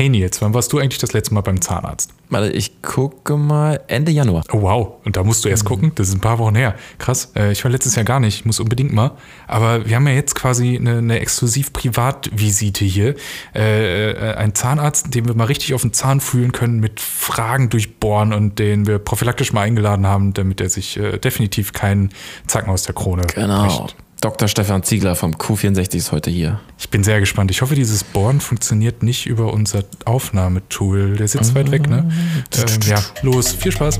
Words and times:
Hey 0.00 0.08
Nils, 0.08 0.40
wann 0.40 0.54
warst 0.54 0.72
du 0.72 0.78
eigentlich 0.78 0.96
das 0.96 1.12
letzte 1.12 1.34
Mal 1.34 1.42
beim 1.42 1.60
Zahnarzt? 1.60 2.14
Warte, 2.30 2.50
ich 2.52 2.80
gucke 2.80 3.36
mal 3.36 3.82
Ende 3.86 4.10
Januar. 4.10 4.44
Oh 4.50 4.62
wow, 4.62 4.92
und 5.04 5.14
da 5.18 5.22
musst 5.22 5.44
du 5.44 5.50
erst 5.50 5.66
gucken, 5.66 5.92
das 5.94 6.08
ist 6.08 6.14
ein 6.14 6.22
paar 6.22 6.38
Wochen 6.38 6.54
her. 6.54 6.74
Krass, 6.96 7.32
äh, 7.36 7.52
ich 7.52 7.62
war 7.64 7.70
letztes 7.70 7.96
Jahr 7.96 8.06
gar 8.06 8.18
nicht, 8.18 8.36
ich 8.36 8.44
muss 8.46 8.60
unbedingt 8.60 8.94
mal. 8.94 9.10
Aber 9.46 9.84
wir 9.84 9.96
haben 9.96 10.08
ja 10.08 10.14
jetzt 10.14 10.34
quasi 10.34 10.78
eine, 10.78 10.96
eine 10.96 11.20
exklusiv 11.20 11.74
Privatvisite 11.74 12.82
hier. 12.82 13.14
Äh, 13.54 14.12
äh, 14.12 14.36
ein 14.36 14.54
Zahnarzt, 14.54 15.14
den 15.14 15.28
wir 15.28 15.34
mal 15.34 15.44
richtig 15.44 15.74
auf 15.74 15.82
den 15.82 15.92
Zahn 15.92 16.20
fühlen 16.20 16.52
können, 16.52 16.80
mit 16.80 16.98
Fragen 16.98 17.68
durchbohren 17.68 18.32
und 18.32 18.58
den 18.58 18.86
wir 18.86 19.00
prophylaktisch 19.00 19.52
mal 19.52 19.64
eingeladen 19.64 20.06
haben, 20.06 20.32
damit 20.32 20.62
er 20.62 20.70
sich 20.70 20.96
äh, 20.96 21.18
definitiv 21.18 21.74
keinen 21.74 22.08
Zacken 22.46 22.70
aus 22.70 22.84
der 22.84 22.94
Krone 22.94 23.24
Genau. 23.34 23.66
bricht. 23.66 23.96
Dr. 24.20 24.48
Stefan 24.48 24.82
Ziegler 24.82 25.16
vom 25.16 25.32
Q64 25.32 25.96
ist 25.96 26.12
heute 26.12 26.28
hier. 26.28 26.60
Ich 26.78 26.90
bin 26.90 27.02
sehr 27.02 27.20
gespannt. 27.20 27.50
Ich 27.50 27.62
hoffe, 27.62 27.74
dieses 27.74 28.04
Bohren 28.04 28.40
funktioniert 28.40 29.02
nicht 29.02 29.24
über 29.24 29.50
unser 29.50 29.82
Aufnahmetool. 30.04 31.16
Der 31.16 31.26
sitzt 31.26 31.54
weit 31.54 31.70
weg, 31.70 31.88
ne? 31.88 32.10
Ähm, 32.54 32.80
ja, 32.86 33.02
los, 33.22 33.52
viel 33.52 33.72
Spaß. 33.72 33.98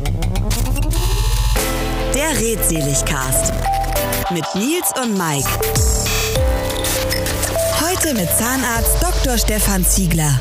Der 2.14 2.38
Redseligcast 2.38 3.54
mit 4.30 4.44
Nils 4.54 4.92
und 5.02 5.16
Mike. 5.16 5.48
Heute 7.80 8.14
mit 8.14 8.28
Zahnarzt 8.28 9.02
Dr. 9.02 9.38
Stefan 9.38 9.86
Ziegler. 9.86 10.38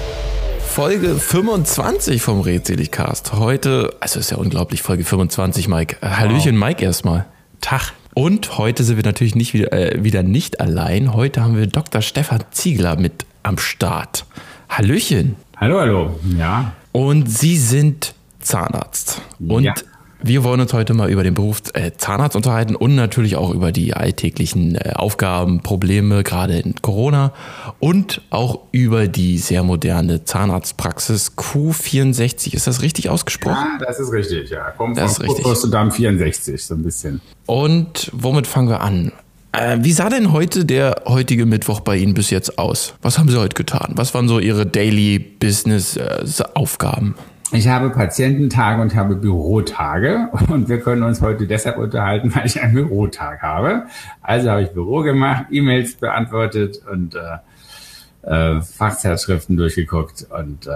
Folge 0.68 1.16
25 1.16 2.22
vom 2.22 2.42
Redseligcast. 2.42 3.32
Heute, 3.32 3.96
also 4.02 4.20
ist 4.20 4.30
ja 4.30 4.38
unglaublich, 4.38 4.82
Folge 4.82 5.06
25, 5.06 5.70
Mike. 5.70 5.96
Äh, 6.02 6.10
Hallöchen, 6.10 6.60
Mike 6.60 6.84
erstmal. 6.84 7.28
Tag. 7.62 7.94
Und 8.20 8.58
heute 8.58 8.84
sind 8.84 8.98
wir 8.98 9.06
natürlich 9.06 9.34
nicht 9.34 9.54
wieder, 9.54 9.72
äh, 9.72 10.04
wieder 10.04 10.24
nicht 10.24 10.60
allein. 10.60 11.14
Heute 11.14 11.42
haben 11.42 11.56
wir 11.56 11.68
Dr. 11.68 12.02
Stefan 12.02 12.44
Ziegler 12.52 12.98
mit 12.98 13.26
am 13.44 13.58
Start. 13.58 14.26
Hallöchen. 14.68 15.38
Hallo, 15.56 15.80
hallo. 15.80 16.20
Ja. 16.38 16.74
Und 16.92 17.30
Sie 17.30 17.56
sind 17.56 18.14
Zahnarzt. 18.42 19.22
Und 19.40 19.64
Ja. 19.64 19.74
Wir 20.22 20.44
wollen 20.44 20.60
uns 20.60 20.74
heute 20.74 20.94
mal 20.94 21.10
über 21.10 21.24
den 21.24 21.34
Beruf 21.34 21.62
äh, 21.74 21.92
Zahnarzt 21.96 22.36
unterhalten 22.36 22.76
und 22.76 22.96
natürlich 22.96 23.36
auch 23.36 23.52
über 23.52 23.72
die 23.72 23.94
alltäglichen 23.94 24.76
äh, 24.76 24.94
Aufgaben, 24.96 25.62
Probleme, 25.62 26.24
gerade 26.24 26.60
in 26.60 26.76
Corona. 26.82 27.32
Und 27.80 28.22
auch 28.30 28.60
über 28.72 29.08
die 29.08 29.38
sehr 29.38 29.64
moderne 29.64 30.26
Zahnarztpraxis 30.26 31.38
Q64. 31.38 32.54
Ist 32.54 32.68
das 32.68 32.82
richtig 32.82 33.10
ausgesprochen? 33.10 33.78
Ah, 33.78 33.84
das 33.86 34.00
ist 34.00 34.12
richtig, 34.12 34.50
ja. 34.50 34.72
Kommt 34.72 34.98
Das 34.98 35.14
ist 35.14 35.22
richtig. 35.22 35.44
Potsdam 35.44 35.92
64, 35.92 36.66
so 36.66 36.76
ein 36.76 36.84
bisschen. 36.84 37.22
Und 37.46 38.10
womit 38.14 38.48
fangen 38.48 38.70
wir 38.70 38.82
an? 38.82 39.12
Äh, 39.52 39.78
wie 39.82 39.94
sah 39.94 40.10
denn 40.10 40.32
heute 40.32 40.66
der 40.66 41.04
heutige 41.06 41.46
Mittwoch 41.46 41.80
bei 41.80 41.96
Ihnen 41.98 42.14
bis 42.14 42.30
jetzt 42.30 42.60
aus? 42.60 42.94
Was 43.02 43.18
haben 43.18 43.30
Sie 43.30 43.40
heute 43.40 43.56
getan? 43.56 43.94
Was 43.96 44.14
waren 44.14 44.28
so 44.28 44.40
Ihre 44.40 44.66
Daily 44.66 45.18
Business 45.18 45.96
äh, 45.98 46.24
Aufgaben? 46.54 47.16
Ich 47.52 47.68
habe 47.68 47.90
Patiententage 47.90 48.82
und 48.82 48.96
habe 48.96 49.16
Bürotage 49.16 50.30
und 50.50 50.70
wir 50.70 50.80
können 50.82 51.04
uns 51.04 51.22
heute 51.22 51.48
deshalb 51.48 51.78
unterhalten, 51.78 52.34
weil 52.36 52.46
ich 52.46 52.62
einen 52.62 52.74
Bürotag 52.74 53.42
habe. 53.42 53.84
Also 54.22 54.52
habe 54.52 54.64
ich 54.64 54.70
Büro 54.70 55.02
gemacht, 55.02 55.46
E-Mails 55.50 55.96
beantwortet 55.96 56.82
und 56.92 57.16
äh, 57.16 58.58
äh, 58.58 58.62
Fachzeitschriften 58.62 59.58
durchgeguckt 59.58 60.28
und 60.30 60.68
äh, 60.68 60.72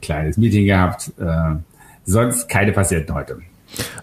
kleines 0.00 0.36
Meeting 0.36 0.66
gehabt. 0.66 1.12
Äh, 1.18 1.56
sonst 2.04 2.48
keine 2.48 2.72
Patienten 2.72 3.14
heute. 3.14 3.38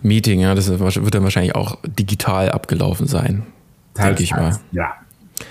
Meeting, 0.01 0.41
ja, 0.41 0.53
das 0.53 0.67
wird 0.69 1.15
dann 1.15 1.23
wahrscheinlich 1.23 1.55
auch 1.55 1.77
digital 1.85 2.49
abgelaufen 2.49 3.07
sein. 3.07 3.43
Denke 3.97 4.23
ich 4.23 4.31
mal. 4.31 4.57
Ja. 4.71 4.95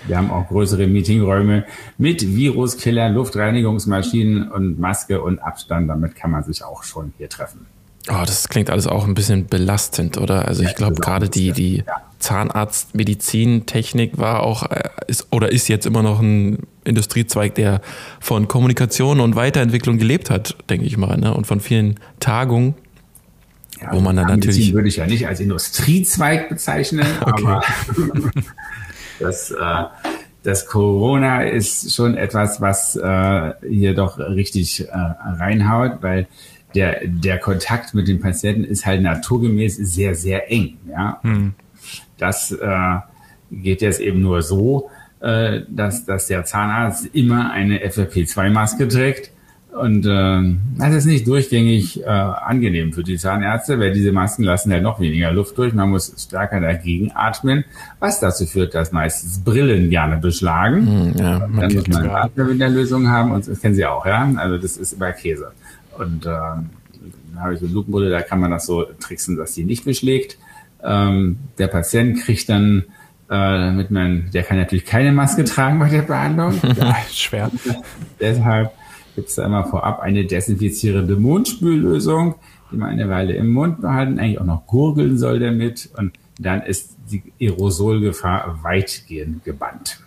Wir 0.06 0.16
haben 0.16 0.30
auch 0.30 0.48
größere 0.48 0.86
Meetingräume 0.86 1.64
mit 1.98 2.34
Viruskiller, 2.36 3.10
Luftreinigungsmaschinen 3.10 4.50
und 4.50 4.78
Maske 4.78 5.20
und 5.22 5.38
Abstand. 5.40 5.88
Damit 5.90 6.14
kann 6.16 6.30
man 6.30 6.42
sich 6.44 6.64
auch 6.64 6.82
schon 6.84 7.12
hier 7.18 7.28
treffen. 7.28 7.66
Oh, 8.10 8.22
das 8.26 8.48
klingt 8.50 8.68
alles 8.68 8.86
auch 8.86 9.06
ein 9.06 9.14
bisschen 9.14 9.46
belastend, 9.46 10.18
oder? 10.18 10.46
Also 10.46 10.62
ich 10.62 10.68
Ja, 10.70 10.74
glaube 10.74 10.92
ist 10.94 11.00
auch 11.00 11.04
gerade 11.04 11.28
die, 11.30 11.52
die 11.52 11.76
ja. 11.78 11.84
Zahnarztmedizintechnik 12.18 14.18
war 14.18 14.42
auch, 14.42 14.70
äh, 14.70 14.90
ist 15.06 15.28
oder 15.30 15.50
ist 15.50 15.68
jetzt 15.68 15.86
immer 15.86 16.02
noch 16.02 16.20
ein 16.20 16.58
Industriezweig, 16.84 17.54
der 17.54 17.80
von 18.20 18.46
Kommunikation 18.48 19.20
und 19.20 19.36
Weiterentwicklung 19.36 19.96
gelebt 19.98 20.28
hat, 20.30 20.56
denke 20.68 20.84
ich 20.86 20.96
mal, 20.98 21.16
ne? 21.16 21.32
Und 21.34 21.46
von 21.46 21.60
vielen 21.60 21.98
Tagungen. 22.20 22.74
Ja, 23.80 23.92
Wo 23.92 24.00
man 24.00 24.16
dann 24.16 24.26
natürlich- 24.26 24.72
würde 24.72 24.88
ich 24.88 24.96
ja 24.96 25.06
nicht 25.06 25.26
als 25.26 25.40
Industriezweig 25.40 26.48
bezeichnen, 26.48 27.06
aber 27.20 27.62
das, 29.24 29.50
äh, 29.50 29.84
das 30.42 30.66
Corona 30.66 31.42
ist 31.42 31.94
schon 31.94 32.16
etwas, 32.16 32.60
was 32.60 32.96
äh, 32.96 33.52
hier 33.68 33.94
doch 33.94 34.18
richtig 34.18 34.86
äh, 34.88 34.92
reinhaut, 34.92 36.02
weil 36.02 36.26
der, 36.74 37.06
der 37.06 37.38
Kontakt 37.38 37.94
mit 37.94 38.08
den 38.08 38.20
Patienten 38.20 38.64
ist 38.64 38.84
halt 38.84 39.02
naturgemäß 39.02 39.76
sehr, 39.76 40.14
sehr 40.14 40.50
eng. 40.50 40.76
Ja? 40.88 41.20
Das 42.18 42.52
äh, 42.52 42.96
geht 43.50 43.80
jetzt 43.80 44.00
eben 44.00 44.20
nur 44.20 44.42
so, 44.42 44.90
äh, 45.20 45.62
dass, 45.68 46.04
dass 46.04 46.26
der 46.26 46.44
Zahnarzt 46.44 47.06
immer 47.14 47.50
eine 47.52 47.78
FFP2-Maske 47.78 48.88
trägt. 48.88 49.30
Und 49.74 50.06
äh, 50.06 50.56
das 50.78 50.94
ist 50.94 51.06
nicht 51.06 51.26
durchgängig 51.26 52.00
äh, 52.00 52.06
angenehm 52.06 52.92
für 52.92 53.02
die 53.02 53.16
Zahnärzte, 53.16 53.80
weil 53.80 53.92
diese 53.92 54.12
Masken 54.12 54.44
lassen 54.44 54.72
halt 54.72 54.84
noch 54.84 55.00
weniger 55.00 55.32
Luft 55.32 55.58
durch. 55.58 55.74
Man 55.74 55.90
muss 55.90 56.14
stärker 56.16 56.60
dagegen 56.60 57.10
atmen, 57.12 57.64
was 57.98 58.20
dazu 58.20 58.46
führt, 58.46 58.74
dass 58.74 58.92
meistens 58.92 59.40
Brillen 59.40 59.90
gerne 59.90 60.18
beschlagen. 60.18 61.12
Ja, 61.18 61.48
man 61.48 61.60
Dann 61.60 61.74
muss 61.74 61.88
man 61.88 62.02
eine 62.04 62.14
Atmerwinderlösung 62.14 63.08
haben 63.08 63.32
und 63.32 63.48
das 63.48 63.60
kennen 63.60 63.74
Sie 63.74 63.84
auch, 63.84 64.06
ja. 64.06 64.30
Also 64.36 64.58
das 64.58 64.76
ist 64.76 64.92
immer 64.92 65.10
Käse. 65.10 65.50
Und 65.98 66.24
ähm, 66.24 66.70
da 67.34 67.40
habe 67.40 67.54
ich 67.54 67.60
eine 67.60 67.70
Lupenbrille, 67.70 68.10
da 68.10 68.22
kann 68.22 68.38
man 68.38 68.52
das 68.52 68.66
so 68.66 68.84
tricksen, 69.00 69.36
dass 69.36 69.54
die 69.54 69.64
nicht 69.64 69.84
beschlägt. 69.84 70.38
Ähm, 70.84 71.38
der 71.58 71.66
Patient 71.66 72.20
kriegt 72.20 72.48
dann, 72.48 72.84
äh, 73.28 73.34
damit 73.34 73.90
man, 73.90 74.30
der 74.32 74.44
kann 74.44 74.56
natürlich 74.56 74.84
keine 74.84 75.10
Maske 75.10 75.42
tragen 75.42 75.80
bei 75.80 75.88
der 75.88 76.02
Behandlung. 76.02 76.60
Ja, 76.76 76.96
Schwer. 77.10 77.50
deshalb 78.20 78.70
gibt 79.14 79.28
es 79.28 79.34
da 79.36 79.44
immer 79.44 79.64
vorab 79.64 80.00
eine 80.00 80.24
desinfizierende 80.24 81.16
Mundspüllösung, 81.16 82.34
die 82.70 82.76
man 82.76 82.90
eine 82.90 83.08
Weile 83.08 83.34
im 83.34 83.52
Mund 83.52 83.80
behalten, 83.80 84.18
eigentlich 84.18 84.40
auch 84.40 84.44
noch 84.44 84.66
gurgeln 84.66 85.18
soll 85.18 85.38
damit. 85.38 85.90
Und 85.96 86.12
dann 86.38 86.62
ist 86.62 86.96
die 87.10 87.22
Aerosolgefahr 87.40 88.58
weitgehend 88.62 89.44
gebannt. 89.44 90.00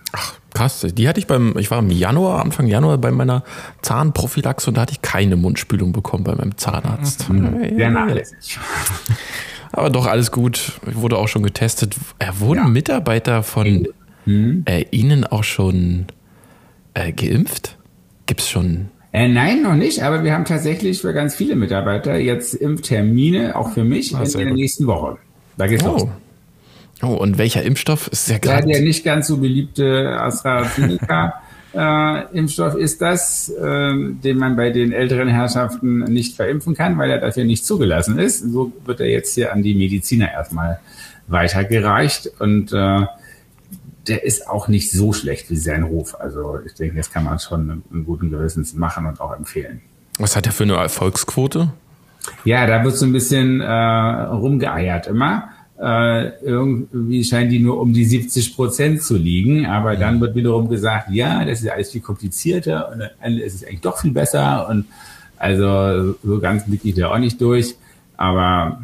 Krass, 0.53 0.85
die 0.91 1.07
hatte 1.07 1.19
ich 1.19 1.27
beim, 1.27 1.55
ich 1.57 1.69
war 1.69 1.79
im 1.79 1.91
Januar, 1.91 2.41
Anfang 2.43 2.65
Januar 2.67 2.97
bei 2.97 3.11
meiner 3.11 3.43
Zahnprophylaxe 3.83 4.69
und 4.69 4.77
da 4.77 4.81
hatte 4.81 4.93
ich 4.93 5.01
keine 5.01 5.35
Mundspülung 5.35 5.91
bekommen 5.91 6.23
bei 6.23 6.33
meinem 6.33 6.57
Zahnarzt. 6.57 7.27
Sehr 7.27 7.91
nachlässig. 7.91 8.57
Aber 9.71 9.89
doch 9.89 10.07
alles 10.07 10.31
gut. 10.31 10.79
Ich 10.89 10.95
wurde 10.95 11.17
auch 11.17 11.27
schon 11.27 11.43
getestet. 11.43 11.95
Äh, 12.19 12.31
wurden 12.39 12.63
Ja. 12.63 12.67
Mitarbeiter 12.67 13.43
von 13.43 13.87
äh, 14.25 14.85
Ihnen 14.91 15.25
auch 15.25 15.43
schon 15.43 16.07
äh, 16.93 17.11
geimpft? 17.11 17.77
Gibt's 18.25 18.49
schon? 18.49 18.89
Äh, 19.17 19.27
nein, 19.29 19.63
noch 19.63 19.73
nicht, 19.73 20.03
aber 20.03 20.23
wir 20.23 20.31
haben 20.31 20.45
tatsächlich 20.45 21.01
für 21.01 21.11
ganz 21.11 21.35
viele 21.35 21.55
Mitarbeiter 21.55 22.19
jetzt 22.19 22.53
Impftermine, 22.53 23.55
auch 23.55 23.71
für 23.71 23.83
mich, 23.83 24.15
Ah, 24.15 24.19
in 24.19 24.25
sehr 24.27 24.41
der 24.41 24.49
gut. 24.51 24.59
nächsten 24.59 24.85
Woche. 24.85 25.17
Da 25.57 25.65
geht's 25.65 25.83
los. 25.83 26.05
Oh. 27.01 27.07
oh, 27.07 27.13
und 27.15 27.39
welcher 27.39 27.63
Impfstoff 27.63 28.07
ist 28.09 28.29
Ja, 28.29 28.37
gerade? 28.37 28.67
der 28.67 28.81
nicht 28.81 29.03
ganz 29.03 29.25
so 29.25 29.37
beliebte 29.37 30.15
AstraZeneca-Impfstoff 30.21 32.75
ist 32.75 33.01
das, 33.01 33.51
ähm, 33.59 34.19
den 34.23 34.37
man 34.37 34.55
bei 34.55 34.69
den 34.69 34.91
älteren 34.91 35.29
Herrschaften 35.29 36.03
nicht 36.03 36.35
verimpfen 36.35 36.75
kann, 36.75 36.99
weil 36.99 37.09
er 37.09 37.17
dafür 37.19 37.43
nicht 37.43 37.65
zugelassen 37.65 38.19
ist. 38.19 38.41
So 38.51 38.71
wird 38.85 38.99
er 38.99 39.07
jetzt 39.07 39.33
hier 39.33 39.51
an 39.51 39.63
die 39.63 39.73
Mediziner 39.73 40.31
erstmal 40.31 40.79
weitergereicht 41.25 42.29
und 42.37 42.71
äh, 42.71 42.99
der 44.07 44.23
ist 44.23 44.47
auch 44.47 44.67
nicht 44.67 44.91
so 44.91 45.13
schlecht 45.13 45.49
wie 45.49 45.55
sein 45.55 45.83
Ruf. 45.83 46.15
Also 46.19 46.59
ich 46.65 46.73
denke, 46.73 46.97
das 46.97 47.11
kann 47.11 47.23
man 47.23 47.39
schon 47.39 47.83
einen 47.91 48.05
guten 48.05 48.29
Gewissens 48.29 48.73
machen 48.73 49.05
und 49.05 49.19
auch 49.19 49.35
empfehlen. 49.35 49.81
Was 50.19 50.35
hat 50.35 50.45
der 50.45 50.53
für 50.53 50.63
eine 50.63 50.75
Erfolgsquote? 50.75 51.71
Ja, 52.43 52.65
da 52.65 52.83
wird 52.83 52.95
so 52.95 53.05
ein 53.05 53.13
bisschen 53.13 53.61
äh, 53.61 53.71
rumgeeiert 53.71 55.07
immer. 55.07 55.49
Äh, 55.79 56.29
irgendwie 56.41 57.23
scheinen 57.23 57.51
die 57.51 57.59
nur 57.59 57.79
um 57.79 57.93
die 57.93 58.05
70 58.05 58.55
Prozent 58.55 59.03
zu 59.03 59.15
liegen, 59.15 59.67
aber 59.67 59.95
dann 59.95 60.19
wird 60.19 60.35
wiederum 60.35 60.69
gesagt, 60.69 61.11
ja, 61.11 61.45
das 61.45 61.61
ist 61.61 61.69
alles 61.69 61.91
viel 61.91 62.01
komplizierter 62.01 62.91
und 62.91 62.99
dann 62.99 63.37
ist 63.37 63.53
es 63.53 63.63
eigentlich 63.63 63.81
doch 63.81 63.99
viel 63.99 64.11
besser 64.11 64.67
und 64.69 64.85
also 65.37 66.15
so 66.23 66.39
ganz 66.39 66.65
blicke 66.65 66.89
ich 66.89 66.95
da 66.95 67.11
auch 67.11 67.19
nicht 67.19 67.39
durch, 67.39 67.75
aber 68.17 68.81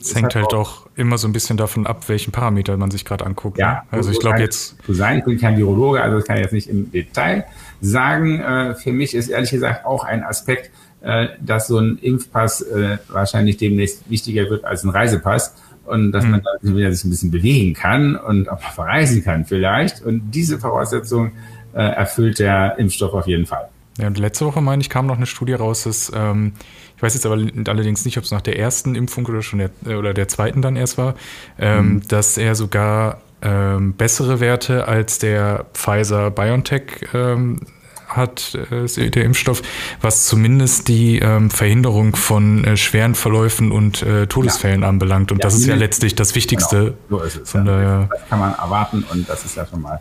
Es 0.00 0.14
hängt 0.14 0.36
halt 0.36 0.54
auch 0.54 0.86
immer 1.00 1.18
so 1.18 1.26
ein 1.26 1.32
bisschen 1.32 1.56
davon 1.56 1.86
ab, 1.86 2.08
welchen 2.08 2.30
Parameter 2.30 2.76
man 2.76 2.90
sich 2.90 3.04
gerade 3.04 3.26
anguckt. 3.26 3.58
Ja, 3.58 3.82
Also 3.90 4.10
ich 4.10 4.20
glaube 4.20 4.40
jetzt, 4.40 4.76
so 4.86 4.92
sein. 4.92 5.18
Ich 5.18 5.24
bin 5.24 5.38
kein 5.38 5.56
Virologe, 5.56 6.00
also 6.02 6.18
das 6.18 6.26
kann 6.26 6.36
ich 6.36 6.42
jetzt 6.42 6.52
nicht 6.52 6.68
im 6.68 6.90
Detail 6.92 7.46
sagen. 7.80 8.40
Äh, 8.40 8.74
für 8.74 8.92
mich 8.92 9.14
ist 9.14 9.28
ehrlich 9.28 9.50
gesagt 9.50 9.84
auch 9.84 10.04
ein 10.04 10.22
Aspekt, 10.22 10.70
äh, 11.00 11.28
dass 11.40 11.66
so 11.66 11.78
ein 11.78 11.98
Impfpass 12.00 12.60
äh, 12.62 12.98
wahrscheinlich 13.08 13.56
demnächst 13.56 14.08
wichtiger 14.10 14.48
wird 14.50 14.64
als 14.64 14.84
ein 14.84 14.90
Reisepass 14.90 15.54
und 15.86 16.12
dass 16.12 16.24
man 16.24 16.42
dann 16.42 16.76
wieder 16.76 16.92
sich 16.92 17.04
ein 17.04 17.10
bisschen 17.10 17.30
bewegen 17.32 17.74
kann 17.74 18.14
und 18.14 18.48
auch 18.48 18.62
mal 18.62 18.70
verreisen 18.70 19.24
kann 19.24 19.44
vielleicht. 19.44 20.02
Und 20.02 20.30
diese 20.30 20.58
Voraussetzung 20.58 21.32
erfüllt 21.72 22.38
der 22.38 22.78
Impfstoff 22.78 23.12
auf 23.14 23.26
jeden 23.26 23.46
Fall. 23.46 23.68
Ja, 23.98 24.06
und 24.06 24.18
letzte 24.18 24.46
Woche, 24.46 24.60
meine 24.60 24.80
ich, 24.82 24.88
kam 24.88 25.06
noch 25.06 25.16
eine 25.16 25.26
Studie 25.26 25.54
raus, 25.54 25.84
dass, 25.84 26.10
ähm, 26.14 26.52
ich 27.00 27.02
weiß 27.02 27.14
jetzt 27.14 27.24
aber 27.24 27.36
allerdings 27.66 28.04
nicht, 28.04 28.18
ob 28.18 28.24
es 28.24 28.30
nach 28.30 28.42
der 28.42 28.58
ersten 28.58 28.94
Impfung 28.94 29.24
oder 29.24 29.40
schon 29.40 29.58
der, 29.58 29.70
äh, 29.86 29.94
oder 29.94 30.12
der 30.12 30.28
zweiten 30.28 30.60
dann 30.60 30.76
erst 30.76 30.98
war, 30.98 31.14
ähm, 31.58 31.94
mhm. 31.94 32.08
dass 32.08 32.36
er 32.36 32.54
sogar 32.54 33.22
ähm, 33.40 33.94
bessere 33.94 34.38
Werte 34.38 34.86
als 34.86 35.18
der 35.18 35.64
Pfizer-BioNTech 35.72 36.82
ähm, 37.14 37.60
hat 38.06 38.54
äh, 38.70 39.08
der 39.08 39.24
Impfstoff, 39.24 39.62
was 40.02 40.26
zumindest 40.26 40.88
die 40.88 41.20
ähm, 41.20 41.48
Verhinderung 41.48 42.16
von 42.16 42.64
äh, 42.64 42.76
schweren 42.76 43.14
Verläufen 43.14 43.72
und 43.72 44.02
äh, 44.02 44.26
Todesfällen 44.26 44.82
ja. 44.82 44.88
anbelangt. 44.90 45.32
Und 45.32 45.38
ja, 45.38 45.44
das 45.44 45.54
ist 45.54 45.64
ja 45.64 45.76
letztlich 45.76 46.16
das 46.16 46.34
Wichtigste. 46.34 46.96
Genau, 47.08 47.20
so 47.20 47.24
ist 47.24 47.36
es. 47.36 47.50
Von 47.50 47.64
ja. 47.64 48.08
das 48.10 48.28
kann 48.28 48.40
man 48.40 48.52
erwarten 48.52 49.06
und 49.10 49.26
das 49.26 49.46
ist 49.46 49.56
ja 49.56 49.64
schon 49.64 49.80
mal 49.80 50.00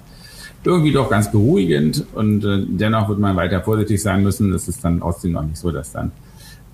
irgendwie 0.65 0.91
doch 0.91 1.09
ganz 1.09 1.31
beruhigend. 1.31 2.03
Und 2.13 2.43
äh, 2.43 2.65
dennoch 2.67 3.07
wird 3.07 3.19
man 3.19 3.37
weiter 3.37 3.61
vorsichtig 3.61 4.01
sein 4.01 4.21
müssen. 4.21 4.51
Es 4.53 4.67
ist 4.67 4.83
dann 4.83 4.99
trotzdem 4.99 5.31
noch 5.31 5.43
nicht 5.43 5.55
so, 5.55 5.71
dass 5.71 5.93
dann 5.93 6.11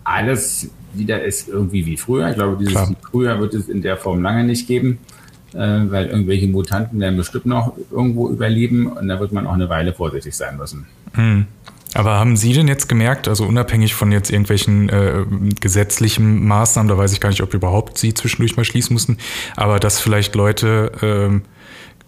alles 0.05 0.69
wieder 0.93 1.23
ist 1.23 1.49
irgendwie 1.49 1.85
wie 1.85 1.97
früher. 1.97 2.29
Ich 2.29 2.35
glaube, 2.35 2.57
dieses 2.57 2.73
Klar. 2.73 2.95
früher 3.11 3.39
wird 3.41 3.53
es 3.53 3.67
in 3.67 3.81
der 3.81 3.97
Form 3.97 4.21
lange 4.21 4.45
nicht 4.45 4.67
geben 4.67 4.99
äh, 5.55 5.57
weil 5.57 6.07
irgendwelche 6.07 6.47
Mutanten 6.47 6.99
werden 6.99 7.17
bestimmt 7.17 7.45
noch 7.45 7.73
irgendwo 7.91 8.29
überleben 8.29 8.87
und 8.87 9.07
da 9.07 9.19
wird 9.19 9.31
man 9.31 9.47
auch 9.47 9.53
eine 9.53 9.69
Weile 9.69 9.93
vorsichtig 9.93 10.35
sein 10.35 10.57
müssen. 10.57 10.85
Hm. 11.13 11.45
Aber 11.93 12.15
haben 12.15 12.35
Sie 12.35 12.51
denn 12.51 12.67
jetzt 12.67 12.89
gemerkt, 12.89 13.29
also 13.29 13.45
unabhängig 13.45 13.95
von 13.95 14.11
jetzt 14.11 14.29
irgendwelchen 14.29 14.89
äh, 14.89 15.23
gesetzlichen 15.61 16.45
Maßnahmen, 16.45 16.89
da 16.89 16.97
weiß 16.97 17.13
ich 17.13 17.21
gar 17.21 17.29
nicht, 17.29 17.41
ob 17.41 17.53
überhaupt 17.53 17.97
Sie 17.97 18.13
zwischendurch 18.13 18.57
mal 18.57 18.65
schließen 18.65 18.93
mussten, 18.93 19.17
aber 19.55 19.79
dass 19.79 20.01
vielleicht 20.01 20.35
Leute 20.35 20.91
äh, 21.01 21.54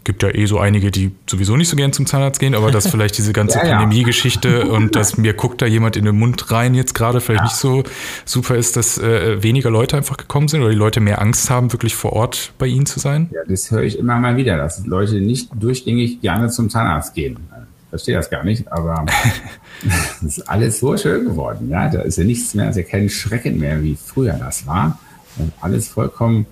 gibt 0.08 0.24
ja 0.24 0.30
eh 0.34 0.46
so 0.46 0.58
einige, 0.58 0.90
die 0.90 1.12
sowieso 1.30 1.58
nicht 1.58 1.68
so 1.68 1.76
gern 1.76 1.92
zum 1.92 2.06
Zahnarzt 2.06 2.40
gehen, 2.40 2.56
aber 2.56 2.72
dass 2.72 2.88
vielleicht 2.92 3.18
diese 3.18 3.34
ganze 3.34 3.58
ja, 3.58 3.66
ja. 3.66 3.78
Pandemie-Geschichte 3.78 4.66
und 4.70 4.96
dass 4.96 5.18
mir 5.18 5.34
guckt 5.34 5.62
da 5.62 5.66
jemand 5.66 5.98
in 5.98 6.06
den 6.06 6.18
Mund 6.18 6.50
rein 6.50 6.74
jetzt 6.74 6.96
gerade 6.96 7.20
vielleicht 7.20 7.42
ja. 7.42 7.44
nicht 7.44 7.58
so 7.58 7.84
super 8.24 8.56
ist, 8.56 8.78
dass 8.78 8.98
äh, 8.98 9.44
weniger 9.44 9.70
Leute 9.70 9.98
einfach 9.98 10.16
gekommen 10.16 10.48
sind 10.48 10.62
oder 10.62 10.70
die 10.70 10.78
Leute 10.78 11.02
mehr 11.02 11.22
Angst 11.22 11.50
haben, 11.50 11.74
wirklich 11.74 11.94
vor 11.94 12.14
Ort 12.14 12.54
bei 12.58 12.68
Ihnen 12.68 12.86
zu 12.86 13.02
sein? 13.02 13.30
Ja, 13.34 13.42
das 13.48 13.70
höre 13.70 13.84
ich 13.84 14.00
immer 14.00 14.18
mal 14.18 14.38
wieder, 14.38 14.56
dass 14.56 14.86
Leute 14.88 15.16
nicht 15.16 15.50
durchgängig 15.54 16.22
gerne 16.22 16.50
zum 16.50 16.70
Zahnarzt 16.70 17.14
gehen. 17.14 17.38
Ich 17.84 17.90
verstehe 17.90 18.16
das 18.16 18.30
gar 18.30 18.46
nicht, 18.46 18.72
aber 18.72 19.06
es 20.26 20.38
ist 20.38 20.50
alles 20.50 20.80
so 20.80 20.96
schön 20.96 21.26
geworden. 21.26 21.70
Ja, 21.70 21.90
da 21.90 22.02
ist 22.02 22.18
ja 22.18 22.24
nichts 22.24 22.54
mehr, 22.54 22.70
ist 22.70 22.78
ja 22.78 22.84
kein 22.84 23.10
Schrecken 23.10 23.60
mehr, 23.60 23.84
wie 23.84 23.98
früher 24.02 24.34
das 24.34 24.66
war. 24.66 25.00
Und 25.38 25.52
alles 25.60 25.90
vollkommen 25.90 26.46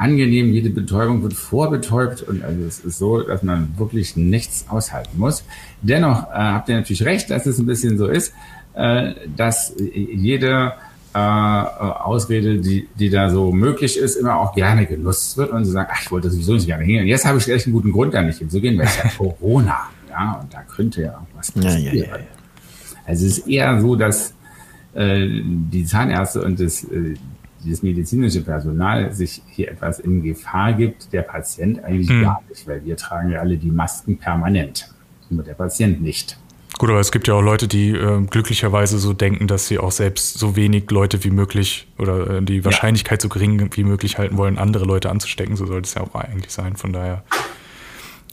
angenehm, 0.00 0.50
jede 0.50 0.70
Betäubung 0.70 1.22
wird 1.22 1.34
vorbetäubt 1.34 2.22
und 2.22 2.42
also 2.42 2.62
es 2.64 2.80
ist 2.80 2.98
so, 2.98 3.20
dass 3.20 3.42
man 3.42 3.74
wirklich 3.76 4.16
nichts 4.16 4.64
aushalten 4.68 5.18
muss. 5.18 5.44
Dennoch 5.82 6.24
äh, 6.30 6.36
habt 6.36 6.70
ihr 6.70 6.76
natürlich 6.76 7.04
recht, 7.04 7.30
dass 7.30 7.44
es 7.44 7.58
ein 7.58 7.66
bisschen 7.66 7.98
so 7.98 8.06
ist, 8.06 8.32
äh, 8.74 9.12
dass 9.36 9.74
jede 9.76 10.72
äh, 11.12 11.18
Ausrede, 11.18 12.60
die, 12.60 12.88
die 12.98 13.10
da 13.10 13.28
so 13.28 13.52
möglich 13.52 13.98
ist, 13.98 14.16
immer 14.16 14.36
auch 14.38 14.54
gerne 14.54 14.86
genutzt 14.86 15.36
wird 15.36 15.50
und 15.50 15.66
sie 15.66 15.70
sagen, 15.72 15.90
ach, 15.92 16.00
ich 16.02 16.10
wollte 16.10 16.30
sowieso 16.30 16.54
nicht 16.54 16.66
gerne 16.66 16.84
hingehen. 16.84 17.06
Jetzt 17.06 17.26
habe 17.26 17.36
ich 17.36 17.46
echt 17.50 17.66
einen 17.66 17.74
guten 17.74 17.92
Grund, 17.92 18.14
da 18.14 18.22
nicht 18.22 18.38
hinzugehen, 18.38 18.78
weil 18.78 18.86
es 18.86 18.96
ja 18.96 19.10
Corona, 19.18 19.80
ja, 20.08 20.40
und 20.40 20.54
da 20.54 20.62
könnte 20.62 21.02
ja 21.02 21.26
was 21.36 21.52
passieren. 21.52 21.94
Ja, 21.94 22.04
ja, 22.04 22.16
ja. 22.16 22.24
Also 23.06 23.26
es 23.26 23.38
ist 23.38 23.48
eher 23.48 23.78
so, 23.82 23.96
dass 23.96 24.32
äh, 24.94 25.28
die 25.28 25.84
Zahnärzte 25.84 26.42
und 26.42 26.58
das, 26.58 26.84
äh, 26.84 27.14
dieses 27.64 27.82
medizinische 27.82 28.42
Personal 28.42 29.12
sich 29.12 29.42
hier 29.50 29.70
etwas 29.70 30.00
in 30.00 30.22
Gefahr 30.22 30.72
gibt, 30.72 31.12
der 31.12 31.22
Patient 31.22 31.82
eigentlich 31.84 32.08
hm. 32.08 32.22
gar 32.22 32.42
nicht, 32.48 32.66
weil 32.66 32.84
wir 32.84 32.96
tragen 32.96 33.30
ja 33.30 33.40
alle 33.40 33.56
die 33.56 33.70
Masken 33.70 34.18
permanent, 34.18 34.92
nur 35.28 35.44
der 35.44 35.54
Patient 35.54 36.00
nicht. 36.00 36.38
Gut, 36.78 36.88
aber 36.88 37.00
es 37.00 37.12
gibt 37.12 37.28
ja 37.28 37.34
auch 37.34 37.42
Leute, 37.42 37.68
die 37.68 37.90
äh, 37.90 38.22
glücklicherweise 38.22 38.98
so 38.98 39.12
denken, 39.12 39.46
dass 39.46 39.66
sie 39.66 39.78
auch 39.78 39.92
selbst 39.92 40.38
so 40.38 40.56
wenig 40.56 40.90
Leute 40.90 41.22
wie 41.24 41.30
möglich 41.30 41.86
oder 41.98 42.38
äh, 42.38 42.42
die 42.42 42.64
Wahrscheinlichkeit 42.64 43.18
ja. 43.18 43.22
so 43.24 43.28
gering 43.28 43.68
wie 43.76 43.84
möglich 43.84 44.16
halten 44.16 44.38
wollen, 44.38 44.56
andere 44.56 44.86
Leute 44.86 45.10
anzustecken. 45.10 45.56
So 45.56 45.66
sollte 45.66 45.86
es 45.86 45.94
ja 45.94 46.00
auch 46.00 46.14
eigentlich 46.14 46.52
sein. 46.52 46.76
Von 46.76 46.94
daher 46.94 47.22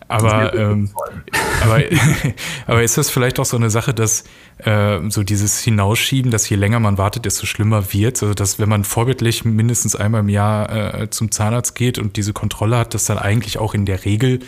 aber, 0.07 0.54
ähm, 0.54 0.89
aber, 1.63 1.81
aber 2.68 2.83
ist 2.83 2.98
das 2.98 3.09
vielleicht 3.09 3.39
auch 3.39 3.45
so 3.45 3.57
eine 3.57 3.69
Sache, 3.69 3.94
dass 3.94 4.24
äh, 4.59 5.00
so 5.09 5.24
dieses 5.24 5.59
Hinausschieben, 5.62 6.31
dass 6.31 6.48
je 6.50 6.57
länger 6.57 6.80
man 6.80 6.98
wartet, 6.98 7.25
desto 7.25 7.45
schlimmer 7.45 7.94
wird? 7.94 8.21
Also 8.21 8.33
dass 8.33 8.59
wenn 8.59 8.69
man 8.69 8.83
vorbildlich 8.83 9.45
mindestens 9.45 9.95
einmal 9.95 10.21
im 10.21 10.30
Jahr 10.30 11.01
äh, 11.01 11.09
zum 11.09 11.31
Zahnarzt 11.31 11.75
geht 11.75 12.00
und 12.00 12.18
diese 12.18 12.33
Kontrolle 12.33 12.77
hat, 12.77 12.94
dass 12.94 13.06
dann 13.06 13.18
eigentlich 13.18 13.57
auch 13.57 13.74
in 13.74 13.86
der 13.86 14.06
Regel 14.06 14.39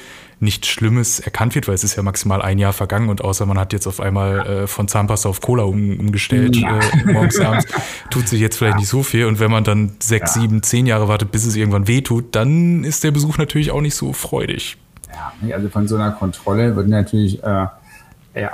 nichts 0.42 0.68
Schlimmes 0.68 1.20
erkannt 1.20 1.56
wird, 1.56 1.68
weil 1.68 1.76
es 1.76 1.84
ist 1.84 1.96
ja 1.96 2.04
maximal 2.04 2.42
ein 2.42 2.60
Jahr 2.60 2.72
vergangen 2.74 3.10
und 3.10 3.22
außer 3.22 3.46
man 3.46 3.60
hat 3.60 3.74
jetzt 3.74 3.88
auf 3.88 4.00
einmal 4.00 4.48
äh, 4.48 4.68
von 4.68 4.88
Zahnpasta 4.88 5.28
auf 5.28 5.42
Cola 5.42 5.64
um, 5.64 6.00
umgestellt, 6.00 6.56
ja. 6.56 6.80
äh, 6.80 7.12
morgens, 7.12 7.40
abends, 7.40 7.66
tut 8.10 8.28
sich 8.28 8.40
jetzt 8.40 8.58
vielleicht 8.58 8.76
ja. 8.76 8.80
nicht 8.80 8.90
so 8.90 9.04
viel. 9.04 9.26
Und 9.26 9.40
wenn 9.40 9.52
man 9.52 9.64
dann 9.64 9.98
sechs, 10.00 10.36
ja. 10.36 10.42
sieben, 10.42 10.64
zehn 10.64 10.86
Jahre 10.86 11.08
wartet, 11.08 11.32
bis 11.32 11.46
es 11.46 11.56
irgendwann 11.56 11.88
wehtut, 11.88 12.36
dann 12.36 12.84
ist 12.84 13.04
der 13.04 13.12
Besuch 13.12 13.38
natürlich 13.38 13.72
auch 13.72 13.82
nicht 13.82 13.96
so 13.96 14.14
freudig. 14.14 14.78
Ja, 15.12 15.56
also 15.56 15.70
von 15.70 15.88
so 15.88 15.96
einer 15.96 16.12
Kontrolle 16.12 16.76
wird 16.76 16.88
natürlich 16.88 17.42
äh, 17.44 17.68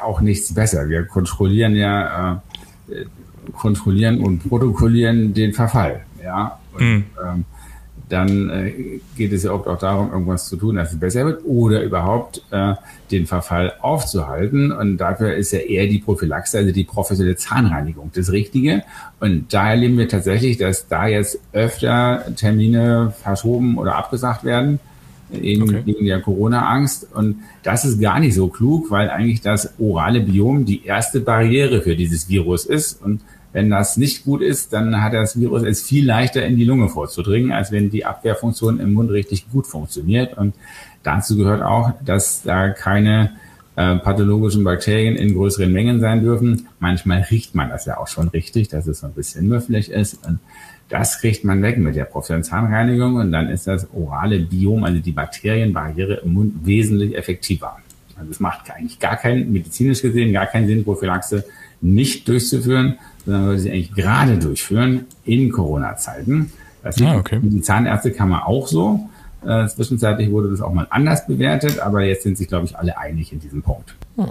auch 0.01 0.21
nichts 0.21 0.53
besser. 0.53 0.87
Wir 0.89 1.05
kontrollieren 1.05 1.75
ja, 1.75 2.41
äh, 2.89 3.05
kontrollieren 3.53 4.21
und 4.21 4.47
protokollieren 4.47 5.33
den 5.33 5.53
Verfall. 5.53 6.05
Ja, 6.23 6.59
und, 6.73 6.81
mhm. 6.81 7.03
ähm, 7.23 7.45
dann 8.09 8.49
äh, 8.49 8.99
geht 9.15 9.33
es 9.33 9.43
ja 9.43 9.51
oft 9.51 9.67
auch 9.67 9.79
darum, 9.79 10.11
irgendwas 10.11 10.47
zu 10.47 10.57
tun, 10.57 10.75
dass 10.75 10.93
es 10.93 10.99
besser 10.99 11.25
wird 11.25 11.43
oder 11.43 11.81
überhaupt 11.81 12.43
äh, 12.51 12.75
den 13.11 13.25
Verfall 13.25 13.73
aufzuhalten. 13.81 14.71
Und 14.71 14.97
dafür 14.97 15.35
ist 15.35 15.51
ja 15.51 15.59
eher 15.59 15.87
die 15.87 15.99
Prophylaxe, 15.99 16.59
also 16.59 16.71
die 16.71 16.83
professionelle 16.83 17.35
Zahnreinigung 17.35 18.11
das 18.13 18.31
Richtige. 18.31 18.83
Und 19.19 19.53
da 19.53 19.71
erleben 19.71 19.97
wir 19.97 20.07
tatsächlich, 20.07 20.57
dass 20.57 20.87
da 20.87 21.07
jetzt 21.07 21.39
öfter 21.51 22.25
Termine 22.35 23.13
verschoben 23.21 23.77
oder 23.77 23.95
abgesagt 23.95 24.43
werden 24.43 24.79
eben 25.31 25.63
okay. 25.63 25.81
wegen 25.85 26.05
der 26.05 26.21
Corona-Angst. 26.21 27.07
Und 27.13 27.37
das 27.63 27.85
ist 27.85 27.99
gar 27.99 28.19
nicht 28.19 28.35
so 28.35 28.47
klug, 28.47 28.91
weil 28.91 29.09
eigentlich 29.09 29.41
das 29.41 29.73
orale 29.79 30.21
Biom 30.21 30.65
die 30.65 30.85
erste 30.85 31.19
Barriere 31.19 31.81
für 31.81 31.95
dieses 31.95 32.29
Virus 32.29 32.65
ist. 32.65 33.01
Und 33.01 33.21
wenn 33.53 33.69
das 33.69 33.95
nicht 33.95 34.25
gut 34.25 34.41
ist, 34.41 34.73
dann 34.73 35.01
hat 35.01 35.13
das 35.13 35.39
Virus 35.39 35.63
es 35.63 35.81
viel 35.81 36.05
leichter 36.05 36.45
in 36.45 36.57
die 36.57 36.65
Lunge 36.65 36.89
vorzudringen, 36.89 37.51
als 37.51 37.71
wenn 37.71 37.89
die 37.89 38.05
Abwehrfunktion 38.05 38.79
im 38.79 38.93
Mund 38.93 39.11
richtig 39.11 39.49
gut 39.49 39.65
funktioniert. 39.65 40.37
Und 40.37 40.55
dazu 41.03 41.37
gehört 41.37 41.61
auch, 41.61 41.93
dass 42.03 42.43
da 42.43 42.69
keine 42.69 43.31
äh, 43.77 43.95
pathologischen 43.95 44.63
Bakterien 44.63 45.15
in 45.15 45.33
größeren 45.33 45.71
Mengen 45.71 45.99
sein 45.99 46.21
dürfen. 46.21 46.67
Manchmal 46.79 47.21
riecht 47.21 47.55
man 47.55 47.69
das 47.69 47.85
ja 47.85 47.97
auch 47.97 48.07
schon 48.07 48.27
richtig, 48.27 48.67
dass 48.67 48.87
es 48.87 48.99
so 48.99 49.07
ein 49.07 49.13
bisschen 49.13 49.47
müffelig 49.47 49.89
ist. 49.89 50.25
Und 50.27 50.39
das 50.89 51.19
kriegt 51.19 51.43
man 51.43 51.61
weg 51.61 51.77
mit 51.77 51.95
der 51.95 52.05
professionellen 52.05 52.43
Zahnreinigung 52.43 53.15
und 53.15 53.31
dann 53.31 53.49
ist 53.49 53.67
das 53.67 53.87
orale 53.93 54.39
Biom, 54.39 54.83
also 54.83 54.99
die 54.99 55.11
Bakterienbarriere 55.11 56.15
im 56.23 56.33
Mund, 56.33 56.53
wesentlich 56.65 57.17
effektiver. 57.17 57.77
Also 58.17 58.31
es 58.31 58.39
macht 58.39 58.71
eigentlich 58.71 58.99
gar 58.99 59.17
keinen, 59.17 59.51
medizinisch 59.51 60.01
gesehen, 60.01 60.31
gar 60.31 60.45
keinen 60.45 60.67
Sinn, 60.67 60.83
Prophylaxe 60.83 61.43
nicht 61.81 62.27
durchzuführen, 62.27 62.97
sondern 63.25 63.45
sollte 63.45 63.61
sie 63.61 63.71
eigentlich 63.71 63.93
gerade 63.93 64.37
durchführen 64.37 65.05
in 65.25 65.51
Corona-Zeiten. 65.51 66.51
Das 66.83 67.01
ah, 67.01 67.17
okay. 67.17 67.39
Die 67.41 67.61
Zahnärztekammer 67.61 68.47
auch 68.47 68.67
so. 68.67 69.09
Äh, 69.45 69.67
zwischenzeitlich 69.67 70.31
wurde 70.31 70.49
das 70.49 70.61
auch 70.61 70.73
mal 70.73 70.87
anders 70.89 71.27
bewertet, 71.27 71.79
aber 71.79 72.03
jetzt 72.03 72.23
sind 72.23 72.37
sich, 72.37 72.47
glaube 72.47 72.65
ich, 72.65 72.77
alle 72.77 72.97
einig 72.97 73.33
in 73.33 73.39
diesem 73.39 73.61
Punkt. 73.61 73.95
Hm. 74.15 74.27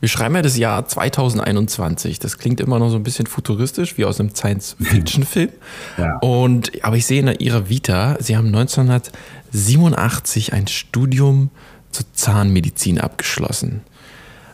Wir 0.00 0.08
schreiben 0.08 0.34
ja 0.34 0.42
das 0.42 0.56
Jahr 0.56 0.86
2021. 0.86 2.18
Das 2.18 2.38
klingt 2.38 2.60
immer 2.60 2.78
noch 2.78 2.90
so 2.90 2.96
ein 2.96 3.02
bisschen 3.02 3.26
futuristisch, 3.26 3.98
wie 3.98 4.04
aus 4.04 4.20
einem 4.20 4.34
Science-Fiction-Film. 4.34 5.50
Ja. 5.96 6.18
Und, 6.18 6.84
aber 6.84 6.96
ich 6.96 7.06
sehe 7.06 7.20
in 7.20 7.28
Ihrer 7.38 7.68
Vita, 7.68 8.16
Sie 8.20 8.36
haben 8.36 8.48
1987 8.48 10.52
ein 10.52 10.66
Studium 10.66 11.50
zur 11.90 12.06
Zahnmedizin 12.12 13.00
abgeschlossen. 13.00 13.82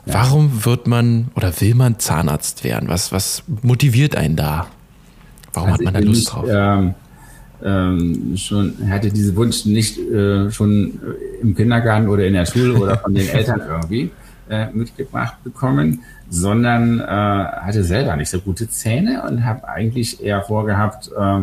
Ja. 0.06 0.14
Warum 0.14 0.64
wird 0.64 0.86
man 0.86 1.28
oder 1.34 1.60
will 1.60 1.74
man 1.74 1.98
Zahnarzt 1.98 2.64
werden? 2.64 2.88
Was, 2.88 3.12
was 3.12 3.42
motiviert 3.62 4.16
einen 4.16 4.36
da? 4.36 4.68
Warum 5.52 5.72
also 5.72 5.78
hat 5.78 5.84
man 5.84 5.94
da 5.94 6.00
Lust 6.00 6.32
drauf? 6.32 6.46
Ähm, 6.48 6.94
ähm, 7.62 8.36
schon 8.36 8.74
hatte 8.90 9.10
diesen 9.10 9.34
Wunsch 9.36 9.64
nicht 9.64 9.98
äh, 9.98 10.50
schon 10.50 11.00
im 11.40 11.54
Kindergarten 11.54 12.08
oder 12.08 12.26
in 12.26 12.34
der 12.34 12.44
Schule 12.44 12.74
oder 12.74 12.98
von 12.98 13.14
den 13.14 13.26
Eltern 13.28 13.62
irgendwie 13.66 14.10
äh, 14.48 14.66
mitgebracht 14.72 15.42
bekommen, 15.44 16.02
sondern 16.30 17.00
äh, 17.00 17.04
hatte 17.04 17.84
selber 17.84 18.16
nicht 18.16 18.30
so 18.30 18.40
gute 18.40 18.68
Zähne 18.68 19.22
und 19.28 19.44
habe 19.44 19.68
eigentlich 19.68 20.22
eher 20.22 20.42
vorgehabt, 20.42 21.10
äh, 21.16 21.42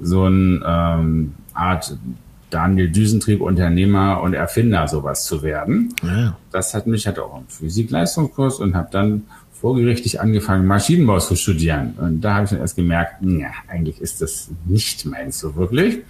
so 0.00 0.26
ein 0.26 0.62
ähm, 0.66 1.34
Art 1.54 1.96
Daniel 2.50 2.90
Düsentrieb 2.90 3.40
Unternehmer 3.40 4.20
und 4.20 4.34
Erfinder 4.34 4.86
sowas 4.86 5.24
zu 5.24 5.42
werden. 5.42 5.94
Ja. 6.02 6.36
Das 6.50 6.74
hat 6.74 6.86
mich, 6.86 7.06
hatte 7.06 7.24
auch 7.24 7.34
einen 7.34 7.48
Physikleistungskurs 7.48 8.60
und 8.60 8.74
habe 8.74 8.88
dann 8.90 9.22
vorgerichtlich 9.52 10.20
angefangen, 10.20 10.66
Maschinenbau 10.66 11.18
zu 11.18 11.36
studieren. 11.36 11.94
Und 11.96 12.20
da 12.20 12.34
habe 12.34 12.44
ich 12.44 12.50
dann 12.50 12.58
erst 12.58 12.76
gemerkt, 12.76 13.22
ja, 13.22 13.50
eigentlich 13.68 14.00
ist 14.00 14.20
das 14.20 14.50
nicht 14.66 15.06
meins 15.06 15.38
so 15.38 15.54
wirklich. 15.56 16.00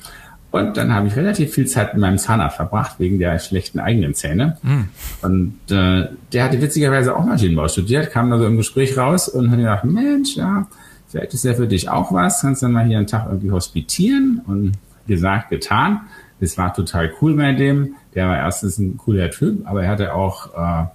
Und 0.52 0.76
dann 0.76 0.94
habe 0.94 1.09
ich 1.09 1.16
relativ 1.16 1.52
viel 1.52 1.66
Zeit 1.66 1.94
mit 1.94 2.00
meinem 2.00 2.18
Zahnarzt 2.18 2.56
verbracht, 2.56 3.00
wegen 3.00 3.18
der 3.18 3.38
schlechten 3.40 3.80
eigenen 3.80 4.14
Zähne. 4.14 4.59
Mhm. 4.62 4.88
Und 5.23 5.54
äh, 5.71 6.09
der 6.32 6.44
hatte 6.44 6.62
witzigerweise 6.62 7.16
auch 7.16 7.25
Maschinenbau 7.25 7.66
studiert, 7.66 8.12
kam 8.12 8.30
da 8.30 8.38
so 8.38 8.47
im 8.47 8.59
Gespräch 8.59 8.97
raus 8.97 9.28
und 9.28 9.50
hat 9.50 9.59
gedacht, 9.59 9.85
Mensch, 9.85 10.37
ja, 10.37 10.68
vielleicht 11.09 11.35
ist 11.35 11.44
ja 11.44 11.54
für 11.54 11.66
dich 11.66 11.88
auch 11.88 12.12
was, 12.12 12.42
kannst 12.42 12.62
du 12.62 12.68
mal 12.68 12.85
hier 12.85 12.99
einen 12.99 13.09
Tag 13.09 13.26
irgendwie 13.28 13.50
hospitieren. 13.50 14.42
Und 14.47 14.73
gesagt, 15.06 15.50
getan. 15.50 16.02
Es 16.40 16.59
war 16.59 16.75
total 16.75 17.12
cool 17.21 17.37
bei 17.37 17.52
dem. 17.52 17.94
Der 18.14 18.28
war 18.28 18.37
erstens 18.37 18.78
ein 18.78 18.97
cooler 18.97 19.30
Typ, 19.30 19.66
aber 19.66 19.85
er 19.85 19.90
hatte 19.90 20.14
auch 20.14 20.54
äh, 20.54 20.87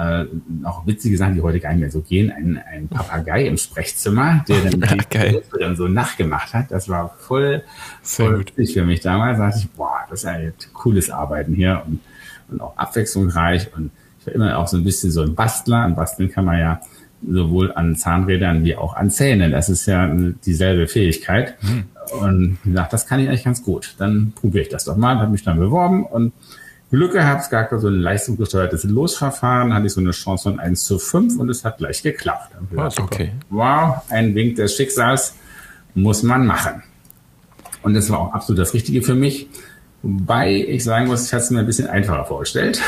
äh, 0.00 0.26
noch 0.62 0.86
witzige 0.86 1.16
Sachen, 1.16 1.34
die 1.34 1.42
heute 1.42 1.60
gar 1.60 1.70
nicht 1.70 1.80
mehr 1.80 1.90
so 1.90 2.00
gehen. 2.00 2.30
Ein, 2.30 2.60
ein 2.72 2.88
Papagei 2.88 3.46
im 3.46 3.58
Sprechzimmer, 3.58 4.44
der 4.48 4.62
dann, 4.62 4.80
die 4.80 5.58
dann 5.58 5.76
so 5.76 5.88
nachgemacht 5.88 6.54
hat. 6.54 6.70
Das 6.70 6.88
war 6.88 7.14
voll, 7.18 7.62
voll 8.02 8.40
witzig 8.40 8.72
für 8.72 8.84
mich 8.84 9.00
damals. 9.00 9.38
Da 9.38 9.46
dachte 9.46 9.60
ich, 9.60 9.70
boah, 9.70 9.98
das 10.08 10.20
ist 10.20 10.26
ein 10.26 10.52
cooles 10.72 11.10
Arbeiten 11.10 11.54
hier 11.54 11.82
und, 11.86 12.00
und 12.48 12.60
auch 12.62 12.76
abwechslungsreich. 12.78 13.74
Und 13.76 13.90
ich 14.20 14.26
war 14.26 14.34
immer 14.34 14.58
auch 14.58 14.68
so 14.68 14.78
ein 14.78 14.84
bisschen 14.84 15.10
so 15.10 15.22
ein 15.22 15.34
Bastler. 15.34 15.84
Und 15.84 15.96
basteln 15.96 16.30
kann 16.30 16.46
man 16.46 16.58
ja 16.58 16.80
sowohl 17.28 17.72
an 17.72 17.96
Zahnrädern 17.96 18.64
wie 18.64 18.76
auch 18.76 18.94
an 18.94 19.10
Zähnen. 19.10 19.52
Das 19.52 19.68
ist 19.68 19.84
ja 19.84 20.10
dieselbe 20.46 20.88
Fähigkeit. 20.88 21.56
Mhm. 21.62 21.84
Und 22.20 22.58
gesagt, 22.64 22.92
das 22.92 23.06
kann 23.06 23.20
ich 23.20 23.28
eigentlich 23.28 23.44
ganz 23.44 23.62
gut. 23.62 23.94
Dann 23.98 24.32
probiere 24.34 24.62
ich 24.62 24.70
das 24.70 24.84
doch 24.84 24.96
mal. 24.96 25.18
Habe 25.18 25.30
mich 25.30 25.44
dann 25.44 25.58
beworben 25.58 26.04
und 26.06 26.32
Glück 26.90 27.12
gehabt, 27.12 27.42
es 27.42 27.50
gab 27.50 27.70
da 27.70 27.78
so 27.78 27.88
ein 27.88 28.00
leistungsgesteuertes 28.00 28.84
Losverfahren, 28.84 29.72
hatte 29.72 29.86
ich 29.86 29.92
so 29.92 30.00
eine 30.00 30.10
Chance 30.10 30.50
von 30.50 30.60
1 30.60 30.84
zu 30.84 30.98
5 30.98 31.38
und 31.38 31.48
es 31.48 31.64
hat 31.64 31.78
gleich 31.78 32.02
geklappt. 32.02 32.52
Gedacht, 32.68 32.98
okay. 32.98 33.32
Wow, 33.48 34.02
ein 34.08 34.34
Wink 34.34 34.56
des 34.56 34.74
Schicksals 34.76 35.34
muss 35.94 36.24
man 36.24 36.46
machen. 36.46 36.82
Und 37.82 37.94
das 37.94 38.10
war 38.10 38.18
auch 38.18 38.32
absolut 38.32 38.58
das 38.58 38.74
Richtige 38.74 39.02
für 39.02 39.14
mich. 39.14 39.48
Wobei 40.02 40.52
ich 40.54 40.82
sagen 40.82 41.06
muss, 41.06 41.26
ich 41.26 41.32
hatte 41.32 41.44
es 41.44 41.50
mir 41.50 41.60
ein 41.60 41.66
bisschen 41.66 41.86
einfacher 41.86 42.24
vorgestellt. 42.24 42.80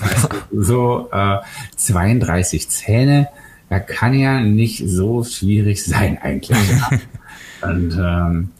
so 0.52 1.08
äh, 1.12 1.38
32 1.76 2.68
Zähne, 2.68 3.28
da 3.70 3.80
kann 3.80 4.14
ja 4.14 4.40
nicht 4.40 4.84
so 4.86 5.24
schwierig 5.24 5.84
sein 5.84 6.18
eigentlich. 6.20 6.58
und 7.62 7.98
ähm, 7.98 8.50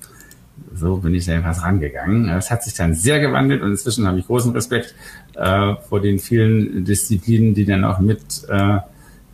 so 0.78 0.98
bin 0.98 1.14
ich 1.14 1.26
da 1.26 1.32
etwas 1.32 1.62
rangegangen. 1.62 2.28
Es 2.28 2.50
hat 2.50 2.62
sich 2.62 2.74
dann 2.74 2.94
sehr 2.94 3.20
gewandelt 3.20 3.62
und 3.62 3.70
inzwischen 3.70 4.06
habe 4.06 4.18
ich 4.18 4.26
großen 4.26 4.52
Respekt 4.52 4.94
äh, 5.34 5.74
vor 5.88 6.00
den 6.00 6.18
vielen 6.18 6.84
Disziplinen, 6.84 7.54
die 7.54 7.64
dann 7.64 7.84
auch 7.84 7.98
mit 7.98 8.20
äh, 8.48 8.78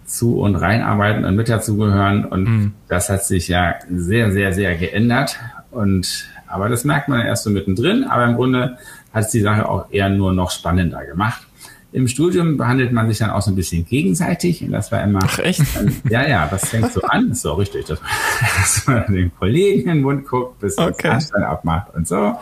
zu 0.04 0.40
und 0.40 0.56
reinarbeiten 0.56 1.24
und 1.24 1.36
mit 1.36 1.48
dazugehören. 1.48 2.24
Und 2.24 2.44
mhm. 2.44 2.72
das 2.88 3.08
hat 3.08 3.24
sich 3.24 3.48
ja 3.48 3.74
sehr, 3.90 4.32
sehr, 4.32 4.52
sehr 4.52 4.76
geändert. 4.76 5.38
Und 5.70 6.28
aber 6.46 6.68
das 6.68 6.84
merkt 6.84 7.08
man 7.08 7.20
erst 7.20 7.44
so 7.44 7.50
mittendrin. 7.50 8.04
Aber 8.04 8.24
im 8.24 8.36
Grunde 8.36 8.78
hat 9.12 9.24
es 9.24 9.30
die 9.30 9.40
Sache 9.40 9.68
auch 9.68 9.90
eher 9.90 10.08
nur 10.08 10.32
noch 10.32 10.50
spannender 10.50 11.04
gemacht. 11.04 11.46
Im 11.94 12.08
Studium 12.08 12.56
behandelt 12.56 12.90
man 12.90 13.06
sich 13.08 13.18
dann 13.18 13.30
auch 13.30 13.40
so 13.40 13.52
ein 13.52 13.54
bisschen 13.54 13.86
gegenseitig. 13.86 14.64
Und 14.64 14.72
das 14.72 14.90
war 14.90 15.00
immer. 15.04 15.20
Ach, 15.22 15.38
echt? 15.38 15.62
ja, 16.10 16.26
ja, 16.26 16.48
das 16.48 16.68
fängt 16.68 16.92
so 16.92 17.00
an. 17.02 17.28
Das 17.28 17.38
ist 17.38 17.46
auch 17.46 17.56
richtig, 17.56 17.86
dass 17.86 18.00
man, 18.00 18.10
dass 18.56 18.86
man 18.88 19.14
den 19.14 19.32
Kollegen 19.38 19.82
in 19.82 19.96
den 19.98 20.02
Mund 20.02 20.26
guckt, 20.26 20.58
bis 20.58 20.76
man 20.76 20.88
okay. 20.88 21.10
das 21.10 21.30
dann 21.30 21.44
abmacht 21.44 21.94
und 21.94 22.08
so. 22.08 22.36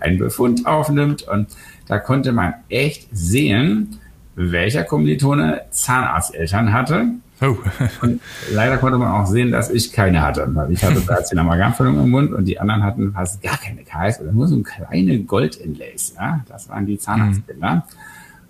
Einen 0.00 0.18
Befund 0.18 0.66
aufnimmt. 0.66 1.22
Und 1.22 1.46
da 1.86 2.00
konnte 2.00 2.32
man 2.32 2.54
echt 2.68 3.06
sehen, 3.12 4.00
welcher 4.34 4.82
Kommilitone 4.82 5.60
Zahnarzteltern 5.70 6.72
hatte. 6.72 7.06
Oh. 7.40 7.56
und 8.02 8.20
leider 8.50 8.78
konnte 8.78 8.98
man 8.98 9.12
auch 9.12 9.26
sehen, 9.26 9.52
dass 9.52 9.70
ich 9.70 9.92
keine 9.92 10.22
hatte. 10.22 10.52
Ich 10.70 10.82
hatte 10.82 11.00
13 11.02 11.38
Amalgamfüllungen 11.38 12.02
im 12.02 12.10
Mund 12.10 12.32
und 12.32 12.46
die 12.46 12.58
anderen 12.58 12.82
hatten 12.82 13.12
fast 13.12 13.40
gar 13.44 13.58
keine 13.58 13.84
KS 13.84 14.20
oder 14.20 14.32
nur 14.32 14.48
so 14.48 14.56
ein 14.56 14.64
kleine 14.64 15.20
Gold-Inlays. 15.20 16.14
Ja? 16.16 16.40
Das 16.48 16.68
waren 16.68 16.84
die 16.84 16.98
Zahnarztbilder. 16.98 17.74
Mhm. 17.76 17.82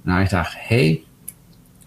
Und 0.08 0.12
da 0.12 0.14
habe 0.14 0.24
ich 0.24 0.30
gedacht, 0.30 0.56
hey, 0.56 1.04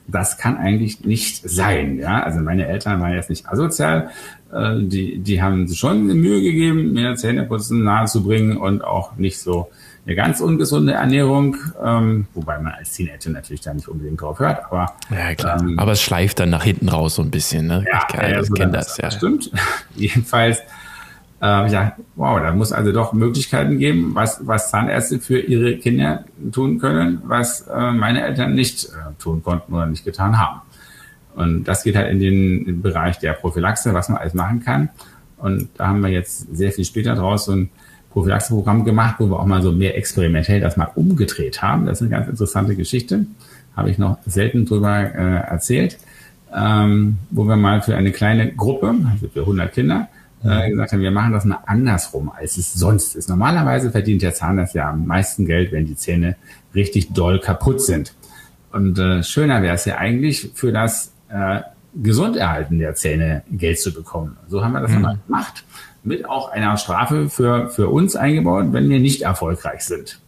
das 0.07 0.37
kann 0.37 0.57
eigentlich 0.57 1.03
nicht 1.03 1.41
sein. 1.49 1.97
Ja, 1.97 2.21
also 2.21 2.39
meine 2.39 2.67
Eltern 2.67 3.01
waren 3.01 3.13
jetzt 3.13 3.31
nicht 3.31 3.47
asozial. 3.47 4.11
Äh, 4.53 4.75
die, 4.81 5.17
die 5.17 5.41
haben 5.41 5.67
schon 5.73 6.05
Mühe 6.05 6.39
gegeben, 6.43 6.93
mir 6.93 7.15
Zähneputzen 7.15 7.83
nahezubringen 7.83 8.57
und 8.57 8.83
auch 8.83 9.15
nicht 9.15 9.39
so 9.39 9.71
eine 10.05 10.15
ganz 10.15 10.39
ungesunde 10.39 10.93
Ernährung, 10.93 11.57
ähm, 11.83 12.27
wobei 12.35 12.59
man 12.59 12.73
als 12.73 12.93
Teenager 12.93 13.31
natürlich 13.31 13.61
da 13.61 13.73
nicht 13.73 13.87
unbedingt 13.87 14.21
drauf 14.21 14.37
hört, 14.37 14.65
aber 14.65 14.93
ja 15.09 15.33
klar. 15.33 15.59
Ähm, 15.59 15.79
aber 15.79 15.93
es 15.93 16.01
schleift 16.03 16.39
dann 16.39 16.51
nach 16.51 16.63
hinten 16.63 16.89
raus 16.89 17.15
so 17.15 17.23
ein 17.23 17.31
bisschen, 17.31 17.65
ne? 17.65 17.83
Ja, 17.91 18.07
ich, 18.13 18.29
ja, 18.29 18.43
so 18.43 18.53
kenne 18.53 18.71
das, 18.71 18.97
ja. 18.97 19.09
Stimmt. 19.09 19.49
Jedenfalls 19.95 20.59
äh, 21.41 21.71
ja, 21.71 21.95
wow, 22.15 22.39
da 22.39 22.53
muss 22.53 22.71
also 22.71 22.91
doch 22.91 23.13
Möglichkeiten 23.13 23.79
geben, 23.79 24.11
was, 24.13 24.45
was 24.45 24.69
Zahnärzte 24.69 25.19
für 25.19 25.39
ihre 25.39 25.77
Kinder 25.77 26.25
tun 26.51 26.79
können, 26.79 27.21
was 27.25 27.61
äh, 27.67 27.91
meine 27.91 28.23
Eltern 28.23 28.53
nicht 28.53 28.85
äh, 28.85 28.89
tun 29.17 29.43
konnten 29.43 29.73
oder 29.73 29.87
nicht 29.87 30.05
getan 30.05 30.39
haben. 30.39 30.61
Und 31.35 31.63
das 31.63 31.83
geht 31.83 31.95
halt 31.95 32.11
in 32.11 32.19
den 32.19 32.81
Bereich 32.81 33.17
der 33.17 33.33
Prophylaxe, 33.33 33.93
was 33.93 34.09
man 34.09 34.19
alles 34.19 34.33
machen 34.33 34.61
kann. 34.63 34.89
Und 35.37 35.69
da 35.77 35.87
haben 35.87 36.01
wir 36.01 36.09
jetzt 36.09 36.55
sehr 36.55 36.71
viel 36.71 36.85
später 36.85 37.15
draus 37.15 37.45
so 37.45 37.53
ein 37.53 37.69
Prophylaxeprogramm 38.11 38.85
gemacht, 38.85 39.15
wo 39.17 39.25
wir 39.27 39.39
auch 39.39 39.45
mal 39.45 39.61
so 39.61 39.71
mehr 39.71 39.97
experimentell 39.97 40.59
das 40.59 40.77
mal 40.77 40.91
umgedreht 40.93 41.61
haben. 41.63 41.85
Das 41.85 42.01
ist 42.01 42.01
eine 42.03 42.11
ganz 42.11 42.27
interessante 42.27 42.75
Geschichte. 42.75 43.25
Habe 43.75 43.89
ich 43.89 43.97
noch 43.97 44.17
selten 44.27 44.65
drüber 44.65 44.99
äh, 44.99 45.49
erzählt. 45.49 45.97
Ähm, 46.53 47.17
wo 47.29 47.45
wir 47.45 47.55
mal 47.55 47.81
für 47.81 47.95
eine 47.95 48.11
kleine 48.11 48.51
Gruppe, 48.51 48.93
also 49.09 49.29
für 49.29 49.39
100 49.39 49.73
Kinder, 49.73 50.09
äh, 50.43 50.69
gesagt 50.69 50.91
haben, 50.91 51.01
wir 51.01 51.11
machen 51.11 51.33
das 51.33 51.45
mal 51.45 51.59
andersrum, 51.65 52.31
als 52.31 52.57
es 52.57 52.73
sonst 52.73 53.15
ist. 53.15 53.29
Normalerweise 53.29 53.91
verdient 53.91 54.21
der 54.21 54.33
Zahnarzt 54.33 54.75
ja 54.75 54.89
am 54.89 55.05
meisten 55.05 55.45
Geld, 55.45 55.71
wenn 55.71 55.85
die 55.85 55.95
Zähne 55.95 56.35
richtig 56.73 57.13
doll 57.13 57.39
kaputt 57.39 57.81
sind. 57.81 58.13
Und 58.71 58.97
äh, 58.97 59.23
schöner 59.23 59.61
wäre 59.61 59.75
es 59.75 59.85
ja 59.85 59.97
eigentlich 59.97 60.51
für 60.53 60.71
das 60.71 61.13
äh, 61.29 61.61
Gesunderhalten 61.93 62.79
der 62.79 62.95
Zähne 62.95 63.43
Geld 63.51 63.79
zu 63.79 63.93
bekommen. 63.93 64.37
So 64.47 64.63
haben 64.63 64.71
wir 64.71 64.81
das 64.81 64.91
mhm. 64.91 65.01
mal 65.01 65.17
gemacht, 65.27 65.65
mit 66.03 66.27
auch 66.27 66.51
einer 66.51 66.77
Strafe 66.77 67.29
für, 67.29 67.69
für 67.69 67.89
uns 67.89 68.15
eingebaut, 68.15 68.67
wenn 68.71 68.89
wir 68.89 68.99
nicht 68.99 69.23
erfolgreich 69.23 69.83
sind. 69.83 70.19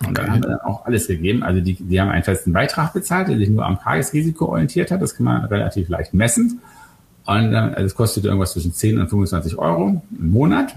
Und 0.00 0.10
okay. 0.10 0.14
dann 0.14 0.30
haben 0.30 0.42
wir 0.42 0.50
dann 0.50 0.60
auch 0.60 0.86
alles 0.86 1.06
gegeben. 1.06 1.42
Also 1.42 1.60
die, 1.60 1.74
die 1.74 2.00
haben 2.00 2.10
einen 2.10 2.24
festen 2.24 2.52
Beitrag 2.52 2.92
bezahlt, 2.92 3.28
der 3.28 3.36
sich 3.38 3.48
nur 3.48 3.64
am 3.64 3.78
Tagesrisiko 3.78 4.46
orientiert 4.46 4.90
hat. 4.90 5.02
Das 5.02 5.16
kann 5.16 5.24
man 5.24 5.44
relativ 5.46 5.88
leicht 5.88 6.14
messen. 6.14 6.60
Und 7.26 7.54
also 7.54 7.86
es 7.86 7.94
kostet 7.94 8.24
irgendwas 8.24 8.52
zwischen 8.52 8.72
10 8.72 8.98
und 9.00 9.08
25 9.08 9.56
Euro 9.58 10.02
im 10.18 10.30
Monat. 10.30 10.74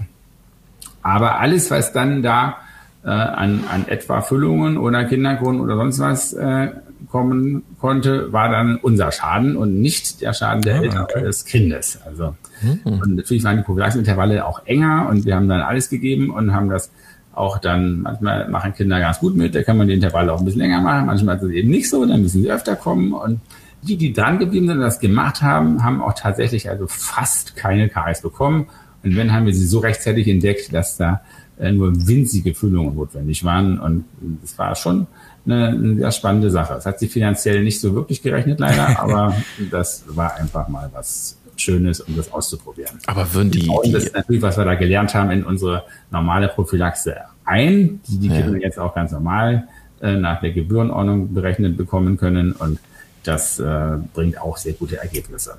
Aber 1.02 1.40
alles, 1.40 1.70
was 1.70 1.92
dann 1.92 2.22
da 2.22 2.56
äh, 3.04 3.10
an, 3.10 3.64
an 3.70 3.86
etwa 3.86 4.22
Füllungen 4.22 4.78
oder 4.78 5.04
Kinderkronen 5.04 5.60
oder 5.60 5.76
sonst 5.76 5.98
was 5.98 6.32
äh, 6.32 6.68
kommen 7.10 7.62
konnte, 7.80 8.32
war 8.32 8.50
dann 8.50 8.76
unser 8.76 9.12
Schaden 9.12 9.56
und 9.56 9.80
nicht 9.80 10.20
der 10.20 10.32
Schaden 10.32 10.62
der 10.62 10.76
ah, 10.76 10.82
Eltern 10.82 11.02
okay. 11.04 11.22
des 11.22 11.44
Kindes. 11.44 12.00
Also 12.04 12.34
mhm. 12.62 12.80
und 12.84 13.16
natürlich 13.16 13.44
waren 13.44 13.58
die 13.58 13.62
Prophylaxeintervalle 13.62 14.44
auch 14.44 14.62
enger 14.66 15.06
und 15.08 15.24
wir 15.24 15.36
haben 15.36 15.48
dann 15.48 15.60
alles 15.60 15.88
gegeben 15.88 16.30
und 16.30 16.54
haben 16.54 16.68
das 16.68 16.90
auch 17.34 17.58
dann, 17.58 18.02
manchmal 18.02 18.48
machen 18.48 18.74
Kinder 18.74 18.98
ganz 18.98 19.20
gut 19.20 19.36
mit, 19.36 19.54
da 19.54 19.62
kann 19.62 19.76
man 19.76 19.86
die 19.86 19.94
Intervalle 19.94 20.32
auch 20.32 20.40
ein 20.40 20.44
bisschen 20.44 20.60
länger 20.60 20.80
machen, 20.80 21.06
manchmal 21.06 21.36
ist 21.36 21.42
es 21.44 21.50
eben 21.50 21.70
nicht 21.70 21.88
so, 21.88 22.04
dann 22.04 22.20
müssen 22.20 22.42
sie 22.42 22.50
öfter 22.50 22.74
kommen 22.74 23.12
und 23.12 23.40
die, 23.82 23.96
die 23.96 24.12
dran 24.12 24.38
geblieben 24.38 24.66
sind 24.66 24.76
und 24.76 24.82
das 24.82 25.00
gemacht 25.00 25.42
haben, 25.42 25.84
haben 25.84 26.02
auch 26.02 26.14
tatsächlich 26.14 26.68
also 26.68 26.86
fast 26.86 27.56
keine 27.56 27.88
KS 27.88 28.22
bekommen. 28.22 28.66
Und 29.02 29.16
wenn, 29.16 29.32
haben 29.32 29.46
wir 29.46 29.54
sie 29.54 29.66
so 29.66 29.78
rechtzeitig 29.78 30.26
entdeckt, 30.28 30.72
dass 30.72 30.96
da 30.96 31.22
äh, 31.58 31.72
nur 31.72 31.92
winzige 32.06 32.54
Füllungen 32.54 32.94
notwendig 32.94 33.44
waren. 33.44 33.78
Und 33.78 34.04
es 34.42 34.58
war 34.58 34.74
schon 34.74 35.06
eine, 35.46 35.68
eine 35.68 35.96
sehr 35.96 36.12
spannende 36.12 36.50
Sache. 36.50 36.74
Es 36.74 36.86
hat 36.86 36.98
sich 36.98 37.10
finanziell 37.10 37.62
nicht 37.62 37.80
so 37.80 37.94
wirklich 37.94 38.22
gerechnet, 38.22 38.60
leider, 38.60 38.98
aber 39.00 39.34
das 39.70 40.04
war 40.08 40.36
einfach 40.36 40.68
mal 40.68 40.90
was 40.92 41.38
Schönes, 41.56 42.00
um 42.00 42.16
das 42.16 42.30
auszuprobieren. 42.32 42.98
Aber 43.06 43.32
würden 43.34 43.50
die, 43.50 43.68
die 43.84 43.92
das 43.92 44.04
ist 44.04 44.14
natürlich, 44.14 44.42
was 44.42 44.56
wir 44.56 44.64
da 44.64 44.74
gelernt 44.74 45.14
haben, 45.14 45.30
in 45.30 45.44
unsere 45.44 45.84
normale 46.10 46.48
Prophylaxe 46.48 47.16
ein, 47.44 48.00
die 48.06 48.18
die 48.18 48.28
ja. 48.28 48.42
Kinder 48.42 48.58
jetzt 48.58 48.78
auch 48.78 48.94
ganz 48.94 49.10
normal 49.10 49.66
äh, 50.00 50.14
nach 50.14 50.40
der 50.40 50.52
Gebührenordnung 50.52 51.34
berechnet 51.34 51.76
bekommen 51.76 52.16
können 52.16 52.52
und 52.52 52.78
das 53.24 53.58
äh, 53.58 53.96
bringt 54.14 54.40
auch 54.40 54.56
sehr 54.56 54.72
gute 54.72 54.98
Ergebnisse. 54.98 55.58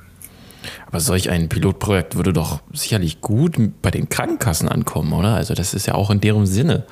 Aber 0.88 1.00
solch 1.00 1.30
ein 1.30 1.50
Pilotprojekt 1.50 2.16
würde 2.16 2.34
doch 2.34 2.62
sicherlich 2.74 3.22
gut 3.22 3.56
bei 3.82 3.92
den 3.92 4.10
Krankenkassen 4.10 4.68
ankommen, 4.68 5.14
oder? 5.14 5.36
Also 5.36 5.54
das 5.54 5.74
ist 5.74 5.86
ja 5.86 5.96
auch 5.96 6.10
in 6.10 6.20
deren 6.20 6.46
Sinne, 6.46 6.86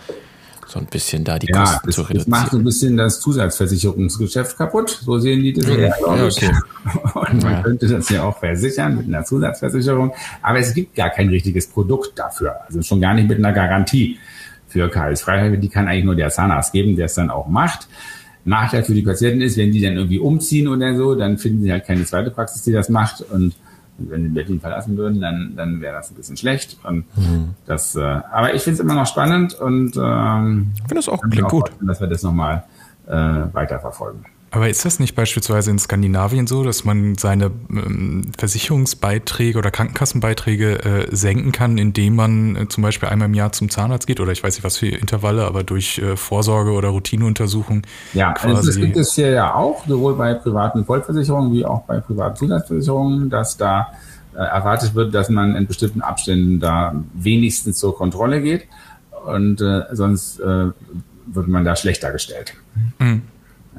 so 0.67 0.79
ein 0.79 0.85
bisschen 0.85 1.23
da 1.23 1.39
die 1.39 1.47
ja, 1.47 1.61
Kosten 1.61 1.87
das, 1.87 1.95
zu 1.95 2.01
reduzieren. 2.01 2.31
Das 2.31 2.41
macht 2.41 2.51
so 2.51 2.57
ein 2.57 2.63
bisschen 2.63 2.97
das 2.97 3.19
Zusatzversicherungsgeschäft 3.21 4.57
kaputt. 4.57 4.99
So 5.01 5.17
sehen 5.17 5.41
die 5.41 5.53
das 5.53 5.65
ja, 5.65 5.77
ja, 5.77 5.93
okay. 5.99 6.51
Und 7.13 7.43
man 7.43 7.53
ja. 7.53 7.61
könnte 7.61 7.87
das 7.87 8.09
ja 8.09 8.23
auch 8.23 8.37
versichern 8.37 8.97
mit 8.97 9.07
einer 9.07 9.23
Zusatzversicherung. 9.23 10.13
Aber 10.41 10.59
es 10.59 10.73
gibt 10.73 10.95
gar 10.95 11.09
kein 11.09 11.29
richtiges 11.29 11.67
Produkt 11.67 12.19
dafür. 12.19 12.55
Also 12.67 12.81
schon 12.81 12.99
gar 12.99 13.13
nicht 13.13 13.29
mit 13.29 13.37
einer 13.37 13.53
Garantie 13.53 14.19
für 14.67 14.89
KS-Freiheit. 14.89 15.63
Die 15.63 15.69
kann 15.69 15.87
eigentlich 15.87 16.05
nur 16.05 16.15
der 16.15 16.29
Zahnarzt 16.29 16.73
geben, 16.73 16.97
der 16.97 17.05
es 17.05 17.13
dann 17.13 17.29
auch 17.29 17.47
macht. 17.47 17.87
Nachteil 18.47 18.83
für 18.83 18.93
die 18.93 19.01
Patienten 19.01 19.41
ist, 19.41 19.57
wenn 19.57 19.71
die 19.71 19.81
dann 19.81 19.93
irgendwie 19.93 20.19
umziehen 20.19 20.67
oder 20.67 20.95
so, 20.95 21.15
dann 21.15 21.37
finden 21.37 21.63
sie 21.63 21.71
halt 21.71 21.85
keine 21.85 22.05
zweite 22.05 22.31
Praxis, 22.31 22.63
die 22.63 22.71
das 22.71 22.89
macht. 22.89 23.21
Und 23.21 23.55
wenn 23.97 24.23
sie 24.23 24.29
Berlin 24.29 24.59
verlassen 24.59 24.97
würden, 24.97 25.21
dann, 25.21 25.53
dann 25.55 25.81
wäre 25.81 25.95
das 25.95 26.11
ein 26.11 26.15
bisschen 26.15 26.37
schlecht. 26.37 26.77
Und 26.83 27.05
mhm. 27.17 27.55
das, 27.65 27.95
äh, 27.95 28.01
aber 28.01 28.53
ich 28.53 28.61
finde 28.61 28.75
es 28.75 28.79
immer 28.79 28.93
noch 28.93 29.07
spannend 29.07 29.53
und 29.55 29.97
ähm, 29.97 30.71
ich 30.75 30.81
finde 30.81 30.95
das 30.95 31.09
auch 31.09 31.21
klingt 31.21 31.45
auch 31.45 31.49
gut, 31.49 31.71
dass 31.81 31.99
wir 31.99 32.07
das 32.07 32.23
nochmal 32.23 32.63
äh, 33.07 33.13
weiterverfolgen. 33.13 34.25
Aber 34.49 34.69
ist 34.69 34.85
das 34.85 34.99
nicht 34.99 35.13
beispielsweise 35.15 35.71
in 35.71 35.79
Skandinavien 35.79 36.47
so, 36.47 36.63
dass 36.63 36.85
man 36.85 37.15
seine 37.15 37.51
ähm, 37.69 38.31
Versicherungsbeiträge 38.37 39.57
oder 39.57 39.71
Krankenkassenbeiträge 39.71 40.85
äh, 40.85 41.15
senken 41.15 41.51
kann, 41.51 41.77
indem 41.77 42.15
man 42.15 42.55
äh, 42.55 42.67
zum 42.69 42.81
Beispiel 42.81 43.09
einmal 43.09 43.27
im 43.27 43.33
Jahr 43.33 43.51
zum 43.51 43.69
Zahnarzt 43.69 44.07
geht? 44.07 44.21
Oder 44.21 44.31
ich 44.31 44.43
weiß 44.43 44.55
nicht, 44.55 44.63
was 44.63 44.77
für 44.77 44.87
Intervalle, 44.87 45.45
aber 45.45 45.63
durch 45.63 45.99
äh, 45.99 46.15
Vorsorge 46.15 46.71
oder 46.71 46.89
Routineuntersuchung. 46.89 47.81
Ja, 48.13 48.33
also 48.33 48.65
das 48.65 48.77
gibt 48.77 48.95
es 48.95 49.15
hier 49.15 49.31
ja 49.31 49.53
auch, 49.53 49.85
sowohl 49.85 50.15
bei 50.15 50.33
privaten 50.33 50.85
Vollversicherungen 50.85 51.51
wie 51.51 51.65
auch 51.65 51.81
bei 51.81 51.99
privaten 51.99 52.37
Zusatzversicherungen, 52.37 53.29
dass 53.29 53.57
da 53.57 53.87
erwartet 54.33 54.93
wird, 54.93 55.15
dass 55.15 55.29
man 55.29 55.55
in 55.55 55.65
bestimmten 55.65 56.01
Abständen 56.01 56.59
da 56.59 56.93
wenigstens 57.15 57.79
zur 57.79 57.97
Kontrolle 57.97 58.41
geht. 58.41 58.67
Und 59.25 59.63
sonst 59.93 60.39
wird 60.39 61.47
man 61.47 61.65
da 61.65 61.75
schlechter 61.75 62.11
gestellt. 62.11 62.53
Mhm. 62.99 63.23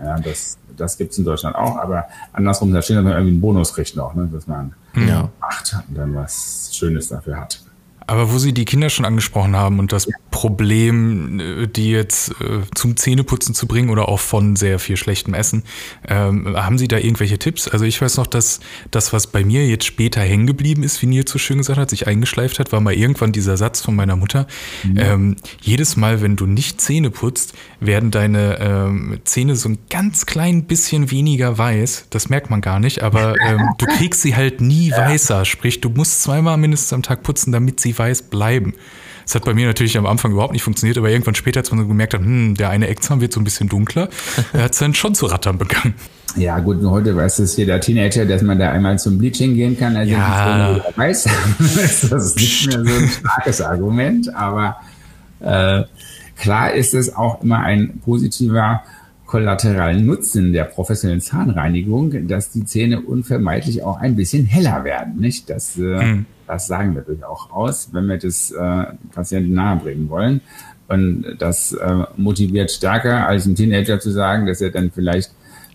Ja, 0.02 0.18
das, 0.18 0.58
das 0.76 0.96
gibt 0.96 1.12
es 1.12 1.18
in 1.18 1.24
Deutschland 1.24 1.56
auch, 1.56 1.76
aber 1.76 2.04
andersrum, 2.32 2.72
da 2.72 2.82
steht, 2.82 2.96
dass 2.96 3.04
man 3.04 3.12
irgendwie 3.12 3.32
einen 3.32 3.40
Bonus 3.40 3.74
kriegt 3.74 3.96
noch, 3.96 4.14
ne, 4.14 4.28
dass 4.32 4.46
man 4.46 4.74
ja. 4.94 5.28
macht 5.40 5.76
und 5.88 5.96
dann 5.96 6.14
was 6.14 6.70
Schönes 6.72 7.08
dafür 7.08 7.40
hat. 7.40 7.60
Aber 8.08 8.32
wo 8.32 8.38
Sie 8.38 8.54
die 8.54 8.64
Kinder 8.64 8.88
schon 8.88 9.04
angesprochen 9.04 9.54
haben 9.54 9.78
und 9.78 9.92
das 9.92 10.06
ja. 10.06 10.16
Problem, 10.30 11.40
äh, 11.40 11.66
die 11.66 11.90
jetzt 11.90 12.30
äh, 12.40 12.62
zum 12.74 12.96
Zähneputzen 12.96 13.54
zu 13.54 13.66
bringen 13.66 13.90
oder 13.90 14.08
auch 14.08 14.18
von 14.18 14.56
sehr 14.56 14.78
viel 14.78 14.96
schlechtem 14.96 15.34
Essen, 15.34 15.62
ähm, 16.08 16.56
haben 16.56 16.78
Sie 16.78 16.88
da 16.88 16.96
irgendwelche 16.96 17.38
Tipps? 17.38 17.68
Also 17.68 17.84
ich 17.84 18.00
weiß 18.00 18.16
noch, 18.16 18.26
dass 18.26 18.60
das, 18.90 19.12
was 19.12 19.26
bei 19.26 19.44
mir 19.44 19.66
jetzt 19.66 19.84
später 19.84 20.22
hängen 20.22 20.46
geblieben 20.46 20.84
ist, 20.84 21.02
wie 21.02 21.06
Nils 21.06 21.30
so 21.30 21.38
schön 21.38 21.58
gesagt 21.58 21.78
hat, 21.78 21.90
sich 21.90 22.06
eingeschleift 22.06 22.58
hat, 22.58 22.72
war 22.72 22.80
mal 22.80 22.94
irgendwann 22.94 23.32
dieser 23.32 23.58
Satz 23.58 23.82
von 23.82 23.94
meiner 23.94 24.16
Mutter. 24.16 24.46
Mhm. 24.84 24.96
Ähm, 24.96 25.36
jedes 25.60 25.96
Mal, 25.96 26.22
wenn 26.22 26.36
du 26.36 26.46
nicht 26.46 26.80
Zähne 26.80 27.10
putzt, 27.10 27.52
werden 27.78 28.10
deine 28.10 28.58
ähm, 28.58 29.20
Zähne 29.24 29.54
so 29.54 29.68
ein 29.68 29.78
ganz 29.90 30.24
klein 30.24 30.64
bisschen 30.64 31.10
weniger 31.10 31.58
weiß. 31.58 32.06
Das 32.08 32.30
merkt 32.30 32.48
man 32.48 32.62
gar 32.62 32.80
nicht, 32.80 33.02
aber 33.02 33.34
ähm, 33.38 33.68
du 33.76 33.84
kriegst 33.84 34.22
sie 34.22 34.34
halt 34.34 34.62
nie 34.62 34.92
weißer. 34.96 35.44
Sprich, 35.44 35.82
du 35.82 35.90
musst 35.90 36.22
zweimal 36.22 36.56
mindestens 36.56 36.94
am 36.94 37.02
Tag 37.02 37.22
putzen, 37.22 37.52
damit 37.52 37.80
sie 37.80 37.97
weiß 37.98 38.22
bleiben. 38.22 38.74
Das 39.28 39.34
hat 39.34 39.44
bei 39.44 39.52
mir 39.52 39.66
natürlich 39.66 39.98
am 39.98 40.06
Anfang 40.06 40.32
überhaupt 40.32 40.54
nicht 40.54 40.62
funktioniert, 40.62 40.96
aber 40.96 41.10
irgendwann 41.10 41.34
später, 41.34 41.60
als 41.60 41.70
man 41.70 41.86
gemerkt 41.86 42.14
hat, 42.14 42.22
hm, 42.22 42.54
der 42.54 42.70
eine 42.70 42.88
Eckzahn 42.88 43.20
wird 43.20 43.30
so 43.30 43.40
ein 43.40 43.44
bisschen 43.44 43.68
dunkler, 43.68 44.08
hat 44.54 44.72
es 44.72 44.78
dann 44.78 44.94
schon 44.94 45.14
zu 45.14 45.26
rattern 45.26 45.58
begangen. 45.58 45.92
Ja, 46.34 46.58
gut, 46.60 46.82
heute 46.82 47.14
weiß 47.14 47.40
es 47.40 47.54
jeder 47.58 47.78
Teenager, 47.78 48.24
dass 48.24 48.40
man 48.40 48.58
da 48.58 48.72
einmal 48.72 48.98
zum 48.98 49.18
Bleaching 49.18 49.54
gehen 49.54 49.78
kann, 49.78 49.96
also 49.96 50.10
ja. 50.10 50.80
weiß. 50.96 51.24
das 51.58 52.04
ist 52.10 52.36
nicht 52.36 52.68
mehr 52.68 52.82
so 52.86 52.90
ein 52.90 53.08
starkes 53.08 53.60
Argument, 53.60 54.34
aber 54.34 54.76
äh, 55.40 55.82
klar 56.40 56.72
ist 56.72 56.94
es 56.94 57.14
auch 57.14 57.42
immer 57.42 57.58
ein 57.58 58.00
positiver 58.02 58.82
kollateralen 59.26 60.06
Nutzen 60.06 60.54
der 60.54 60.64
professionellen 60.64 61.20
Zahnreinigung, 61.20 62.28
dass 62.28 62.50
die 62.50 62.64
Zähne 62.64 63.02
unvermeidlich 63.02 63.82
auch 63.82 63.98
ein 63.98 64.16
bisschen 64.16 64.46
heller 64.46 64.84
werden, 64.84 65.20
nicht? 65.20 65.50
Das 65.50 65.76
äh, 65.76 65.82
mhm 65.82 66.26
das 66.48 66.66
sagen 66.66 66.94
wir 66.94 67.02
durchaus 67.02 67.48
aus, 67.50 67.88
wenn 67.92 68.06
wir 68.06 68.18
das 68.18 68.50
äh, 68.50 68.84
Patienten 69.12 69.54
nahebringen 69.54 70.08
wollen. 70.08 70.40
Und 70.88 71.36
das 71.38 71.72
äh, 71.72 72.04
motiviert 72.16 72.70
stärker, 72.70 73.26
als 73.26 73.44
ein 73.44 73.54
Teenager 73.54 74.00
zu 74.00 74.10
sagen, 74.10 74.46
dass 74.46 74.62
er 74.62 74.70
dann 74.70 74.90
vielleicht 74.90 75.30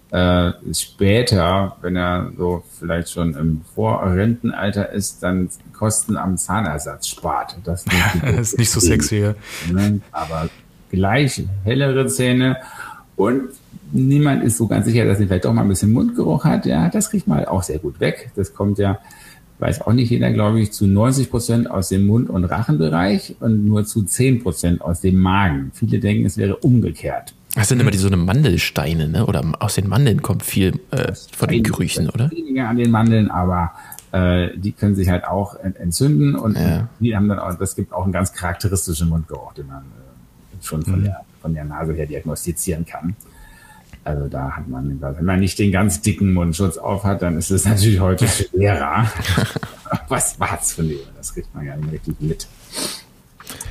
äh, 0.09 0.51
später, 0.73 1.77
wenn 1.81 1.95
er 1.95 2.31
so 2.35 2.63
vielleicht 2.79 3.11
schon 3.11 3.35
im 3.35 3.61
Vorrentenalter 3.75 4.91
ist, 4.91 5.21
dann 5.21 5.49
Kosten 5.73 6.17
am 6.17 6.37
Zahnersatz 6.37 7.07
spart. 7.07 7.57
Das, 7.63 7.85
ist 8.39 8.57
nicht 8.57 8.71
so 8.71 8.79
sexy. 8.79 9.33
Ne? 9.71 10.01
Aber 10.11 10.49
gleich 10.89 11.43
hellere 11.63 12.07
Zähne 12.07 12.57
und 13.15 13.49
niemand 13.91 14.43
ist 14.43 14.57
so 14.57 14.67
ganz 14.67 14.85
sicher, 14.85 15.05
dass 15.05 15.19
er 15.19 15.27
vielleicht 15.27 15.45
doch 15.45 15.53
mal 15.53 15.61
ein 15.61 15.69
bisschen 15.69 15.93
Mundgeruch 15.93 16.43
hat. 16.43 16.65
Ja, 16.65 16.89
das 16.89 17.11
kriegt 17.11 17.27
man 17.27 17.45
auch 17.45 17.61
sehr 17.61 17.79
gut 17.79 17.99
weg. 17.99 18.31
Das 18.35 18.53
kommt 18.53 18.79
ja 18.79 18.99
weiß 19.63 19.81
auch 19.81 19.93
nicht 19.93 20.09
jeder, 20.09 20.29
glaube 20.31 20.59
ich, 20.59 20.73
zu 20.73 20.85
90 20.85 21.31
Prozent 21.31 21.71
aus 21.71 21.87
dem 21.87 22.05
Mund- 22.05 22.29
und 22.29 22.43
Rachenbereich 22.43 23.35
und 23.39 23.65
nur 23.65 23.85
zu 23.85 24.03
10 24.03 24.43
Prozent 24.43 24.81
aus 24.81 24.99
dem 24.99 25.17
Magen. 25.17 25.71
Viele 25.73 25.99
denken, 25.99 26.25
es 26.25 26.37
wäre 26.37 26.57
umgekehrt. 26.57 27.33
Das 27.55 27.69
sind 27.69 27.79
immer 27.79 27.91
die 27.91 27.97
so 27.97 28.07
eine 28.07 28.17
Mandelsteine, 28.17 29.07
ne? 29.07 29.25
Oder 29.25 29.43
aus 29.59 29.75
den 29.75 29.87
Mandeln 29.87 30.21
kommt 30.21 30.43
viel 30.43 30.79
äh, 30.91 31.13
von 31.31 31.47
den 31.47 31.63
Gerüchen, 31.63 32.09
oder? 32.09 32.29
Weniger 32.29 32.67
an 32.67 32.77
den 32.77 32.91
Mandeln, 32.91 33.31
aber 33.31 33.71
äh, 34.11 34.49
die 34.57 34.73
können 34.73 34.95
sich 34.95 35.07
halt 35.07 35.23
auch 35.23 35.55
entzünden 35.55 36.35
und 36.35 36.57
ja. 36.57 36.89
die 36.99 37.15
haben 37.15 37.29
dann 37.29 37.39
auch, 37.39 37.53
das 37.57 37.75
gibt 37.75 37.93
auch 37.93 38.03
einen 38.03 38.11
ganz 38.11 38.33
charakteristischen 38.33 39.07
Mundgeruch, 39.07 39.53
den 39.53 39.67
man 39.67 39.83
äh, 39.83 40.65
schon 40.65 40.83
von, 40.83 40.99
mhm. 40.99 41.03
der, 41.05 41.21
von 41.41 41.53
der 41.53 41.63
Nase 41.63 41.93
her 41.93 42.05
diagnostizieren 42.05 42.85
kann. 42.85 43.15
Also 44.03 44.27
da 44.27 44.51
hat 44.51 44.67
man, 44.67 44.99
wenn 44.99 45.25
man 45.25 45.39
nicht 45.39 45.57
den 45.59 45.71
ganz 45.71 46.01
dicken 46.01 46.33
Mundschutz 46.33 46.77
auf 46.77 47.03
hat, 47.03 47.21
dann 47.21 47.37
ist 47.37 47.51
es 47.51 47.65
natürlich 47.65 47.99
heute 47.99 48.27
schwerer. 48.27 49.07
Was 50.09 50.39
war's 50.39 50.73
von 50.73 50.89
dem? 50.89 50.99
Das 51.15 51.33
kriegt 51.33 51.53
man 51.55 51.65
ja 51.65 51.75
nicht 51.77 51.93
richtig 51.93 52.15
mit. 52.19 52.47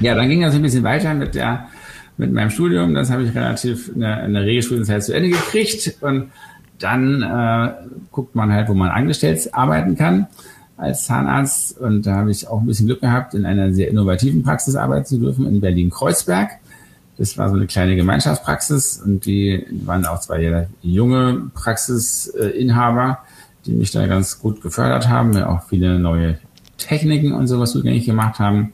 Ja, 0.01 0.15
dann 0.15 0.29
ging 0.29 0.41
das 0.41 0.55
ein 0.55 0.63
bisschen 0.63 0.85
weiter 0.85 1.13
mit 1.15 1.35
der, 1.35 1.69
mit 2.17 2.33
meinem 2.33 2.51
Studium. 2.51 2.95
Das 2.95 3.11
habe 3.11 3.25
ich 3.25 3.35
relativ 3.35 3.91
eine, 3.95 4.17
eine 4.17 4.43
Regelstudienzeit 4.43 5.05
zu 5.05 5.15
Ende 5.15 5.31
gekriegt 5.31 5.97
und 6.01 6.31
dann 6.79 7.23
äh, 7.23 7.73
guckt 8.11 8.35
man 8.35 8.53
halt, 8.53 8.69
wo 8.69 8.75
man 8.75 8.91
angestellt 8.91 9.53
arbeiten 9.53 9.97
kann 9.97 10.29
als 10.77 11.05
Zahnarzt. 11.05 11.79
Und 11.79 12.07
da 12.07 12.17
habe 12.17 12.31
ich 12.31 12.49
auch 12.49 12.61
ein 12.61 12.67
bisschen 12.67 12.87
Glück 12.87 13.01
gehabt, 13.01 13.35
in 13.35 13.45
einer 13.45 13.73
sehr 13.73 13.89
innovativen 13.89 14.43
Praxis 14.43 14.77
arbeiten 14.77 15.05
zu 15.05 15.19
dürfen 15.19 15.47
in 15.47 15.61
Berlin-Kreuzberg. 15.61 16.51
Das 17.23 17.39
war 17.39 17.49
so 17.51 17.55
eine 17.55 17.69
kleine 17.69 17.95
Gemeinschaftspraxis 17.95 19.01
und 19.01 19.27
die 19.27 19.65
waren 19.85 20.07
auch 20.07 20.19
zwei 20.19 20.67
junge 20.83 21.53
Praxisinhaber, 21.55 23.19
die 23.65 23.75
mich 23.75 23.93
da 23.93 24.09
ganz 24.09 24.41
gut 24.41 24.61
gefördert 24.61 25.09
haben, 25.09 25.31
mir 25.31 25.49
auch 25.49 25.63
viele 25.69 26.01
neue 26.01 26.39
Techniken 26.79 27.33
und 27.33 27.47
sowas 27.47 27.71
zugänglich 27.71 28.07
gemacht 28.07 28.41
haben. 28.41 28.73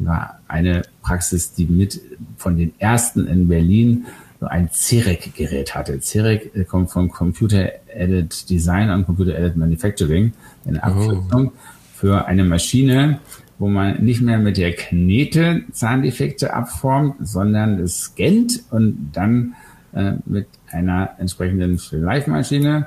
War 0.00 0.40
eine 0.48 0.82
Praxis, 1.00 1.52
die 1.52 1.66
mit 1.66 2.00
von 2.36 2.56
den 2.56 2.74
ersten 2.80 3.28
in 3.28 3.46
Berlin 3.46 4.06
so 4.40 4.46
ein 4.46 4.68
CEREC-Gerät 4.68 5.76
hatte. 5.76 6.00
CEREC 6.00 6.56
äh, 6.56 6.64
kommt 6.64 6.90
von 6.90 7.08
Computer 7.08 7.70
Aided 7.94 8.50
Design 8.50 8.90
und 8.90 9.06
Computer 9.06 9.36
Aided 9.38 9.56
Manufacturing, 9.56 10.32
eine 10.66 10.78
oh. 10.78 10.86
Abkürzung 10.86 11.52
oh. 11.54 11.58
für 11.94 12.26
eine 12.26 12.42
Maschine, 12.42 13.20
wo 13.58 13.68
man 13.68 14.04
nicht 14.04 14.20
mehr 14.20 14.38
mit 14.38 14.56
der 14.56 14.72
Knete 14.72 15.62
Zahndefekte 15.72 16.52
abformt, 16.52 17.14
sondern 17.20 17.78
es 17.78 18.00
scannt 18.02 18.64
und 18.70 19.10
dann 19.12 19.54
äh, 19.94 20.14
mit 20.26 20.46
einer 20.70 21.10
entsprechenden 21.18 21.78
Schleifmaschine 21.78 22.86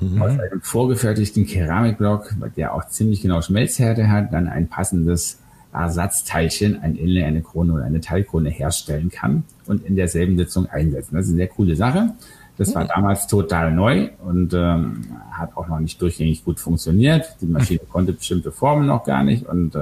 mhm. 0.00 0.20
aus 0.20 0.32
einem 0.32 0.60
vorgefertigten 0.60 1.46
Keramikblock, 1.46 2.34
der 2.56 2.74
auch 2.74 2.86
ziemlich 2.88 3.22
genau 3.22 3.40
Schmelzhärte 3.40 4.10
hat, 4.10 4.32
dann 4.32 4.48
ein 4.48 4.68
passendes 4.68 5.38
Ersatzteilchen, 5.72 6.80
ein 6.80 6.94
Inlay, 6.94 7.24
eine 7.24 7.42
Krone 7.42 7.72
oder 7.72 7.84
eine 7.84 8.00
Teilkrone 8.00 8.48
herstellen 8.50 9.10
kann 9.10 9.44
und 9.66 9.84
in 9.84 9.96
derselben 9.96 10.36
Sitzung 10.36 10.66
einsetzen. 10.66 11.16
Das 11.16 11.24
ist 11.24 11.30
eine 11.30 11.38
sehr 11.38 11.48
coole 11.48 11.74
Sache. 11.74 12.14
Das 12.56 12.74
war 12.74 12.84
damals 12.84 13.26
total 13.26 13.72
neu 13.72 14.10
und 14.24 14.54
ähm, 14.54 15.06
hat 15.32 15.56
auch 15.56 15.66
noch 15.66 15.80
nicht 15.80 16.00
durchgängig 16.00 16.44
gut 16.44 16.60
funktioniert. 16.60 17.36
Die 17.40 17.46
Maschine 17.46 17.80
konnte 17.90 18.12
bestimmte 18.12 18.52
Formen 18.52 18.86
noch 18.86 19.04
gar 19.04 19.24
nicht 19.24 19.46
und 19.46 19.74
äh, 19.74 19.78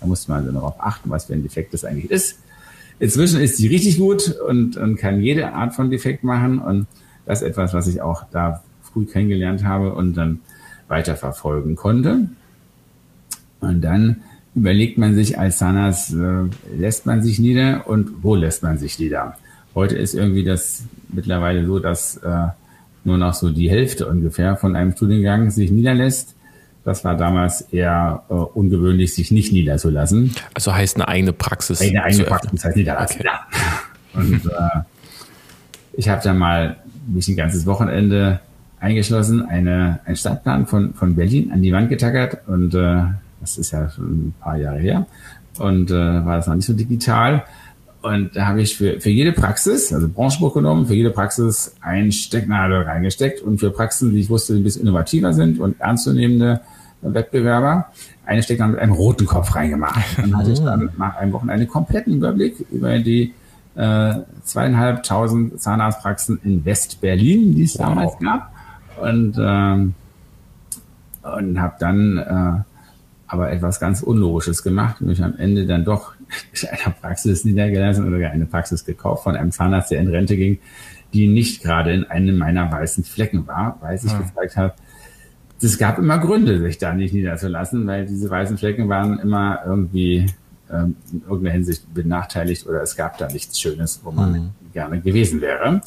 da 0.00 0.06
musste 0.06 0.32
man 0.32 0.52
darauf 0.52 0.74
achten, 0.78 1.08
was 1.08 1.26
für 1.26 1.34
ein 1.34 1.44
Defekt 1.44 1.72
das 1.72 1.84
eigentlich 1.84 2.10
ist. 2.10 2.40
Inzwischen 2.98 3.40
ist 3.40 3.58
sie 3.58 3.68
richtig 3.68 3.98
gut 3.98 4.34
und, 4.48 4.76
und 4.76 4.96
kann 4.96 5.20
jede 5.20 5.52
Art 5.52 5.74
von 5.74 5.90
Defekt 5.90 6.24
machen 6.24 6.58
und 6.58 6.86
das 7.26 7.42
ist 7.42 7.48
etwas, 7.48 7.74
was 7.74 7.86
ich 7.86 8.00
auch 8.00 8.24
da 8.32 8.62
früh 8.82 9.04
kennengelernt 9.04 9.64
habe 9.64 9.92
und 9.94 10.14
dann 10.14 10.40
weiterverfolgen 10.88 11.76
konnte. 11.76 12.28
Und 13.60 13.80
dann 13.82 14.22
überlegt 14.54 14.98
man 14.98 15.14
sich 15.14 15.38
als 15.38 15.58
Zahnarzt, 15.58 16.14
äh, 16.14 16.76
lässt 16.76 17.06
man 17.06 17.22
sich 17.22 17.38
nieder 17.38 17.86
und 17.86 18.24
wo 18.24 18.34
lässt 18.34 18.62
man 18.62 18.78
sich 18.78 18.98
nieder? 18.98 19.36
Heute 19.76 19.94
ist 19.94 20.14
irgendwie 20.14 20.42
das 20.42 20.84
mittlerweile 21.10 21.66
so, 21.66 21.78
dass 21.78 22.16
äh, 22.16 22.46
nur 23.04 23.18
noch 23.18 23.34
so 23.34 23.50
die 23.50 23.68
Hälfte 23.68 24.06
ungefähr 24.06 24.56
von 24.56 24.74
einem 24.74 24.92
Studiengang 24.92 25.50
sich 25.50 25.70
niederlässt. 25.70 26.34
Das 26.82 27.04
war 27.04 27.14
damals 27.14 27.60
eher 27.60 28.22
äh, 28.30 28.32
ungewöhnlich, 28.32 29.14
sich 29.14 29.30
nicht 29.30 29.52
niederzulassen. 29.52 30.34
Also 30.54 30.74
heißt 30.74 30.96
eine 30.96 31.08
eigene 31.08 31.34
Praxis. 31.34 31.82
Eine 31.82 32.02
eigene 32.02 32.24
Praxis 32.24 32.64
heißt 32.64 32.74
niederlassen, 32.74 33.20
okay. 33.20 33.28
ja. 33.28 34.18
Und 34.18 34.46
äh, 34.46 34.80
ich 35.92 36.08
habe 36.08 36.22
da 36.24 36.32
mal 36.32 36.78
mich 37.06 37.28
ein 37.28 37.36
ganzes 37.36 37.66
Wochenende 37.66 38.40
eingeschlossen, 38.80 39.44
eine, 39.44 40.00
einen 40.06 40.16
Stadtplan 40.16 40.66
von, 40.66 40.94
von 40.94 41.16
Berlin 41.16 41.52
an 41.52 41.60
die 41.60 41.72
Wand 41.72 41.90
getackert 41.90 42.48
und 42.48 42.74
äh, 42.74 43.02
das 43.42 43.58
ist 43.58 43.72
ja 43.72 43.90
schon 43.90 44.28
ein 44.28 44.34
paar 44.40 44.56
Jahre 44.56 44.78
her 44.78 45.06
und 45.58 45.90
äh, 45.90 45.94
war 45.94 46.36
das 46.36 46.46
noch 46.46 46.54
nicht 46.54 46.66
so 46.66 46.72
digital 46.72 47.44
und 48.06 48.36
da 48.36 48.46
habe 48.46 48.62
ich 48.62 48.76
für, 48.76 49.00
für 49.00 49.10
jede 49.10 49.32
Praxis, 49.32 49.92
also 49.92 50.08
Branchenbuch 50.08 50.54
genommen, 50.54 50.86
für 50.86 50.94
jede 50.94 51.10
Praxis 51.10 51.74
ein 51.80 52.12
Stecknadel 52.12 52.82
reingesteckt 52.82 53.42
und 53.42 53.58
für 53.58 53.70
Praxen, 53.70 54.12
die 54.12 54.20
ich 54.20 54.30
wusste, 54.30 54.54
die 54.54 54.60
ein 54.60 54.62
bisschen 54.62 54.82
innovativer 54.82 55.32
sind 55.32 55.58
und 55.58 55.80
ernstzunehmende, 55.80 56.60
Wettbewerber 57.02 57.86
eine 58.24 58.44
Stecknadel 58.44 58.74
mit 58.74 58.82
einem 58.82 58.92
roten 58.92 59.26
Kopf 59.26 59.56
reingemacht. 59.56 60.00
Dann 60.18 60.36
hatte 60.36 60.52
ich 60.52 60.60
dann 60.60 60.90
nach 60.96 61.16
einem 61.16 61.32
Wochenende 61.32 61.62
einen 61.62 61.68
kompletten 61.68 62.14
Überblick 62.14 62.64
über 62.70 62.96
die 63.00 63.34
äh, 63.74 64.14
zweieinhalbtausend 64.44 65.60
Zahnarztpraxen 65.60 66.38
in 66.44 66.64
West-Berlin, 66.64 67.56
die 67.56 67.64
es 67.64 67.76
wow. 67.76 67.86
damals 67.86 68.18
gab. 68.20 68.52
Und, 69.02 69.36
ähm, 69.38 69.94
und 71.22 71.60
habe 71.60 71.74
dann 71.80 72.18
äh, 72.18 72.62
aber 73.26 73.50
etwas 73.50 73.80
ganz 73.80 74.00
Unlogisches 74.02 74.62
gemacht 74.62 75.00
und 75.00 75.08
mich 75.08 75.22
am 75.22 75.36
Ende 75.36 75.66
dann 75.66 75.84
doch 75.84 76.14
in 76.52 76.68
einer 76.68 76.94
Praxis 76.94 77.44
niedergelassen 77.44 78.06
oder 78.06 78.30
eine 78.30 78.46
Praxis 78.46 78.84
gekauft 78.84 79.24
von 79.24 79.36
einem 79.36 79.52
Zahnarzt, 79.52 79.90
der 79.90 80.00
in 80.00 80.08
Rente 80.08 80.36
ging, 80.36 80.58
die 81.12 81.28
nicht 81.28 81.62
gerade 81.62 81.92
in 81.92 82.04
einem 82.04 82.38
meiner 82.38 82.70
weißen 82.70 83.04
Flecken 83.04 83.46
war, 83.46 83.78
weil 83.80 83.98
sich 83.98 84.12
ja. 84.12 84.18
gezeigt 84.18 84.56
hat, 84.56 84.76
es 85.60 85.78
gab 85.78 85.98
immer 85.98 86.18
Gründe, 86.18 86.60
sich 86.60 86.78
da 86.78 86.92
nicht 86.92 87.14
niederzulassen, 87.14 87.86
weil 87.86 88.06
diese 88.06 88.28
weißen 88.28 88.58
Flecken 88.58 88.88
waren 88.88 89.18
immer 89.18 89.60
irgendwie 89.64 90.26
ähm, 90.70 90.96
in 91.12 91.22
irgendeiner 91.22 91.52
Hinsicht 91.52 91.94
benachteiligt 91.94 92.66
oder 92.66 92.82
es 92.82 92.96
gab 92.96 93.18
da 93.18 93.28
nichts 93.28 93.58
Schönes, 93.58 94.00
wo 94.04 94.10
man 94.10 94.32
mhm. 94.32 94.50
gerne 94.72 95.00
gewesen 95.00 95.40
wäre. 95.40 95.80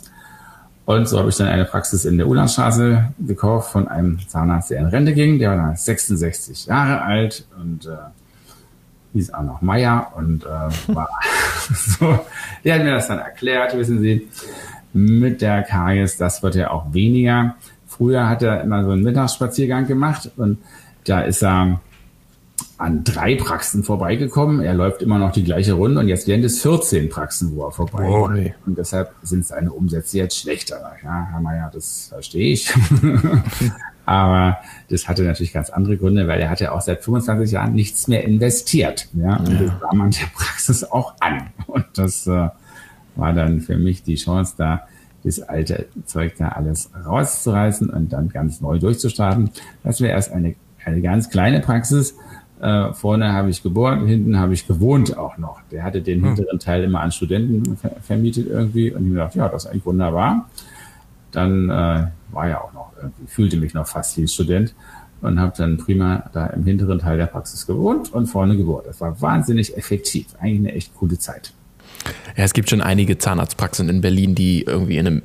Und 0.86 1.08
so 1.08 1.20
habe 1.20 1.30
ich 1.30 1.36
dann 1.36 1.48
eine 1.48 1.66
Praxis 1.66 2.04
in 2.06 2.18
der 2.18 2.28
Ulandstraße 2.28 3.14
gekauft 3.20 3.72
von 3.72 3.88
einem 3.88 4.18
Zahnarzt, 4.28 4.72
der 4.72 4.80
in 4.80 4.88
Rente 4.88 5.14
ging. 5.14 5.38
Der 5.38 5.56
war 5.56 5.76
66 5.76 6.66
Jahre 6.66 7.04
alt 7.04 7.46
und 7.62 7.86
äh, 7.86 7.92
hieß 9.14 9.34
auch 9.34 9.44
noch 9.44 9.62
Meier 9.62 10.14
und 10.16 10.46
äh, 10.46 10.94
war 10.96 11.10
so. 11.74 12.20
Der 12.64 12.76
hat 12.76 12.84
mir 12.84 12.92
das 12.92 13.08
dann 13.08 13.20
erklärt, 13.20 13.76
wissen 13.76 14.00
Sie, 14.02 14.28
mit 14.94 15.42
der 15.42 15.64
Karies, 15.64 16.18
das 16.18 16.42
wird 16.44 16.56
ja 16.56 16.72
auch 16.72 16.94
weniger. 16.94 17.56
Früher 17.88 18.28
hat 18.28 18.42
er 18.44 18.62
immer 18.62 18.84
so 18.84 18.92
einen 18.92 19.04
Mittagsspaziergang 19.04 19.88
gemacht 19.88 20.32
und 20.38 20.60
da 21.06 21.22
ist 21.22 21.44
er 21.44 21.80
an 22.78 23.04
drei 23.04 23.36
Praxen 23.36 23.84
vorbeigekommen. 23.84 24.62
Er 24.62 24.74
läuft 24.74 25.02
immer 25.02 25.20
noch 25.20 25.32
die 25.32 25.44
gleiche 25.44 25.74
Runde 25.74 26.00
und 26.00 26.08
jetzt 26.08 26.28
werden 26.28 26.46
es 26.46 26.62
14 26.62 27.10
Praxen, 27.10 27.56
wo 27.56 27.66
er 27.66 27.72
vorbei 27.72 28.08
oh, 28.08 28.32
hey. 28.32 28.54
Und 28.66 28.78
deshalb 28.78 29.14
sind 29.22 29.46
seine 29.46 29.72
Umsätze 29.72 30.18
jetzt 30.18 30.38
schlechter. 30.38 30.94
Ja, 31.04 31.28
Herr 31.32 31.42
Mayer, 31.42 31.70
das 31.74 32.08
verstehe 32.10 32.54
ich. 32.54 32.74
Aber 34.06 34.58
das 34.90 35.08
hatte 35.08 35.24
natürlich 35.24 35.54
ganz 35.54 35.70
andere 35.70 35.98
Gründe, 35.98 36.28
weil 36.28 36.40
er 36.40 36.50
hatte 36.50 36.72
auch 36.72 36.82
seit 36.82 37.04
25 37.04 37.52
Jahren 37.52 37.74
nichts 37.74 38.08
mehr 38.08 38.24
investiert. 38.24 39.08
Ja, 39.14 39.36
und 39.38 39.52
ja. 39.52 39.60
das 39.60 39.80
sah 39.80 39.94
man 39.94 40.12
der 40.12 40.26
Praxis 40.34 40.84
auch 40.84 41.14
an. 41.20 41.50
Und 41.68 41.86
das 41.96 42.26
äh, 42.26 42.50
war 43.16 43.34
dann 43.34 43.62
für 43.62 43.78
mich 43.78 44.04
die 44.04 44.16
Chance 44.16 44.56
da, 44.58 44.88
das 45.24 45.42
alte 45.42 45.88
Zeug 46.06 46.36
da 46.38 46.50
alles 46.50 46.90
rauszureißen 47.06 47.90
und 47.90 48.14
dann 48.14 48.30
ganz 48.30 48.62
neu 48.62 48.80
durchzustarten. 48.80 49.52
Das 49.84 50.02
wäre 50.02 50.14
erst 50.14 50.32
eine, 50.32 50.56
eine 50.86 51.02
ganz 51.02 51.30
kleine 51.30 51.60
Praxis 51.60 52.16
äh, 52.62 52.94
vorne 52.94 53.32
habe 53.32 53.50
ich 53.50 53.64
geboren, 53.64 54.06
hinten 54.06 54.38
habe 54.38 54.54
ich 54.54 54.68
gewohnt 54.68 55.18
auch 55.18 55.38
noch. 55.38 55.62
Der 55.72 55.84
hatte 55.84 56.02
den 56.02 56.22
hm. 56.22 56.36
hinteren 56.36 56.60
Teil 56.60 56.84
immer 56.84 57.00
an 57.02 57.12
Studenten 57.12 57.78
ver 57.78 57.92
vermietet 58.02 58.48
irgendwie 58.48 58.92
und 58.92 59.04
ich 59.04 59.08
mir 59.08 59.14
gedacht, 59.14 59.36
ja, 59.36 59.48
das 59.48 59.64
ist 59.64 59.72
eigentlich 59.72 59.86
wunderbar. 59.86 60.50
Dann 61.32 61.70
äh, 61.70 62.08
war 62.32 62.48
ja 62.48 62.62
auch 62.62 62.74
noch 62.74 62.79
fühlte 63.28 63.58
mich 63.58 63.74
noch 63.74 63.88
fast 63.88 64.18
wie 64.18 64.28
Student 64.28 64.74
und 65.22 65.40
habe 65.40 65.54
dann 65.58 65.78
prima 65.78 66.30
da 66.34 66.48
im 66.48 66.64
hinteren 66.66 67.00
Teil 67.00 67.18
der 67.18 67.26
Praxis 67.26 67.68
gewohnt 67.68 68.14
und 68.14 68.28
vorne 68.28 68.56
geboren. 68.56 68.84
Das 68.86 69.02
war 69.02 69.20
wahnsinnig 69.22 69.76
effektiv, 69.78 70.28
eigentlich 70.40 70.60
eine 70.60 70.74
echt 70.74 70.96
coole 70.96 71.18
Zeit. 71.18 71.54
Ja, 72.38 72.44
es 72.46 72.54
gibt 72.54 72.70
schon 72.70 72.82
einige 72.82 73.18
Zahnarztpraxen 73.18 73.90
in 73.90 74.02
Berlin, 74.02 74.36
die 74.36 74.64
irgendwie 74.64 74.98
in 74.98 75.08
einem, 75.08 75.22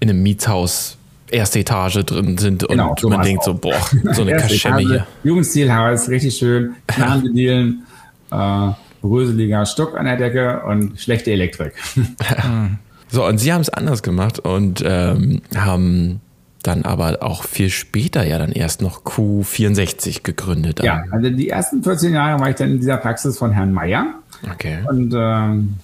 in 0.00 0.10
einem 0.10 0.22
Mietshaus 0.22 0.98
erste 1.30 1.60
Etage 1.60 2.04
drin 2.04 2.36
sind 2.36 2.66
genau, 2.68 2.90
und 2.90 3.10
man 3.10 3.22
denkt 3.22 3.44
so, 3.44 3.54
boah, 3.54 3.80
so 4.12 4.22
eine 4.22 4.32
Kaschemme 4.36 4.80
hier. 4.80 5.06
Jugendstilhaus, 5.24 6.08
richtig 6.08 6.36
schön, 6.36 6.74
Knarrendielen, 6.88 7.84
äh, 8.30 8.70
röseliger 9.02 9.64
Stock 9.64 9.96
an 9.96 10.04
der 10.04 10.16
Decke 10.16 10.62
und 10.66 11.00
schlechte 11.00 11.30
Elektrik. 11.30 11.72
so, 13.08 13.26
und 13.26 13.38
sie 13.38 13.52
haben 13.52 13.62
es 13.62 13.70
anders 13.70 14.02
gemacht 14.02 14.40
und 14.40 14.82
ähm, 14.84 15.40
haben 15.56 16.20
dann 16.62 16.82
aber 16.82 17.22
auch 17.22 17.44
viel 17.44 17.70
später 17.70 18.26
ja 18.26 18.38
dann 18.38 18.52
erst 18.52 18.82
noch 18.82 19.02
Q64 19.04 20.22
gegründet. 20.22 20.82
Ja, 20.82 21.04
also 21.10 21.30
die 21.30 21.48
ersten 21.48 21.82
14 21.82 22.14
Jahre 22.14 22.40
war 22.40 22.50
ich 22.50 22.56
dann 22.56 22.70
in 22.70 22.80
dieser 22.80 22.96
Praxis 22.96 23.38
von 23.38 23.52
Herrn 23.52 23.72
Meyer. 23.72 24.06
Okay. 24.52 24.78
Und 24.88 25.14
ähm, 25.16 25.76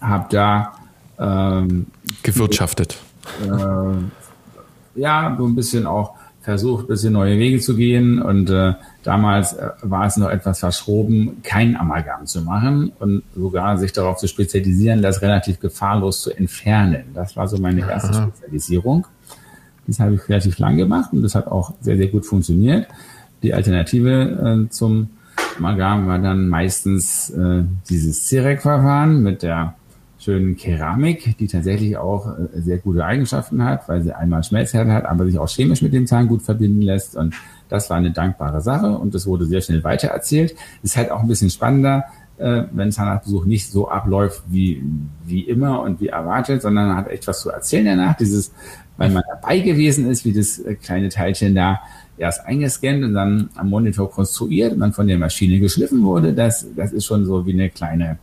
habe 0.00 0.26
da 0.30 0.72
ähm, 1.18 1.86
gewirtschaftet. 2.22 2.98
Äh, 3.42 5.00
ja, 5.00 5.34
so 5.38 5.46
ein 5.46 5.54
bisschen 5.54 5.86
auch 5.86 6.14
versucht, 6.46 6.84
ein 6.84 6.88
bisschen 6.88 7.12
neue 7.12 7.38
Wege 7.38 7.60
zu 7.60 7.76
gehen. 7.76 8.22
Und 8.22 8.50
äh, 8.50 8.74
damals 9.02 9.54
äh, 9.54 9.70
war 9.82 10.06
es 10.06 10.16
noch 10.16 10.30
etwas 10.30 10.60
verschroben, 10.60 11.42
kein 11.42 11.76
Amalgam 11.76 12.26
zu 12.26 12.42
machen 12.42 12.92
und 13.00 13.24
sogar 13.34 13.76
sich 13.78 13.92
darauf 13.92 14.18
zu 14.18 14.28
spezialisieren, 14.28 15.02
das 15.02 15.22
relativ 15.22 15.58
gefahrlos 15.58 16.22
zu 16.22 16.30
entfernen. 16.30 17.06
Das 17.14 17.36
war 17.36 17.48
so 17.48 17.58
meine 17.58 17.80
erste 17.80 18.10
Aha. 18.10 18.28
Spezialisierung. 18.28 19.06
Das 19.86 20.00
habe 20.00 20.14
ich 20.14 20.28
relativ 20.28 20.58
lang 20.58 20.76
gemacht 20.76 21.12
und 21.12 21.22
das 21.22 21.34
hat 21.34 21.46
auch 21.46 21.74
sehr, 21.80 21.96
sehr 21.96 22.08
gut 22.08 22.26
funktioniert. 22.26 22.88
Die 23.42 23.54
Alternative 23.54 24.66
äh, 24.66 24.70
zum 24.70 25.10
Amalgam 25.58 26.06
war 26.06 26.18
dann 26.18 26.48
meistens 26.48 27.30
äh, 27.30 27.64
dieses 27.88 28.28
CEREC-Verfahren 28.28 29.22
mit 29.22 29.42
der 29.42 29.74
schönen 30.18 30.56
Keramik, 30.56 31.36
die 31.38 31.46
tatsächlich 31.46 31.96
auch 31.96 32.26
äh, 32.26 32.60
sehr 32.60 32.78
gute 32.78 33.04
Eigenschaften 33.04 33.62
hat, 33.62 33.88
weil 33.88 34.02
sie 34.02 34.12
einmal 34.12 34.42
Schmelzhärte 34.42 34.92
hat, 34.92 35.04
aber 35.04 35.26
sich 35.26 35.38
auch 35.38 35.48
chemisch 35.48 35.82
mit 35.82 35.92
dem 35.92 36.06
Zahn 36.06 36.26
gut 36.26 36.42
verbinden 36.42 36.82
lässt. 36.82 37.16
Und 37.16 37.34
das 37.68 37.90
war 37.90 37.96
eine 37.96 38.10
dankbare 38.10 38.60
Sache 38.60 38.98
und 38.98 39.14
das 39.14 39.26
wurde 39.26 39.46
sehr 39.46 39.60
schnell 39.60 39.84
weitererzählt. 39.84 40.54
Ist 40.82 40.96
halt 40.96 41.10
auch 41.10 41.20
ein 41.20 41.28
bisschen 41.28 41.50
spannender, 41.50 42.04
äh, 42.38 42.64
wenn 42.72 42.92
Zahnarztbesuch 42.92 43.44
nicht 43.44 43.70
so 43.70 43.88
abläuft 43.88 44.42
wie, 44.48 44.82
wie 45.24 45.42
immer 45.42 45.80
und 45.82 46.00
wie 46.00 46.08
erwartet, 46.08 46.62
sondern 46.62 46.88
man 46.88 46.96
hat 46.96 47.08
echt 47.08 47.26
was 47.26 47.40
zu 47.40 47.50
erzählen 47.50 47.86
danach. 47.86 48.16
Dieses, 48.16 48.52
weil 48.96 49.10
man 49.10 49.22
dabei 49.28 49.60
gewesen 49.60 50.10
ist, 50.10 50.24
wie 50.24 50.32
das 50.32 50.58
äh, 50.58 50.74
kleine 50.74 51.08
Teilchen 51.08 51.54
da 51.54 51.80
erst 52.18 52.46
eingescannt 52.46 53.04
und 53.04 53.14
dann 53.14 53.50
am 53.54 53.70
Monitor 53.70 54.10
konstruiert 54.10 54.72
und 54.72 54.80
dann 54.80 54.92
von 54.92 55.06
der 55.06 55.18
Maschine 55.18 55.60
geschliffen 55.60 56.02
wurde, 56.02 56.32
das, 56.32 56.66
das 56.74 56.92
ist 56.92 57.04
schon 57.04 57.26
so 57.26 57.46
wie 57.46 57.52
eine 57.52 57.68
kleine 57.68 58.18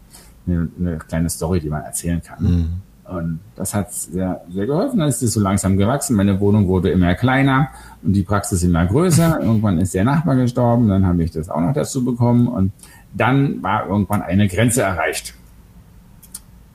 eine, 0.47 0.69
eine 0.79 0.97
kleine 0.97 1.29
Story, 1.29 1.59
die 1.59 1.69
man 1.69 1.83
erzählen 1.83 2.21
kann. 2.21 2.43
Mhm. 2.43 2.69
Und 3.05 3.39
das 3.55 3.73
hat 3.73 3.93
sehr, 3.93 4.41
sehr 4.49 4.65
geholfen. 4.65 4.99
Dann 4.99 5.09
ist 5.09 5.21
es 5.21 5.33
so 5.33 5.41
langsam 5.41 5.77
gewachsen. 5.77 6.15
Meine 6.15 6.39
Wohnung 6.39 6.67
wurde 6.67 6.89
immer 6.89 7.13
kleiner 7.15 7.67
und 8.01 8.13
die 8.13 8.23
Praxis 8.23 8.63
immer 8.63 8.85
größer. 8.85 9.41
Irgendwann 9.41 9.77
ist 9.77 9.93
der 9.93 10.05
Nachbar 10.05 10.35
gestorben, 10.35 10.87
dann 10.87 11.05
habe 11.05 11.23
ich 11.23 11.31
das 11.31 11.49
auch 11.49 11.59
noch 11.59 11.73
dazu 11.73 12.03
bekommen 12.03 12.47
und 12.47 12.71
dann 13.13 13.61
war 13.61 13.87
irgendwann 13.87 14.21
eine 14.21 14.47
Grenze 14.47 14.81
erreicht. 14.81 15.35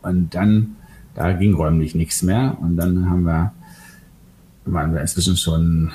Und 0.03 0.35
dann, 0.35 0.77
da 1.14 1.33
ging 1.33 1.55
räumlich 1.55 1.94
nichts 1.94 2.22
mehr 2.22 2.57
und 2.61 2.77
dann 2.77 3.11
haben 3.11 3.24
wir, 3.24 3.53
waren 4.64 4.94
wir 4.94 5.01
inzwischen 5.01 5.37
schon 5.37 5.92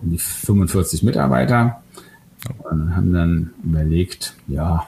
um 0.00 0.10
die 0.10 0.18
45 0.18 1.02
Mitarbeiter 1.02 1.82
und 2.70 2.96
haben 2.96 3.12
dann 3.12 3.50
überlegt, 3.62 4.34
ja, 4.48 4.86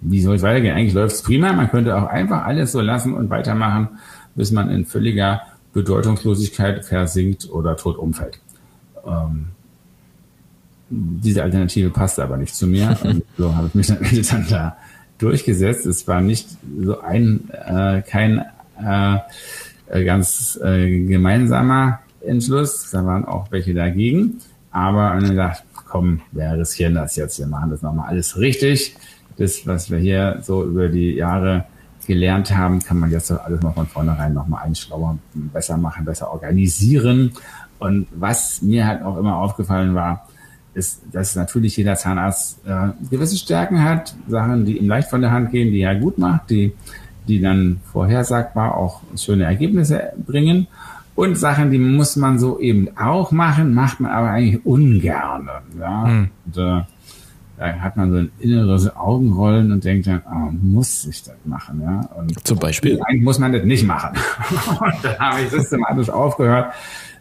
wie 0.00 0.20
soll 0.20 0.36
es 0.36 0.42
weitergehen? 0.42 0.76
Eigentlich 0.76 0.94
läuft 0.94 1.16
es 1.16 1.22
prima. 1.22 1.52
Man 1.52 1.70
könnte 1.70 1.96
auch 1.96 2.06
einfach 2.06 2.44
alles 2.44 2.72
so 2.72 2.80
lassen 2.80 3.14
und 3.14 3.30
weitermachen, 3.30 3.88
bis 4.34 4.52
man 4.52 4.70
in 4.70 4.84
völliger 4.84 5.42
Bedeutungslosigkeit 5.72 6.84
versinkt 6.84 7.48
oder 7.50 7.76
tot 7.76 7.96
umfällt. 7.98 8.40
Ähm, 9.06 9.48
diese 10.88 11.42
Alternative 11.42 11.90
passte 11.90 12.22
aber 12.22 12.36
nicht 12.36 12.54
zu 12.54 12.66
mir. 12.66 12.96
Und 13.02 13.22
so 13.36 13.54
habe 13.54 13.68
ich 13.68 13.74
mich 13.74 13.86
dann, 13.86 13.98
dann 14.30 14.46
da 14.48 14.76
durchgesetzt. 15.18 15.86
Es 15.86 16.06
war 16.06 16.20
nicht 16.20 16.48
so 16.78 17.00
ein, 17.00 17.50
äh, 17.50 18.02
kein 18.02 18.44
äh, 18.78 20.04
ganz 20.04 20.58
äh, 20.62 21.06
gemeinsamer 21.06 22.00
Entschluss. 22.20 22.90
Da 22.90 23.04
waren 23.04 23.24
auch 23.24 23.50
welche 23.50 23.74
dagegen. 23.74 24.38
Aber 24.70 25.16
ich 25.22 25.30
gedacht, 25.30 25.64
komm, 25.88 26.20
wir 26.32 26.52
riskieren 26.52 26.94
das 26.94 27.16
jetzt. 27.16 27.38
Wir 27.38 27.46
machen 27.46 27.70
das 27.70 27.82
nochmal 27.82 28.08
alles 28.08 28.38
richtig 28.38 28.96
das, 29.36 29.66
was 29.66 29.90
wir 29.90 29.98
hier 29.98 30.38
so 30.42 30.64
über 30.64 30.88
die 30.88 31.14
Jahre 31.14 31.64
gelernt 32.06 32.56
haben, 32.56 32.80
kann 32.80 32.98
man 32.98 33.10
jetzt 33.10 33.30
alles 33.32 33.62
mal 33.62 33.72
von 33.72 33.86
vornherein 33.86 34.32
nochmal 34.32 34.64
einschlauer, 34.64 35.18
besser 35.34 35.76
machen, 35.76 36.04
besser 36.04 36.30
organisieren. 36.32 37.32
Und 37.78 38.06
was 38.14 38.62
mir 38.62 38.86
halt 38.86 39.02
auch 39.02 39.16
immer 39.16 39.36
aufgefallen 39.36 39.94
war, 39.94 40.28
ist, 40.76 41.02
dass 41.10 41.34
natürlich 41.34 41.76
jeder 41.76 41.94
Zahnarzt 41.96 42.58
äh, 42.66 42.88
gewisse 43.10 43.36
Stärken 43.36 43.82
hat, 43.82 44.14
Sachen, 44.28 44.66
die 44.66 44.76
ihm 44.76 44.88
leicht 44.88 45.08
von 45.08 45.22
der 45.22 45.32
Hand 45.32 45.50
gehen, 45.50 45.72
die 45.72 45.80
er 45.80 45.96
gut 45.96 46.18
macht, 46.18 46.50
die, 46.50 46.74
die 47.26 47.40
dann 47.40 47.80
vorhersagbar 47.92 48.76
auch 48.76 49.00
schöne 49.16 49.44
Ergebnisse 49.44 50.12
bringen. 50.26 50.66
Und 51.14 51.38
Sachen, 51.38 51.70
die 51.70 51.78
muss 51.78 52.16
man 52.16 52.38
so 52.38 52.60
eben 52.60 52.90
auch 52.98 53.32
machen, 53.32 53.72
macht 53.72 54.00
man 54.00 54.10
aber 54.10 54.30
eigentlich 54.30 54.64
ungern. 54.66 55.48
Ja? 55.80 56.06
Hm. 56.06 56.28
Und, 56.44 56.56
äh, 56.58 56.82
da 57.58 57.72
hat 57.80 57.96
man 57.96 58.10
so 58.10 58.18
ein 58.18 58.30
inneres 58.38 58.94
Augenrollen 58.94 59.72
und 59.72 59.82
denkt 59.82 60.06
dann, 60.06 60.22
oh, 60.30 60.52
muss 60.60 61.06
ich 61.06 61.22
das 61.22 61.36
machen, 61.46 61.80
ja? 61.80 62.00
Und 62.14 62.46
Zum 62.46 62.58
Beispiel? 62.58 63.00
Eigentlich 63.06 63.22
muss 63.22 63.38
man 63.38 63.50
das 63.50 63.64
nicht 63.64 63.86
machen. 63.86 64.10
und 64.68 64.94
dann 65.02 65.18
habe 65.18 65.40
ich 65.40 65.48
systematisch 65.48 66.10
aufgehört, 66.10 66.74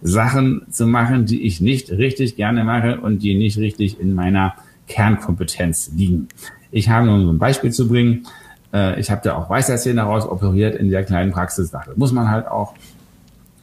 Sachen 0.06 0.66
zu 0.70 0.86
machen, 0.86 1.26
die 1.26 1.42
ich 1.44 1.62
nicht 1.62 1.92
richtig 1.92 2.36
gerne 2.36 2.64
mache 2.64 3.02
und 3.02 3.20
die 3.24 3.36
nicht 3.36 3.58
richtig 3.58 4.00
in 4.00 4.14
meiner 4.14 4.54
Kernkompetenz 4.88 5.92
liegen. 5.96 6.28
Ich 6.72 6.90
habe 6.90 7.08
nur 7.08 7.22
so 7.22 7.32
ein 7.32 7.40
Beispiel 7.40 7.72
zu 7.72 7.88
bringen. 7.88 8.28
Äh, 8.72 9.00
ich 9.00 9.10
habe 9.10 9.22
da 9.24 9.36
auch 9.36 9.50
Weisheitszähne 9.50 10.04
raus 10.04 10.28
operiert 10.28 10.76
in 10.76 10.92
der 10.92 11.04
kleinen 11.04 11.32
Praxis. 11.32 11.72
Das 11.72 11.88
muss 11.96 12.12
man 12.12 12.30
halt 12.30 12.48
auch, 12.48 12.76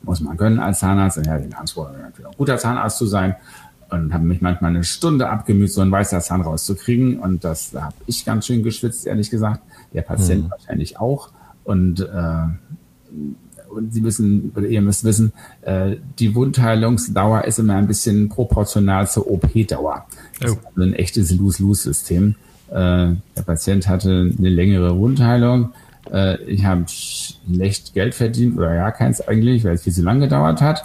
muss 0.02 0.20
man 0.20 0.36
können 0.36 0.58
als 0.58 0.80
Zahnarzt. 0.80 1.24
Ja, 1.24 1.38
den 1.38 1.54
Anspruch, 1.54 1.88
auch 2.26 2.36
guter 2.36 2.58
Zahnarzt 2.58 2.98
zu 2.98 3.06
sein 3.06 3.36
und 3.92 4.12
habe 4.12 4.24
mich 4.24 4.40
manchmal 4.40 4.70
eine 4.70 4.84
Stunde 4.84 5.28
abgemüht, 5.28 5.70
so 5.70 5.80
einen 5.80 5.92
weißer 5.92 6.20
Zahn 6.20 6.40
rauszukriegen. 6.40 7.18
Und 7.20 7.44
das 7.44 7.70
da 7.70 7.82
habe 7.82 7.94
ich 8.06 8.24
ganz 8.24 8.46
schön 8.46 8.62
geschwitzt, 8.62 9.06
ehrlich 9.06 9.30
gesagt. 9.30 9.60
Der 9.92 10.02
Patient 10.02 10.44
mhm. 10.44 10.50
wahrscheinlich 10.50 10.98
auch. 10.98 11.30
Und, 11.64 12.00
äh, 12.00 12.46
und 13.72 13.92
Sie 13.92 14.00
müssen, 14.00 14.52
oder 14.54 14.66
ihr 14.66 14.82
müsst 14.82 15.04
wissen, 15.04 15.32
äh, 15.62 15.96
die 16.18 16.34
Wundheilungsdauer 16.34 17.44
ist 17.44 17.58
immer 17.58 17.76
ein 17.76 17.86
bisschen 17.86 18.28
proportional 18.28 19.08
zur 19.08 19.30
OP-Dauer. 19.30 20.06
Das 20.40 20.52
oh. 20.52 20.54
ist 20.54 20.76
ein 20.76 20.94
echtes 20.94 21.32
Lose-Lose-System. 21.32 22.34
Äh, 22.70 22.74
der 22.74 23.42
Patient 23.44 23.88
hatte 23.88 24.32
eine 24.38 24.48
längere 24.48 24.98
Wundheilung. 24.98 25.72
Äh, 26.10 26.42
ich 26.44 26.64
habe 26.64 26.84
schlecht 26.88 27.94
Geld 27.94 28.14
verdient 28.14 28.56
oder 28.56 28.74
ja 28.74 28.90
keins 28.90 29.20
eigentlich, 29.20 29.64
weil 29.64 29.74
es 29.74 29.82
viel 29.82 29.92
zu 29.92 30.02
lange 30.02 30.20
gedauert 30.20 30.60
hat. 30.60 30.84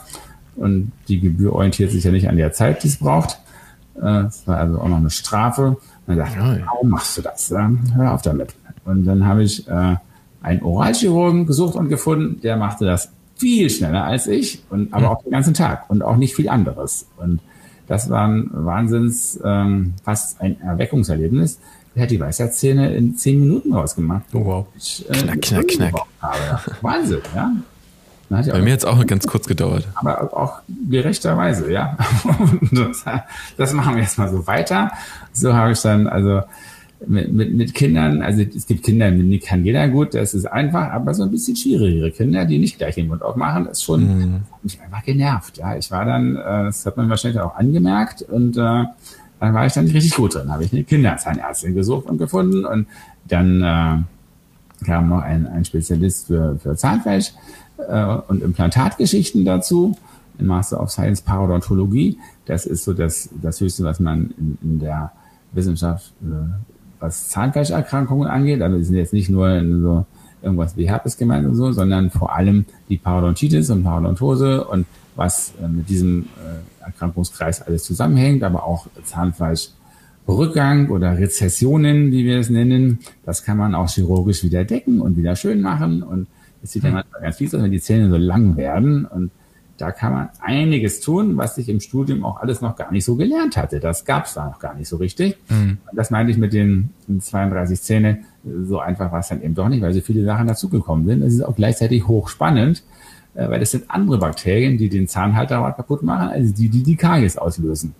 Und 0.55 0.91
die 1.07 1.19
Gebühr 1.19 1.53
orientiert 1.53 1.91
sich 1.91 2.03
ja 2.03 2.11
nicht 2.11 2.29
an 2.29 2.37
der 2.37 2.51
Zeit, 2.51 2.83
die 2.83 2.87
es 2.87 2.97
braucht. 2.97 3.39
Das 3.95 4.43
äh, 4.43 4.47
war 4.47 4.57
also 4.57 4.79
auch 4.79 4.87
noch 4.87 4.97
eine 4.97 5.09
Strafe. 5.09 5.67
Und 5.67 5.77
dann 6.07 6.17
dachte 6.17 6.37
ich, 6.39 6.65
warum 6.65 6.89
machst 6.89 7.17
du 7.17 7.21
das? 7.21 7.51
Hör 7.51 8.13
auf 8.13 8.21
damit. 8.21 8.55
Und 8.85 9.05
dann 9.05 9.25
habe 9.25 9.43
ich 9.43 9.67
äh, 9.67 9.95
einen 10.41 10.61
Oralchirurgen 10.61 11.45
gesucht 11.45 11.75
und 11.75 11.89
gefunden, 11.89 12.41
der 12.41 12.57
machte 12.57 12.85
das 12.85 13.11
viel 13.35 13.69
schneller 13.69 14.03
als 14.03 14.27
ich 14.27 14.63
und 14.69 14.93
aber 14.93 15.11
auch 15.11 15.21
den 15.21 15.31
ganzen 15.31 15.53
Tag 15.53 15.89
und 15.89 16.01
auch 16.01 16.17
nicht 16.17 16.35
viel 16.35 16.49
anderes. 16.49 17.07
Und 17.17 17.39
das 17.87 18.09
war 18.09 18.27
ein 18.27 18.49
Wahnsinns, 18.51 19.39
ähm, 19.43 19.93
fast 20.03 20.41
ein 20.41 20.59
Erweckungserlebnis. 20.61 21.59
Der 21.95 22.03
hat 22.03 22.11
die 22.11 22.19
Weisheitszähne 22.19 22.93
in 22.95 23.15
zehn 23.15 23.39
Minuten 23.39 23.73
rausgemacht. 23.73 24.23
Oh, 24.33 24.45
wow. 24.45 24.67
Ich, 24.75 25.07
äh, 25.09 25.13
knack, 25.13 25.41
knack, 25.41 25.67
knack. 25.67 25.93
Wahnsinn, 26.81 27.21
ja. 27.35 27.51
Bei 28.29 28.61
mir 28.61 28.73
hat 28.73 28.79
es 28.79 28.85
auch 28.85 29.05
ganz 29.05 29.25
kurz 29.25 29.47
gedauert. 29.47 29.87
Aber 29.95 30.35
auch 30.35 30.59
gerechterweise, 30.89 31.71
ja. 31.71 31.97
das, 32.71 33.05
das, 33.55 33.73
machen 33.73 33.95
wir 33.95 34.03
jetzt 34.03 34.17
mal 34.17 34.29
so 34.29 34.45
weiter. 34.45 34.91
So 35.31 35.53
habe 35.53 35.71
ich 35.71 35.81
dann, 35.81 36.07
also 36.07 36.41
mit, 37.05 37.31
mit, 37.31 37.53
mit 37.53 37.73
Kindern, 37.73 38.21
also 38.21 38.41
es 38.41 38.65
gibt 38.65 38.83
Kinder, 38.83 39.11
die 39.11 39.39
kann 39.39 39.63
jeder 39.63 39.87
gut, 39.87 40.13
das 40.13 40.33
ist 40.33 40.45
einfach, 40.45 40.91
aber 40.91 41.13
so 41.13 41.23
ein 41.23 41.31
bisschen 41.31 41.55
schwierigere 41.55 42.11
Kinder, 42.11 42.45
die 42.45 42.57
nicht 42.57 42.77
gleich 42.77 42.95
den 42.95 43.07
Mund 43.07 43.21
aufmachen, 43.21 43.67
ist 43.67 43.83
schon 43.83 44.01
mhm. 44.01 44.33
hat 44.51 44.63
mich 44.63 44.81
einfach 44.81 45.03
genervt. 45.03 45.57
Ja, 45.57 45.75
ich 45.75 45.91
war 45.91 46.05
dann, 46.05 46.35
äh, 46.35 46.65
das 46.65 46.85
hat 46.85 46.97
man 46.97 47.09
wahrscheinlich 47.09 47.39
auch 47.39 47.55
angemerkt 47.55 48.23
und 48.23 48.57
äh, 48.57 48.85
dann 49.39 49.53
war 49.53 49.65
ich 49.65 49.73
dann 49.73 49.85
nicht 49.85 49.93
richtig 49.93 50.15
gut 50.15 50.33
drin. 50.33 50.51
Habe 50.51 50.63
ich 50.63 50.73
eine 50.73 50.83
Kinderzahnärztin 50.83 51.75
gesucht 51.75 52.07
und 52.07 52.17
gefunden 52.17 52.65
und 52.65 52.87
dann 53.27 53.61
äh, 53.61 54.85
kam 54.85 55.09
noch 55.09 55.21
ein, 55.21 55.47
ein 55.47 55.65
Spezialist 55.65 56.27
für, 56.27 56.57
für 56.57 56.75
Zahnfleisch 56.75 57.33
äh, 57.87 58.17
und 58.27 58.41
Implantatgeschichten 58.41 59.45
dazu, 59.45 59.95
im 60.39 60.47
Master 60.47 60.81
of 60.81 60.89
Science 60.89 61.21
Parodontologie. 61.21 62.17
Das 62.45 62.65
ist 62.65 62.83
so 62.83 62.93
das, 62.93 63.29
das 63.41 63.59
Höchste, 63.61 63.83
was 63.83 63.99
man 63.99 64.33
in, 64.37 64.57
in 64.63 64.79
der 64.79 65.11
Wissenschaft, 65.51 66.13
äh, 66.23 66.76
was 66.99 67.29
Zahnfleischerkrankungen 67.29 68.27
angeht. 68.27 68.61
Also 68.61 68.81
sind 68.81 68.95
jetzt 68.95 69.13
nicht 69.13 69.29
nur 69.29 69.61
so 69.81 70.05
irgendwas 70.41 70.77
wie 70.77 70.89
Herpes 70.89 71.17
gemeint 71.17 71.45
und 71.45 71.55
so, 71.55 71.71
sondern 71.71 72.11
vor 72.11 72.35
allem 72.35 72.65
die 72.89 72.97
Parodontitis 72.97 73.69
und 73.69 73.83
Parodontose 73.83 74.63
und 74.65 74.85
was 75.15 75.53
äh, 75.61 75.67
mit 75.67 75.89
diesem 75.89 76.23
äh, 76.23 76.85
Erkrankungskreis 76.85 77.61
alles 77.61 77.83
zusammenhängt, 77.83 78.43
aber 78.43 78.63
auch 78.63 78.87
Zahnfleischrückgang 79.03 80.89
oder 80.89 81.17
Rezessionen, 81.17 82.11
wie 82.11 82.23
wir 82.23 82.37
es 82.39 82.49
nennen. 82.49 82.99
Das 83.25 83.43
kann 83.43 83.57
man 83.57 83.73
auch 83.73 83.89
chirurgisch 83.89 84.43
wieder 84.43 84.63
decken 84.63 85.01
und 85.01 85.17
wieder 85.17 85.35
schön 85.35 85.61
machen 85.61 86.03
und 86.03 86.27
es 86.63 86.71
sieht 86.71 86.83
ja 86.83 86.91
manchmal 86.91 87.21
ganz 87.21 87.37
fies 87.37 87.53
aus, 87.53 87.61
wenn 87.61 87.71
die 87.71 87.81
Zähne 87.81 88.09
so 88.09 88.17
lang 88.17 88.57
werden. 88.57 89.05
Und 89.05 89.31
da 89.77 89.91
kann 89.91 90.13
man 90.13 90.29
einiges 90.41 91.01
tun, 91.01 91.37
was 91.37 91.57
ich 91.57 91.69
im 91.69 91.79
Studium 91.79 92.25
auch 92.25 92.41
alles 92.41 92.61
noch 92.61 92.75
gar 92.75 92.91
nicht 92.91 93.05
so 93.05 93.15
gelernt 93.15 93.57
hatte. 93.57 93.79
Das 93.79 94.05
gab 94.05 94.25
es 94.25 94.33
da 94.33 94.45
noch 94.45 94.59
gar 94.59 94.73
nicht 94.73 94.87
so 94.87 94.97
richtig. 94.97 95.37
Mhm. 95.49 95.77
Das 95.93 96.09
meinte 96.09 96.31
ich 96.31 96.37
mit 96.37 96.53
den 96.53 96.89
32 97.19 97.81
Zähne. 97.81 98.19
So 98.43 98.79
einfach 98.79 99.11
war 99.11 99.19
es 99.19 99.27
dann 99.27 99.41
eben 99.41 99.53
doch 99.53 99.69
nicht, 99.69 99.81
weil 99.81 99.93
so 99.93 100.01
viele 100.01 100.25
Sachen 100.25 100.47
dazugekommen 100.47 101.05
sind. 101.05 101.21
Es 101.21 101.33
ist 101.33 101.43
auch 101.43 101.55
gleichzeitig 101.55 102.07
hochspannend, 102.07 102.83
äh, 103.35 103.47
weil 103.49 103.61
es 103.61 103.71
sind 103.71 103.85
andere 103.89 104.17
Bakterien, 104.17 104.77
die 104.77 104.89
den 104.89 105.07
Zahnhalter 105.07 105.71
kaputt 105.75 106.01
machen, 106.01 106.29
als 106.29 106.53
die, 106.53 106.69
die 106.69 106.83
die 106.83 106.95
Karies 106.95 107.37
auslösen. 107.37 107.93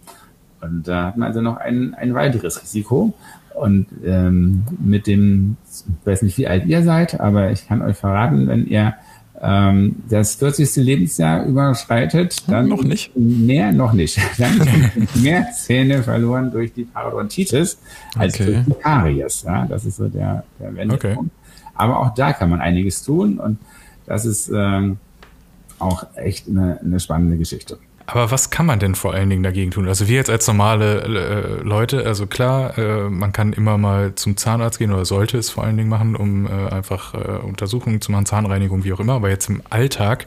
Und 0.62 0.88
da 0.88 1.08
hat 1.08 1.18
man 1.18 1.28
also 1.28 1.42
noch 1.42 1.58
ein, 1.58 1.94
ein 1.94 2.16
weiteres 2.16 2.62
Risiko. 2.62 3.13
Und 3.54 3.88
ähm, 4.06 4.63
mit 4.80 5.08
dem, 5.08 5.58
ich 5.68 6.08
weiß 6.08 6.22
nicht, 6.22 6.38
wie 6.38 6.48
alt 6.48 6.66
ihr 6.66 6.84
seid, 6.84 7.20
aber 7.20 7.52
ich 7.52 7.68
kann 7.68 7.82
euch 7.82 7.98
verraten, 7.98 8.48
wenn 8.48 8.68
ihr 8.68 8.94
ähm, 9.41 9.97
das 10.10 10.36
40. 10.36 10.78
Lebensjahr 10.78 11.45
überschreitet, 11.45 12.50
dann 12.50 12.67
noch 12.67 12.84
nicht. 12.84 13.15
Mehr 13.15 13.71
noch 13.71 13.93
nicht. 13.93 14.19
Dann 14.38 14.60
mehr 15.15 15.47
Zähne 15.52 16.04
verloren 16.04 16.52
durch 16.52 16.73
die 16.73 16.86
Parodontitis 16.86 17.78
als 18.17 18.36
okay. 18.36 18.45
durch 18.45 18.65
die 18.65 18.73
Karies. 18.82 19.43
Ja, 19.43 19.65
das 19.65 19.86
ist 19.86 19.97
so 19.97 20.08
der, 20.08 20.43
der 20.60 20.76
Wendepunkt. 20.76 21.17
Okay. 21.17 21.30
Aber 21.76 22.00
auch 22.00 22.13
da 22.15 22.34
kann 22.34 22.50
man 22.50 22.62
einiges 22.62 23.04
tun 23.04 23.39
und 23.39 23.60
das 24.08 24.26
ist 24.26 24.50
ähm, 24.54 24.97
auch 25.80 26.08
echt 26.15 26.47
eine, 26.47 26.80
eine 26.82 27.00
spannende 27.00 27.38
Geschichte. 27.38 27.78
Aber 28.10 28.32
was 28.32 28.50
kann 28.50 28.65
man 28.65 28.80
denn 28.80 28.96
vor 28.96 29.13
allen 29.13 29.30
Dingen 29.30 29.43
dagegen 29.43 29.70
tun? 29.70 29.88
Also 29.89 30.08
wir 30.08 30.15
jetzt 30.15 30.30
als 30.30 30.48
normale 30.48 31.02
äh, 31.02 31.62
Leute, 31.62 32.06
also 32.06 32.26
klar, 32.26 32.78
äh, 32.78 33.10
man 33.10 33.34
kann 33.34 33.52
immer 33.52 33.78
mal 33.78 34.15
zum 34.15 34.38
Zahnarzt 34.38 34.80
gehen 34.80 34.93
oder 34.93 35.04
sollte 35.04 35.38
es 35.38 35.50
vor 35.50 35.65
allen 35.65 35.76
Dingen 35.76 35.89
machen, 35.89 36.15
um 36.15 36.48
äh, 36.48 36.70
einfach 36.70 37.13
äh, 37.13 37.17
Untersuchungen 37.17 38.00
zu 38.00 38.13
machen, 38.13 38.26
Zahnreinigung, 38.26 38.86
wie 38.86 38.93
auch 38.93 39.02
immer. 39.02 39.13
Aber 39.13 39.30
jetzt 39.30 39.50
im 39.50 39.62
Alltag 39.70 40.26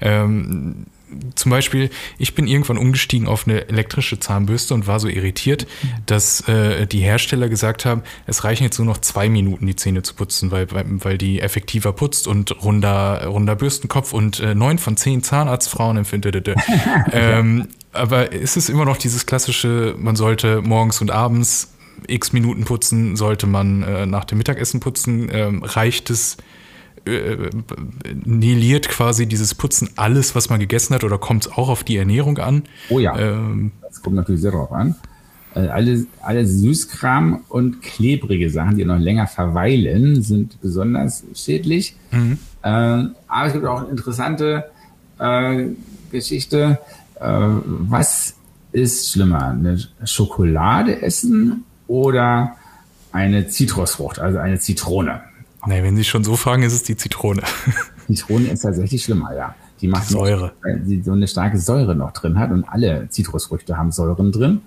ähm, 0.00 0.86
zum 1.34 1.50
Beispiel, 1.50 1.90
ich 2.18 2.34
bin 2.34 2.46
irgendwann 2.46 2.78
umgestiegen 2.78 3.28
auf 3.28 3.46
eine 3.46 3.68
elektrische 3.68 4.18
Zahnbürste 4.18 4.74
und 4.74 4.86
war 4.86 5.00
so 5.00 5.08
irritiert, 5.08 5.66
dass 6.06 6.46
äh, 6.48 6.86
die 6.86 7.00
Hersteller 7.00 7.48
gesagt 7.48 7.84
haben, 7.84 8.02
es 8.26 8.44
reichen 8.44 8.64
jetzt 8.64 8.78
nur 8.78 8.86
noch 8.86 8.98
zwei 8.98 9.28
Minuten, 9.28 9.66
die 9.66 9.76
Zähne 9.76 10.02
zu 10.02 10.14
putzen, 10.14 10.50
weil, 10.50 10.68
weil 10.70 11.18
die 11.18 11.40
effektiver 11.40 11.92
putzt 11.92 12.26
und 12.26 12.62
runder, 12.62 13.26
runder 13.26 13.56
Bürstenkopf 13.56 14.12
und 14.12 14.40
äh, 14.40 14.54
neun 14.54 14.78
von 14.78 14.96
zehn 14.96 15.22
Zahnarztfrauen 15.22 15.96
empfindet. 15.96 16.48
ähm, 17.12 17.68
aber 17.92 18.32
ist 18.32 18.56
es 18.56 18.68
immer 18.68 18.84
noch 18.84 18.96
dieses 18.96 19.26
klassische, 19.26 19.94
man 19.98 20.16
sollte 20.16 20.62
morgens 20.62 21.00
und 21.00 21.10
abends 21.10 21.72
x 22.06 22.32
Minuten 22.32 22.64
putzen, 22.64 23.16
sollte 23.16 23.46
man 23.46 23.82
äh, 23.82 24.06
nach 24.06 24.24
dem 24.24 24.38
Mittagessen 24.38 24.80
putzen? 24.80 25.28
Ähm, 25.32 25.62
reicht 25.62 26.10
es? 26.10 26.36
Äh, 27.06 27.50
nihiliert 28.24 28.88
quasi 28.88 29.26
dieses 29.26 29.54
Putzen 29.54 29.90
alles, 29.96 30.34
was 30.34 30.50
man 30.50 30.60
gegessen 30.60 30.94
hat, 30.94 31.04
oder 31.04 31.18
kommt 31.18 31.46
es 31.46 31.52
auch 31.52 31.68
auf 31.68 31.84
die 31.84 31.96
Ernährung 31.96 32.38
an? 32.38 32.64
Oh 32.88 32.98
ja, 32.98 33.18
ähm, 33.18 33.72
das 33.82 34.02
kommt 34.02 34.16
natürlich 34.16 34.40
sehr 34.40 34.52
darauf 34.52 34.72
an. 34.72 34.94
Also 35.54 35.70
alle, 35.70 36.06
alle 36.22 36.46
Süßkram 36.46 37.40
und 37.48 37.82
klebrige 37.82 38.50
Sachen, 38.50 38.76
die 38.76 38.84
noch 38.84 38.98
länger 38.98 39.26
verweilen, 39.26 40.22
sind 40.22 40.60
besonders 40.60 41.24
schädlich. 41.34 41.96
Mhm. 42.10 42.38
Äh, 42.62 42.68
aber 42.68 43.46
es 43.46 43.52
gibt 43.52 43.64
auch 43.64 43.80
eine 43.80 43.90
interessante 43.90 44.70
äh, 45.18 45.66
Geschichte. 46.12 46.78
Äh, 47.20 47.24
was 47.24 48.34
ist 48.72 49.10
schlimmer, 49.10 49.48
eine 49.48 49.78
Schokolade 50.04 51.02
essen 51.02 51.64
oder 51.86 52.56
eine 53.10 53.48
Zitrusfrucht, 53.48 54.18
also 54.18 54.38
eine 54.38 54.58
Zitrone? 54.58 55.22
Nee, 55.68 55.82
wenn 55.82 55.96
Sie 55.96 56.04
schon 56.04 56.24
so 56.24 56.34
fragen, 56.34 56.62
ist 56.62 56.72
es 56.72 56.82
die 56.82 56.96
Zitrone. 56.96 57.42
Zitrone 58.06 58.48
ist 58.48 58.62
tatsächlich 58.62 59.04
schlimmer, 59.04 59.36
ja. 59.36 59.54
Die 59.82 59.86
macht 59.86 60.08
Säure. 60.08 60.46
Noch, 60.46 60.64
weil 60.64 60.82
sie 60.82 61.02
so 61.02 61.12
eine 61.12 61.28
starke 61.28 61.58
Säure 61.58 61.94
noch 61.94 62.12
drin 62.12 62.38
hat 62.38 62.50
und 62.50 62.64
alle 62.64 63.08
Zitrusfrüchte 63.10 63.76
haben 63.76 63.92
Säuren 63.92 64.32
drin. 64.32 64.62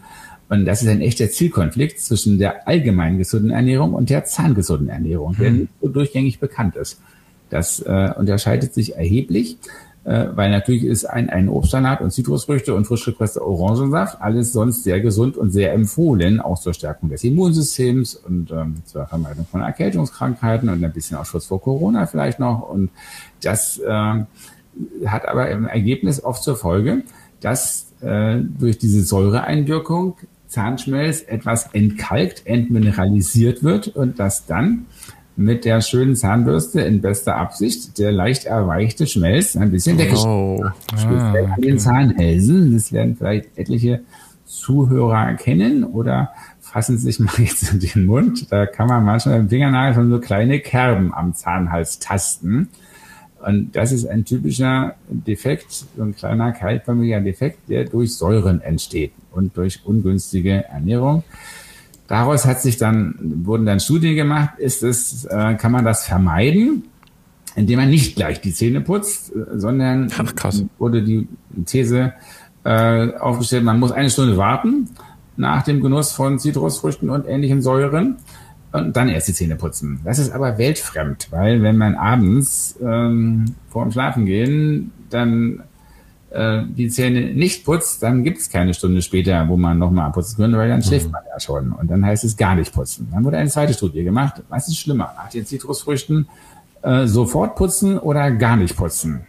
Und 0.47 0.65
das 0.65 0.83
ist 0.83 0.89
ein 0.89 1.01
echter 1.01 1.27
Zielkonflikt 1.29 1.99
zwischen 1.99 2.37
der 2.37 2.67
allgemein 2.67 3.17
gesunden 3.17 3.49
Ernährung 3.49 3.95
und 3.95 4.11
der 4.11 4.25
zahngesunden 4.25 4.89
Ernährung, 4.89 5.33
hm. 5.37 5.39
der 5.39 5.51
nicht 5.51 5.73
so 5.81 5.87
durchgängig 5.87 6.39
bekannt 6.39 6.75
ist. 6.75 7.01
Das 7.49 7.79
äh, 7.79 8.13
unterscheidet 8.15 8.75
sich 8.75 8.95
erheblich 8.95 9.57
äh, 10.03 10.27
weil 10.33 10.49
natürlich 10.49 10.83
ist 10.83 11.05
ein, 11.05 11.29
ein 11.29 11.47
Obstsalat 11.47 12.01
und 12.01 12.11
Zitrusfrüchte 12.11 12.73
und 12.73 12.85
frisch 12.85 13.05
gepresster 13.05 13.45
Orangensaft 13.45 14.19
alles 14.19 14.51
sonst 14.51 14.83
sehr 14.83 14.99
gesund 14.99 15.37
und 15.37 15.51
sehr 15.51 15.73
empfohlen, 15.73 16.39
auch 16.39 16.59
zur 16.59 16.73
Stärkung 16.73 17.09
des 17.09 17.23
Immunsystems 17.23 18.15
und 18.15 18.51
ähm, 18.51 18.77
zur 18.85 19.05
Vermeidung 19.05 19.45
von 19.45 19.61
Erkältungskrankheiten 19.61 20.69
und 20.69 20.83
ein 20.83 20.93
bisschen 20.93 21.17
auch 21.17 21.25
Schutz 21.25 21.45
vor 21.45 21.61
Corona 21.61 22.07
vielleicht 22.07 22.39
noch. 22.39 22.67
Und 22.67 22.89
das 23.41 23.77
äh, 23.77 24.25
hat 25.05 25.27
aber 25.27 25.51
im 25.51 25.67
Ergebnis 25.67 26.23
oft 26.23 26.41
zur 26.41 26.55
Folge, 26.55 27.03
dass 27.39 27.91
äh, 28.01 28.37
durch 28.39 28.79
diese 28.79 29.03
Säureeinwirkung 29.03 30.15
Zahnschmelz 30.47 31.23
etwas 31.27 31.73
entkalkt, 31.73 32.45
entmineralisiert 32.45 33.63
wird 33.63 33.87
und 33.87 34.19
das 34.19 34.45
dann 34.45 34.87
mit 35.35 35.65
der 35.65 35.81
schönen 35.81 36.15
Zahnbürste 36.15 36.81
in 36.81 37.01
bester 37.01 37.37
Absicht 37.37 37.97
der 37.97 38.11
leicht 38.11 38.45
erweichte 38.45 39.07
Schmelz 39.07 39.55
ein 39.55 39.71
bisschen 39.71 39.97
weggeschnitten. 39.97 40.31
Oh. 40.31 40.65
Speziell 40.91 41.17
ah, 41.17 41.31
okay. 41.31 41.51
an 41.55 41.61
den 41.61 41.79
Zahnhälsen. 41.79 42.73
Das 42.73 42.91
werden 42.91 43.15
vielleicht 43.15 43.57
etliche 43.57 44.01
Zuhörer 44.45 45.33
kennen 45.35 45.83
oder 45.83 46.31
fassen 46.59 46.97
sich 46.97 47.19
mal 47.19 47.33
jetzt 47.37 47.73
in 47.73 47.79
den 47.79 48.05
Mund. 48.05 48.51
Da 48.51 48.65
kann 48.65 48.87
man 48.87 49.03
manchmal 49.03 49.39
im 49.39 49.49
Fingernagel 49.49 49.95
schon 49.95 50.09
so 50.09 50.19
kleine 50.19 50.59
Kerben 50.59 51.13
am 51.13 51.33
Zahnhals 51.33 51.99
tasten. 51.99 52.69
Und 53.45 53.75
das 53.75 53.91
ist 53.91 54.05
ein 54.05 54.23
typischer 54.23 54.95
Defekt, 55.09 55.71
so 55.71 56.03
ein 56.03 56.15
kleiner 56.15 56.51
kaltförmiger 56.51 57.21
Defekt, 57.21 57.69
der 57.69 57.85
durch 57.85 58.15
Säuren 58.15 58.61
entsteht 58.61 59.13
und 59.31 59.57
durch 59.57 59.81
ungünstige 59.83 60.65
Ernährung. 60.65 61.23
Daraus 62.11 62.45
hat 62.45 62.61
sich 62.61 62.75
dann, 62.75 63.15
wurden 63.21 63.65
dann 63.65 63.79
Studien 63.79 64.17
gemacht, 64.17 64.59
ist 64.59 64.83
es, 64.83 65.23
äh, 65.23 65.55
kann 65.55 65.71
man 65.71 65.85
das 65.85 66.05
vermeiden, 66.05 66.83
indem 67.55 67.79
man 67.79 67.89
nicht 67.89 68.17
gleich 68.17 68.41
die 68.41 68.53
Zähne 68.53 68.81
putzt, 68.81 69.33
äh, 69.33 69.57
sondern 69.57 70.11
Ach, 70.17 70.51
wurde 70.77 71.03
die 71.03 71.29
These 71.65 72.11
äh, 72.65 73.13
aufgestellt, 73.13 73.63
man 73.63 73.79
muss 73.79 73.93
eine 73.93 74.09
Stunde 74.09 74.35
warten 74.35 74.89
nach 75.37 75.63
dem 75.63 75.79
Genuss 75.79 76.11
von 76.11 76.37
Zitrusfrüchten 76.37 77.09
und 77.09 77.25
ähnlichen 77.29 77.61
Säuren 77.61 78.17
und 78.73 78.97
dann 78.97 79.07
erst 79.07 79.29
die 79.29 79.33
Zähne 79.33 79.55
putzen. 79.55 80.01
Das 80.03 80.19
ist 80.19 80.33
aber 80.33 80.57
weltfremd, 80.57 81.29
weil 81.31 81.61
wenn 81.61 81.77
man 81.77 81.95
abends 81.95 82.77
ähm, 82.83 83.55
vor 83.69 83.83
dem 83.83 83.93
Schlafen 83.93 84.25
gehen, 84.25 84.91
dann 85.09 85.63
äh, 86.31 86.63
die 86.65 86.89
Zähne 86.89 87.33
nicht 87.33 87.65
putzt, 87.65 88.01
dann 88.01 88.23
gibt 88.23 88.39
es 88.39 88.49
keine 88.49 88.73
Stunde 88.73 89.01
später, 89.01 89.47
wo 89.47 89.57
man 89.57 89.77
nochmal 89.77 90.11
putzen 90.11 90.37
könnte, 90.37 90.57
weil 90.57 90.69
dann 90.69 90.81
schläft 90.81 91.07
mhm. 91.07 91.11
man 91.11 91.21
ja 91.31 91.39
schon. 91.39 91.71
Und 91.73 91.91
dann 91.91 92.05
heißt 92.05 92.23
es 92.23 92.37
gar 92.37 92.55
nicht 92.55 92.73
putzen. 92.73 93.09
Dann 93.11 93.23
wurde 93.23 93.37
eine 93.37 93.49
zweite 93.49 93.73
Studie 93.73 94.03
gemacht. 94.03 94.41
Was 94.49 94.67
ist 94.67 94.77
schlimmer? 94.77 95.13
Nach 95.17 95.29
den 95.29 95.45
Zitrusfrüchten 95.45 96.27
äh, 96.81 97.05
sofort 97.05 97.55
putzen 97.55 97.97
oder 97.97 98.31
gar 98.31 98.55
nicht 98.55 98.75
putzen? 98.75 99.21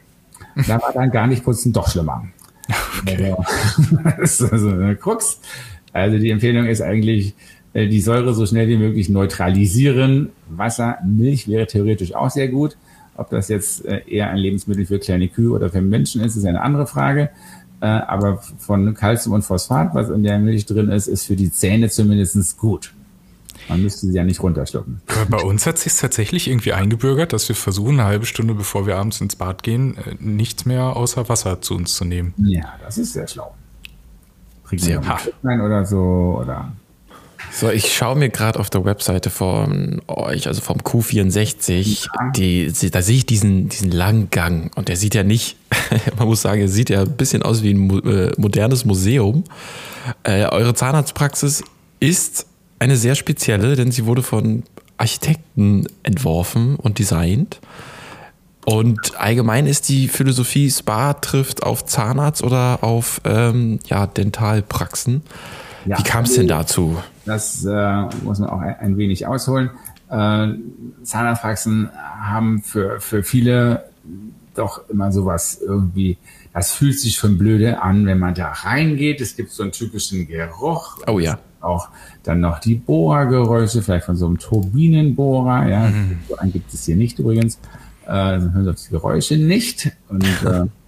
Da 0.67 0.81
war 0.81 0.93
dann 0.93 1.11
gar 1.11 1.27
nicht 1.27 1.45
putzen 1.45 1.73
doch 1.73 1.89
schlimmer. 1.89 2.25
Okay. 3.03 3.35
Also, 3.35 3.97
das 4.21 4.41
ist 4.41 4.53
also 4.53 4.69
eine 4.69 4.95
Krux. 4.95 5.41
Also 5.93 6.19
die 6.19 6.31
Empfehlung 6.31 6.67
ist 6.67 6.81
eigentlich, 6.81 7.35
äh, 7.75 7.89
die 7.89 8.01
Säure 8.01 8.35
so 8.35 8.47
schnell 8.47 8.69
wie 8.69 8.77
möglich 8.77 9.09
neutralisieren. 9.09 10.31
Wasser, 10.49 10.99
Milch 11.05 11.49
wäre 11.49 11.67
theoretisch 11.67 12.15
auch 12.15 12.31
sehr 12.31 12.49
gut. 12.49 12.77
Ob 13.17 13.31
das 13.31 13.49
jetzt 13.49 13.85
äh, 13.85 14.03
eher 14.07 14.31
ein 14.31 14.39
Lebensmittel 14.39 14.87
für 14.87 14.99
kleine 14.99 15.29
Kühe 15.29 15.51
oder 15.51 15.71
für 15.71 15.83
Menschen 15.83 16.23
ist, 16.23 16.37
ist 16.37 16.47
eine 16.47 16.63
andere 16.63 16.87
Frage. 16.87 17.31
Äh, 17.81 17.87
aber 17.87 18.39
von 18.59 18.95
Kalzium 18.95 19.35
und 19.35 19.43
Phosphat, 19.43 19.95
was 19.95 20.09
in 20.09 20.23
der 20.23 20.39
Milch 20.39 20.67
drin 20.67 20.89
ist, 20.89 21.09
ist 21.09 21.27
für 21.27 21.37
die 21.37 21.51
Zähne 21.51 21.91
zumindest 21.91 22.57
gut. 22.57 22.95
Man 23.69 23.83
müsste 23.83 24.07
sie 24.07 24.15
ja 24.15 24.25
nicht 24.25 24.43
runterschlucken. 24.43 25.01
Bei 25.29 25.41
uns 25.41 25.67
hat 25.67 25.79
sich 25.79 25.95
tatsächlich 25.97 26.49
irgendwie 26.49 26.73
eingebürgert, 26.73 27.33
dass 27.33 27.49
wir 27.49 27.57
versuchen, 27.57 28.01
eine 28.01 28.05
halbe 28.05 28.27
Stunde 28.27 28.55
bevor 28.55 28.87
wir 28.87 28.97
abends 28.97 29.21
ins 29.21 29.37
Bad 29.37 29.63
gehen, 29.63 29.97
äh, 29.99 30.17
nichts 30.19 30.65
mehr 30.65 30.97
außer 30.97 31.29
Wasser 31.29 31.61
zu 31.61 31.75
uns 31.75 31.95
zu 31.95 32.05
nehmen. 32.05 32.35
Ja, 32.39 32.75
das 32.83 32.99
ist 32.99 33.13
sehr 33.13 33.27
schlau. 33.29 33.55
Trinken 34.67 34.87
wir 34.89 35.65
oder 35.65 35.85
so 35.85 36.39
oder 36.41 36.73
so, 37.51 37.71
ich 37.71 37.95
schaue 37.95 38.17
mir 38.17 38.29
gerade 38.29 38.59
auf 38.59 38.71
der 38.71 38.85
Webseite 38.85 39.31
von 39.31 40.01
euch, 40.09 40.47
also 40.47 40.61
vom 40.61 40.79
Q64, 40.79 42.09
die, 42.37 42.73
da 42.91 43.03
sehe 43.03 43.17
ich 43.17 43.27
diesen, 43.27 43.69
diesen 43.69 43.91
langen 43.91 44.31
Gang 44.31 44.75
und 44.77 44.89
der 44.89 44.97
sieht 44.97 45.15
ja 45.15 45.23
nicht, 45.23 45.57
man 46.19 46.29
muss 46.29 46.43
sagen, 46.43 46.61
er 46.61 46.69
sieht 46.69 46.91
ja 46.91 47.03
ein 47.03 47.17
bisschen 47.17 47.43
aus 47.43 47.63
wie 47.63 47.73
ein 47.75 47.91
äh, 48.07 48.33
modernes 48.39 48.85
Museum. 48.85 49.45
Äh, 50.23 50.47
eure 50.47 50.75
Zahnarztpraxis 50.75 51.63
ist 52.01 52.47
eine 52.79 52.97
sehr 52.97 53.15
spezielle, 53.15 53.77
denn 53.77 53.93
sie 53.93 54.07
wurde 54.07 54.23
von 54.23 54.65
Architekten 54.97 55.87
entworfen 56.03 56.77
und 56.77 56.99
designt. 56.99 57.61
Und 58.65 59.19
allgemein 59.19 59.67
ist 59.67 59.89
die 59.89 60.09
Philosophie, 60.09 60.71
Spa 60.71 61.15
trifft 61.15 61.65
auf 61.65 61.85
Zahnarzt 61.85 62.43
oder 62.43 62.79
auf 62.83 63.21
ähm, 63.25 63.81
ja, 63.87 64.07
Dentalpraxen. 64.07 65.23
Ja, 65.85 65.99
Wie 65.99 66.03
kam 66.05 66.25
es 66.25 66.35
denn 66.35 66.47
dazu? 66.47 66.97
Das 67.25 67.65
äh, 67.65 68.03
muss 68.25 68.39
man 68.39 68.49
auch 68.49 68.61
ein, 68.61 68.97
wenig 68.97 69.27
ausholen. 69.27 69.71
Äh, 70.11 70.49
Zahnarztpraxen 71.03 71.91
haben 71.95 72.63
für, 72.63 73.01
für 73.01 73.23
viele 73.23 73.85
doch 74.55 74.89
immer 74.89 75.13
sowas 75.13 75.61
irgendwie, 75.65 76.19
das 76.53 76.73
fühlt 76.73 76.99
sich 76.99 77.15
schon 77.15 77.39
blöde 77.39 77.81
an, 77.83 78.07
wenn 78.07 78.19
man 78.19 78.35
da 78.35 78.49
reingeht. 78.49 79.21
Es 79.21 79.37
gibt 79.37 79.51
so 79.51 79.63
einen 79.63 79.73
typischen 79.73 80.27
Geruch. 80.27 80.99
Oh 81.07 81.19
ja. 81.19 81.39
Auch 81.61 81.89
dann 82.25 82.41
noch 82.41 82.59
die 82.59 82.75
Bohrergeräusche, 82.75 83.83
vielleicht 83.83 84.07
von 84.07 84.17
so 84.17 84.27
einem 84.27 84.39
Turbinenbohrer. 84.39 85.69
Ja, 85.69 85.89
mhm. 85.89 86.19
so 86.29 86.37
einen 86.37 86.53
gibt 86.53 86.73
es 86.75 86.85
hier 86.85 86.97
nicht 86.97 87.19
übrigens. 87.19 87.55
Äh, 88.05 88.09
dann 88.09 88.53
hören 88.53 88.77
Sie 88.77 88.89
die 88.89 88.91
Geräusche 88.91 89.37
nicht. 89.37 89.93
Und 90.09 90.25
äh, 90.25 90.65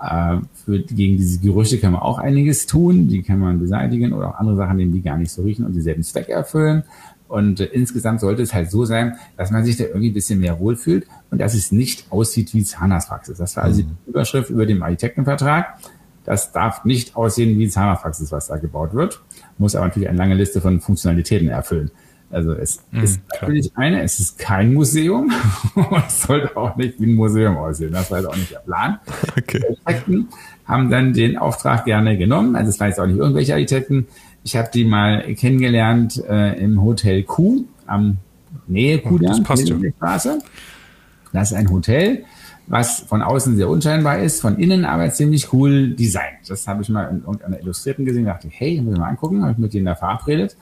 äh, 0.00 0.36
für, 0.52 0.80
gegen 0.80 1.16
diese 1.16 1.40
Gerüche 1.40 1.78
kann 1.78 1.92
man 1.92 2.02
auch 2.02 2.18
einiges 2.18 2.66
tun. 2.66 3.08
Die 3.08 3.22
kann 3.22 3.38
man 3.38 3.58
beseitigen 3.58 4.12
oder 4.12 4.30
auch 4.30 4.34
andere 4.38 4.56
Sachen 4.56 4.76
nehmen, 4.76 4.92
die 4.92 5.02
gar 5.02 5.16
nicht 5.16 5.30
so 5.30 5.42
riechen 5.42 5.64
und 5.64 5.74
dieselben 5.74 6.02
Zweck 6.02 6.28
erfüllen. 6.28 6.84
Und 7.28 7.60
äh, 7.60 7.64
insgesamt 7.64 8.20
sollte 8.20 8.42
es 8.42 8.54
halt 8.54 8.70
so 8.70 8.84
sein, 8.84 9.16
dass 9.36 9.50
man 9.50 9.64
sich 9.64 9.76
da 9.76 9.84
irgendwie 9.84 10.10
ein 10.10 10.14
bisschen 10.14 10.40
mehr 10.40 10.60
wohlfühlt 10.60 11.06
und 11.30 11.40
dass 11.40 11.54
es 11.54 11.72
nicht 11.72 12.10
aussieht 12.10 12.54
wie 12.54 12.62
Zahnarztpraxis. 12.62 13.38
Das 13.38 13.56
war 13.56 13.64
also 13.64 13.82
die 13.82 13.88
mhm. 13.88 13.96
Überschrift 14.06 14.50
über 14.50 14.66
dem 14.66 14.82
Architektenvertrag. 14.82 15.78
Das 16.24 16.52
darf 16.52 16.84
nicht 16.84 17.16
aussehen 17.16 17.58
wie 17.58 17.68
Zahnarztpraxis, 17.68 18.32
was 18.32 18.48
da 18.48 18.56
gebaut 18.56 18.94
wird. 18.94 19.22
Muss 19.58 19.74
aber 19.74 19.86
natürlich 19.86 20.08
eine 20.08 20.18
lange 20.18 20.34
Liste 20.34 20.60
von 20.60 20.80
Funktionalitäten 20.80 21.48
erfüllen. 21.48 21.90
Also 22.30 22.52
es 22.52 22.82
mhm, 22.90 23.02
ist 23.02 23.20
natürlich 23.32 23.76
eine, 23.76 24.02
es 24.02 24.18
ist 24.18 24.38
kein 24.38 24.74
Museum 24.74 25.32
und 25.74 26.04
es 26.06 26.22
sollte 26.22 26.56
auch 26.56 26.76
nicht 26.76 27.00
wie 27.00 27.06
ein 27.06 27.14
Museum 27.14 27.56
aussehen. 27.56 27.92
Das 27.92 28.10
war 28.10 28.18
jetzt 28.18 28.28
auch 28.28 28.36
nicht 28.36 28.52
der 28.52 28.58
Plan. 28.60 28.98
Okay. 29.38 29.60
Die 29.60 29.86
Architekten 29.86 30.28
haben 30.64 30.90
dann 30.90 31.12
den 31.12 31.36
Auftrag 31.36 31.84
gerne 31.84 32.16
genommen. 32.16 32.56
Also 32.56 32.70
es 32.70 32.80
war 32.80 32.88
jetzt 32.88 32.98
auch 32.98 33.06
nicht 33.06 33.18
irgendwelche 33.18 33.52
Architekten. 33.52 34.08
Ich 34.42 34.56
habe 34.56 34.68
die 34.72 34.84
mal 34.84 35.22
kennengelernt 35.34 36.22
äh, 36.28 36.58
im 36.58 36.82
Hotel 36.82 37.22
Q 37.22 37.64
am 37.86 38.16
Nähe 38.66 38.98
Q 38.98 39.18
das 39.18 39.42
passt 39.42 39.68
ja. 39.68 39.76
Straße. 39.96 40.38
Das 41.32 41.52
ist 41.52 41.56
ein 41.56 41.70
Hotel, 41.70 42.24
was 42.66 43.00
von 43.00 43.22
außen 43.22 43.56
sehr 43.56 43.68
unscheinbar 43.68 44.18
ist, 44.18 44.40
von 44.40 44.58
innen 44.58 44.84
aber 44.84 45.10
ziemlich 45.10 45.52
cool 45.52 45.90
designt. 45.90 46.48
Das 46.48 46.66
habe 46.66 46.82
ich 46.82 46.88
mal 46.88 47.04
in 47.10 47.20
irgendeiner 47.20 47.60
Illustrierten 47.60 48.04
gesehen. 48.04 48.24
Da 48.24 48.32
dachte 48.32 48.48
ich, 48.48 48.58
hey, 48.58 48.80
muss 48.80 48.94
ich 48.94 49.00
mal 49.00 49.08
angucken. 49.08 49.42
Habe 49.42 49.52
ich 49.52 49.58
mit 49.58 49.74
denen 49.74 49.86
da 49.86 49.94
verabredet. 49.94 50.56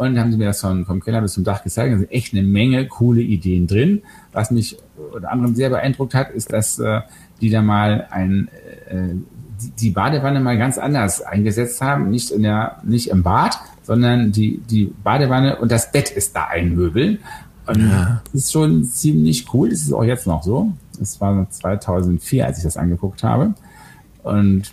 Und 0.00 0.18
haben 0.18 0.32
sie 0.32 0.38
mir 0.38 0.46
das 0.46 0.62
von, 0.62 0.86
vom 0.86 1.00
Keller 1.00 1.20
bis 1.20 1.34
zum 1.34 1.44
Dach 1.44 1.62
gezeigt. 1.62 1.92
Da 1.92 1.98
sind 1.98 2.10
echt 2.10 2.32
eine 2.32 2.42
Menge 2.42 2.86
coole 2.86 3.20
Ideen 3.20 3.66
drin. 3.66 4.00
Was 4.32 4.50
mich 4.50 4.78
unter 5.12 5.30
anderem 5.30 5.54
sehr 5.54 5.68
beeindruckt 5.68 6.14
hat, 6.14 6.30
ist, 6.30 6.54
dass 6.54 6.78
äh, 6.78 7.02
die 7.42 7.50
da 7.50 7.60
mal 7.60 8.06
ein, 8.10 8.48
äh, 8.88 9.14
die 9.78 9.90
Badewanne 9.90 10.40
mal 10.40 10.56
ganz 10.56 10.78
anders 10.78 11.20
eingesetzt 11.20 11.82
haben. 11.82 12.08
Nicht 12.08 12.30
in 12.30 12.44
der, 12.44 12.78
nicht 12.82 13.10
im 13.10 13.22
Bad, 13.22 13.58
sondern 13.82 14.32
die, 14.32 14.62
die 14.70 14.86
Badewanne 15.04 15.58
und 15.58 15.70
das 15.70 15.92
Bett 15.92 16.10
ist 16.10 16.34
da 16.34 16.46
ein 16.46 16.74
Möbel. 16.74 17.18
Und 17.66 17.90
ja. 17.90 18.22
das 18.32 18.44
ist 18.44 18.52
schon 18.52 18.84
ziemlich 18.84 19.52
cool. 19.52 19.68
Das 19.68 19.82
ist 19.82 19.92
auch 19.92 20.04
jetzt 20.04 20.26
noch 20.26 20.42
so. 20.42 20.72
Das 20.98 21.20
war 21.20 21.46
2004, 21.50 22.46
als 22.46 22.56
ich 22.56 22.64
das 22.64 22.78
angeguckt 22.78 23.22
habe. 23.22 23.52
Und 24.22 24.72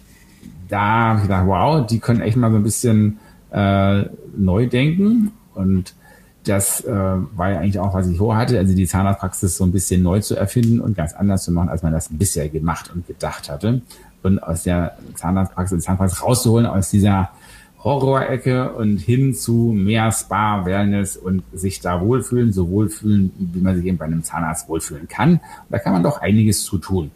da 0.70 0.80
habe 0.80 1.18
ich 1.18 1.24
gedacht, 1.24 1.48
wow, 1.48 1.86
die 1.86 2.00
können 2.00 2.22
echt 2.22 2.38
mal 2.38 2.50
so 2.50 2.56
ein 2.56 2.63
bisschen 2.63 3.20
äh, 3.52 4.06
neu 4.36 4.68
denken. 4.68 5.32
Und 5.54 5.94
das 6.44 6.82
äh, 6.82 6.92
war 6.92 7.52
ja 7.52 7.60
eigentlich 7.60 7.80
auch, 7.80 7.94
was 7.94 8.08
ich 8.08 8.18
vorhatte, 8.18 8.58
also 8.58 8.74
die 8.74 8.88
Zahnarztpraxis 8.88 9.58
so 9.58 9.66
ein 9.66 9.72
bisschen 9.72 10.02
neu 10.02 10.22
zu 10.22 10.36
erfinden 10.36 10.80
und 10.80 10.96
ganz 10.96 11.14
anders 11.14 11.44
zu 11.44 11.52
machen, 11.52 11.70
als 11.70 11.84
man 11.84 11.92
das 11.92 12.10
bisher 12.10 12.50
gemacht 12.50 12.92
und 12.94 13.08
gedacht 13.08 13.50
hatte. 13.50 13.82
Und 14.24 14.40
aus 14.40 14.64
der 14.64 14.98
Zahnarztpraxis, 15.16 15.80
die 15.80 15.86
Zahnpraxis 15.86 16.24
rauszuholen, 16.24 16.66
aus 16.66 16.90
dieser 16.90 17.30
Horrorecke 17.84 18.74
und 18.74 18.98
hin 18.98 19.34
zu 19.34 19.72
mehr 19.76 20.12
Spa, 20.12 20.66
Wellness 20.66 21.16
und 21.16 21.44
sich 21.54 21.80
da 21.80 22.02
wohlfühlen, 22.02 22.52
so 22.52 22.70
wohlfühlen, 22.70 23.32
wie 23.38 23.62
man 23.62 23.76
sich 23.76 23.86
eben 23.86 23.98
bei 23.98 24.06
einem 24.06 24.24
Zahnarzt 24.24 24.68
wohlfühlen 24.68 25.08
kann. 25.08 25.34
Und 25.34 25.42
da 25.70 25.80
kann 25.80 25.94
man 25.94 26.04
doch 26.04 26.22
einiges 26.22 26.64
zu 26.64 26.80
tun. 26.80 27.12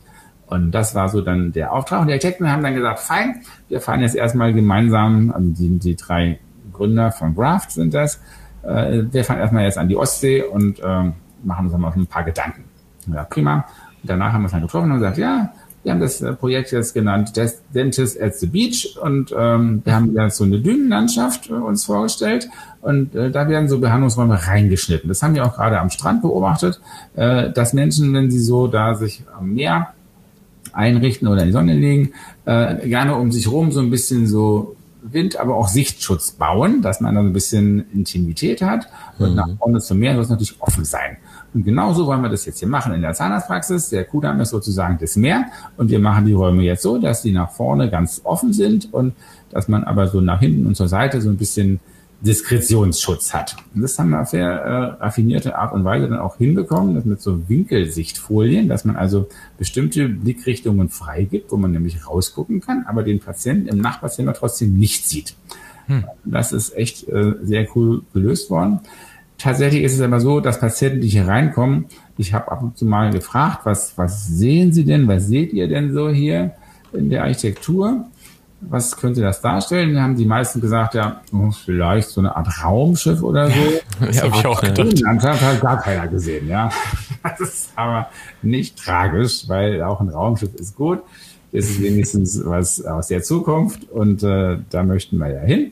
Und 0.51 0.71
das 0.71 0.93
war 0.95 1.07
so 1.07 1.21
dann 1.21 1.53
der 1.53 1.71
Auftrag. 1.71 2.01
Und 2.01 2.07
die 2.07 2.13
Architekten 2.13 2.51
haben 2.51 2.61
dann 2.61 2.75
gesagt, 2.75 2.99
fein, 2.99 3.41
wir 3.69 3.79
fahren 3.79 4.01
jetzt 4.01 4.15
erstmal 4.15 4.53
gemeinsam, 4.53 5.31
also 5.31 5.47
die, 5.47 5.79
die 5.79 5.95
drei 5.95 6.39
Gründer 6.73 7.13
von 7.13 7.33
Graft 7.35 7.71
sind 7.71 7.93
das, 7.93 8.19
äh, 8.63 9.03
wir 9.09 9.23
fahren 9.23 9.39
erstmal 9.39 9.63
jetzt 9.63 9.77
an 9.77 9.87
die 9.87 9.95
Ostsee 9.95 10.43
und 10.43 10.79
äh, 10.81 11.11
machen 11.43 11.67
uns 11.67 11.77
mal 11.77 11.93
ein 11.95 12.05
paar 12.05 12.25
Gedanken. 12.25 12.65
Ja, 13.07 13.23
prima. 13.23 13.65
Und 14.01 14.09
danach 14.09 14.33
haben 14.33 14.41
wir 14.41 14.45
uns 14.45 14.51
dann 14.51 14.61
getroffen 14.61 14.91
und 14.91 14.97
gesagt, 14.99 15.17
ja, 15.17 15.53
wir 15.83 15.93
haben 15.93 16.01
das 16.01 16.21
äh, 16.21 16.33
Projekt 16.33 16.73
jetzt 16.73 16.93
genannt 16.93 17.31
Dentist 17.73 18.21
at 18.21 18.35
the 18.35 18.47
Beach 18.47 18.97
und 19.01 19.33
ähm, 19.35 19.81
wir 19.85 19.95
haben 19.95 20.13
jetzt 20.13 20.35
so 20.35 20.43
eine 20.43 20.59
Dünenlandschaft 20.59 21.49
äh, 21.49 21.53
uns 21.53 21.85
vorgestellt 21.85 22.49
und 22.81 23.15
äh, 23.15 23.31
da 23.31 23.47
werden 23.47 23.69
so 23.69 23.79
Behandlungsräume 23.79 24.47
reingeschnitten. 24.47 25.07
Das 25.07 25.23
haben 25.23 25.33
wir 25.33 25.45
auch 25.45 25.55
gerade 25.55 25.79
am 25.79 25.89
Strand 25.89 26.21
beobachtet, 26.21 26.81
äh, 27.15 27.51
dass 27.51 27.71
Menschen, 27.71 28.13
wenn 28.13 28.29
sie 28.29 28.39
so 28.39 28.67
da 28.67 28.95
sich 28.95 29.23
am 29.33 29.53
Meer 29.53 29.93
einrichten 30.73 31.27
oder 31.27 31.41
in 31.41 31.47
die 31.47 31.53
Sonne 31.53 31.73
legen, 31.73 32.13
äh, 32.45 32.87
gerne 32.87 33.15
um 33.15 33.31
sich 33.31 33.49
rum 33.49 33.71
so 33.71 33.79
ein 33.79 33.89
bisschen 33.89 34.27
so 34.27 34.75
Wind, 35.03 35.37
aber 35.37 35.55
auch 35.55 35.67
Sichtschutz 35.67 36.31
bauen, 36.31 36.81
dass 36.81 37.01
man 37.01 37.15
dann 37.15 37.27
ein 37.27 37.33
bisschen 37.33 37.91
Intimität 37.91 38.61
hat. 38.61 38.87
Und 39.17 39.31
mhm. 39.31 39.35
nach 39.35 39.49
vorne 39.57 39.79
zum 39.79 39.99
Meer 39.99 40.13
soll 40.13 40.23
es 40.23 40.29
natürlich 40.29 40.61
offen 40.61 40.85
sein. 40.85 41.17
Und 41.53 41.65
genauso 41.65 42.05
wollen 42.05 42.21
wir 42.21 42.29
das 42.29 42.45
jetzt 42.45 42.59
hier 42.59 42.67
machen 42.67 42.93
in 42.93 43.01
der 43.01 43.13
Zahnarztpraxis. 43.13 43.89
Der 43.89 44.05
Kudamm 44.05 44.39
ist 44.39 44.49
sozusagen 44.49 44.97
das 44.99 45.15
Meer. 45.15 45.45
Und 45.77 45.89
wir 45.89 45.99
machen 45.99 46.25
die 46.25 46.33
Räume 46.33 46.63
jetzt 46.63 46.83
so, 46.83 46.97
dass 46.97 47.23
die 47.23 47.31
nach 47.31 47.51
vorne 47.51 47.89
ganz 47.89 48.21
offen 48.23 48.53
sind 48.53 48.93
und 48.93 49.13
dass 49.49 49.67
man 49.67 49.83
aber 49.83 50.07
so 50.07 50.21
nach 50.21 50.39
hinten 50.39 50.65
und 50.65 50.75
zur 50.75 50.87
Seite 50.87 51.19
so 51.19 51.29
ein 51.29 51.37
bisschen 51.37 51.79
Diskretionsschutz 52.21 53.33
hat. 53.33 53.55
Und 53.73 53.81
das 53.81 53.97
haben 53.97 54.11
wir 54.11 54.21
auf 54.21 54.29
sehr 54.29 54.47
äh, 54.47 55.03
raffinierte 55.03 55.57
Art 55.57 55.73
und 55.73 55.83
Weise 55.83 56.07
dann 56.07 56.19
auch 56.19 56.37
hinbekommen, 56.37 56.95
das 56.95 57.05
mit 57.05 57.21
so 57.21 57.49
Winkelsichtfolien, 57.49 58.69
dass 58.69 58.85
man 58.85 58.95
also 58.95 59.27
bestimmte 59.57 60.07
Blickrichtungen 60.07 60.89
freigibt, 60.89 61.51
wo 61.51 61.57
man 61.57 61.71
nämlich 61.71 62.07
rausgucken 62.07 62.61
kann, 62.61 62.85
aber 62.87 63.03
den 63.03 63.19
Patienten 63.19 63.67
im 63.67 63.79
Nachbarzimmer 63.79 64.33
trotzdem 64.33 64.77
nicht 64.77 65.07
sieht. 65.07 65.35
Hm. 65.87 66.05
Das 66.23 66.51
ist 66.51 66.75
echt 66.75 67.07
äh, 67.09 67.33
sehr 67.41 67.67
cool 67.75 68.03
gelöst 68.13 68.51
worden. 68.51 68.81
Tatsächlich 69.39 69.81
ist 69.81 69.95
es 69.95 70.01
aber 70.01 70.19
so, 70.19 70.39
dass 70.39 70.59
Patienten, 70.59 71.01
die 71.01 71.07
hier 71.07 71.27
reinkommen, 71.27 71.85
ich 72.17 72.35
habe 72.35 72.51
ab 72.51 72.61
und 72.61 72.77
zu 72.77 72.85
mal 72.85 73.11
gefragt, 73.11 73.61
was, 73.63 73.97
was 73.97 74.27
sehen 74.27 74.71
Sie 74.71 74.85
denn, 74.85 75.07
was 75.07 75.27
seht 75.27 75.53
ihr 75.53 75.67
denn 75.67 75.91
so 75.93 76.09
hier 76.09 76.53
in 76.93 77.09
der 77.09 77.23
Architektur? 77.23 78.05
Was 78.61 78.95
könnte 78.95 79.21
das 79.21 79.41
darstellen? 79.41 79.95
Da 79.95 80.01
haben 80.01 80.15
die 80.15 80.25
meisten 80.25 80.61
gesagt, 80.61 80.93
ja, 80.93 81.21
oh, 81.33 81.51
vielleicht 81.51 82.09
so 82.09 82.21
eine 82.21 82.35
Art 82.35 82.63
Raumschiff 82.63 83.21
oder 83.23 83.49
so. 83.49 83.59
das 84.05 84.23
habe 84.23 84.35
ich 84.35 84.45
auch 84.45 84.61
gedacht. 84.61 85.01
Das 85.21 85.41
hat 85.41 85.61
gar 85.61 85.81
keiner 85.81 86.07
gesehen, 86.07 86.47
ja. 86.47 86.69
Das 87.23 87.39
ist 87.39 87.71
aber 87.75 88.09
nicht 88.41 88.77
tragisch, 88.77 89.47
weil 89.47 89.83
auch 89.83 89.99
ein 90.01 90.09
Raumschiff 90.09 90.55
ist 90.55 90.75
gut. 90.75 91.03
Das 91.51 91.65
ist 91.65 91.81
wenigstens 91.81 92.41
was 92.45 92.83
aus 92.83 93.07
der 93.07 93.21
Zukunft 93.21 93.89
und 93.91 94.23
äh, 94.23 94.57
da 94.69 94.83
möchten 94.83 95.17
wir 95.17 95.29
ja 95.29 95.41
hin. 95.41 95.71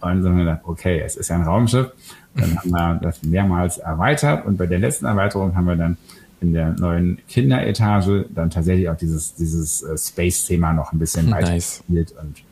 Und 0.00 0.22
dann 0.22 0.24
haben 0.24 0.36
wir 0.38 0.44
gedacht, 0.44 0.60
okay, 0.64 1.00
es 1.00 1.16
ist 1.16 1.30
ein 1.30 1.42
Raumschiff. 1.42 1.90
Dann 2.36 2.58
haben 2.58 2.70
wir 2.70 3.00
das 3.02 3.22
mehrmals 3.22 3.78
erweitert 3.78 4.44
und 4.44 4.58
bei 4.58 4.66
der 4.66 4.78
letzten 4.78 5.06
Erweiterung 5.06 5.54
haben 5.54 5.66
wir 5.66 5.76
dann 5.76 5.96
in 6.44 6.52
der 6.52 6.70
neuen 6.72 7.18
Kinderetage 7.28 8.26
dann 8.34 8.50
tatsächlich 8.50 8.88
auch 8.88 8.96
dieses, 8.96 9.34
dieses 9.34 9.82
äh, 9.82 9.96
Space-Thema 9.96 10.72
noch 10.72 10.92
ein 10.92 10.98
bisschen 10.98 11.30
weiter 11.30 11.50
nice. 11.50 11.82
und 11.88 12.42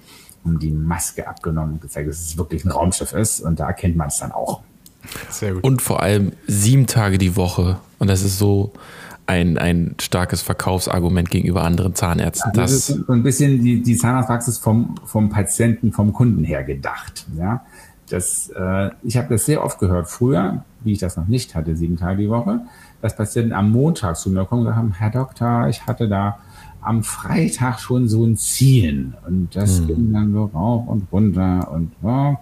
um 0.45 0.59
die 0.59 0.71
Maske 0.71 1.29
abgenommen 1.29 1.75
und 1.75 1.83
gezeigt, 1.83 2.09
dass 2.09 2.21
es 2.21 2.37
wirklich 2.37 2.65
ein 2.65 2.71
Raumschiff 2.71 3.13
ist 3.13 3.41
und 3.41 3.61
da 3.61 3.69
erkennt 3.69 3.97
man 3.97 4.09
es 4.09 4.19
dann 4.19 4.33
auch. 4.33 4.63
Sehr 5.29 5.55
gut. 5.55 5.65
Und 5.65 5.83
vor 5.83 6.03
allem 6.03 6.33
sieben 6.47 6.87
Tage 6.87 7.19
die 7.19 7.37
Woche 7.37 7.79
und 7.99 8.09
das 8.09 8.23
ist 8.23 8.39
so 8.39 8.73
ein, 9.27 9.59
ein 9.59 9.95
starkes 10.01 10.43
Verkaufsargument 10.43 11.31
gegenüber 11.31 11.63
anderen 11.63 11.95
Zahnärzten. 11.95 12.53
Ja, 12.55 12.63
das, 12.63 12.71
das 12.73 12.91
ist 12.91 13.07
so 13.07 13.13
ein 13.13 13.23
bisschen 13.23 13.63
die, 13.63 13.83
die 13.83 13.97
Zahnarztpraxis 13.97 14.59
vom, 14.59 14.97
vom 15.05 15.29
Patienten, 15.29 15.93
vom 15.93 16.13
Kunden 16.13 16.45
her 16.45 16.65
gedacht. 16.65 17.27
Ja, 17.37 17.65
das, 18.09 18.51
äh, 18.57 18.91
ich 19.03 19.17
habe 19.17 19.29
das 19.29 19.47
sehr 19.47 19.63
oft 19.63 19.79
gehört 19.79 20.09
früher, 20.09 20.65
wie 20.83 20.93
ich 20.93 20.99
das 20.99 21.17
noch 21.17 21.29
nicht 21.29 21.55
hatte, 21.55 21.77
sieben 21.77 21.97
Tage 21.97 22.23
die 22.23 22.29
Woche 22.31 22.63
dass 23.03 23.17
Patienten 23.17 23.53
am 23.53 23.71
Montag 23.71 24.17
zu 24.17 24.31
mir 24.31 24.47
kommen 24.47 24.67
und 24.67 24.73
sagen, 24.73 24.95
Herr 24.97 25.11
Doktor, 25.11 25.69
ich 25.69 25.87
hatte 25.87 26.09
da 26.09 26.39
am 26.81 27.03
Freitag 27.03 27.79
schon 27.81 28.09
so 28.09 28.25
ein 28.25 28.37
Ziehen 28.37 29.15
und 29.27 29.55
das 29.55 29.79
hm. 29.79 29.87
ging 29.89 30.13
dann 30.13 30.33
so 30.33 30.45
rauf 30.47 30.89
und 30.89 31.13
runter 31.13 31.71
und 31.71 31.93
ja. 32.03 32.41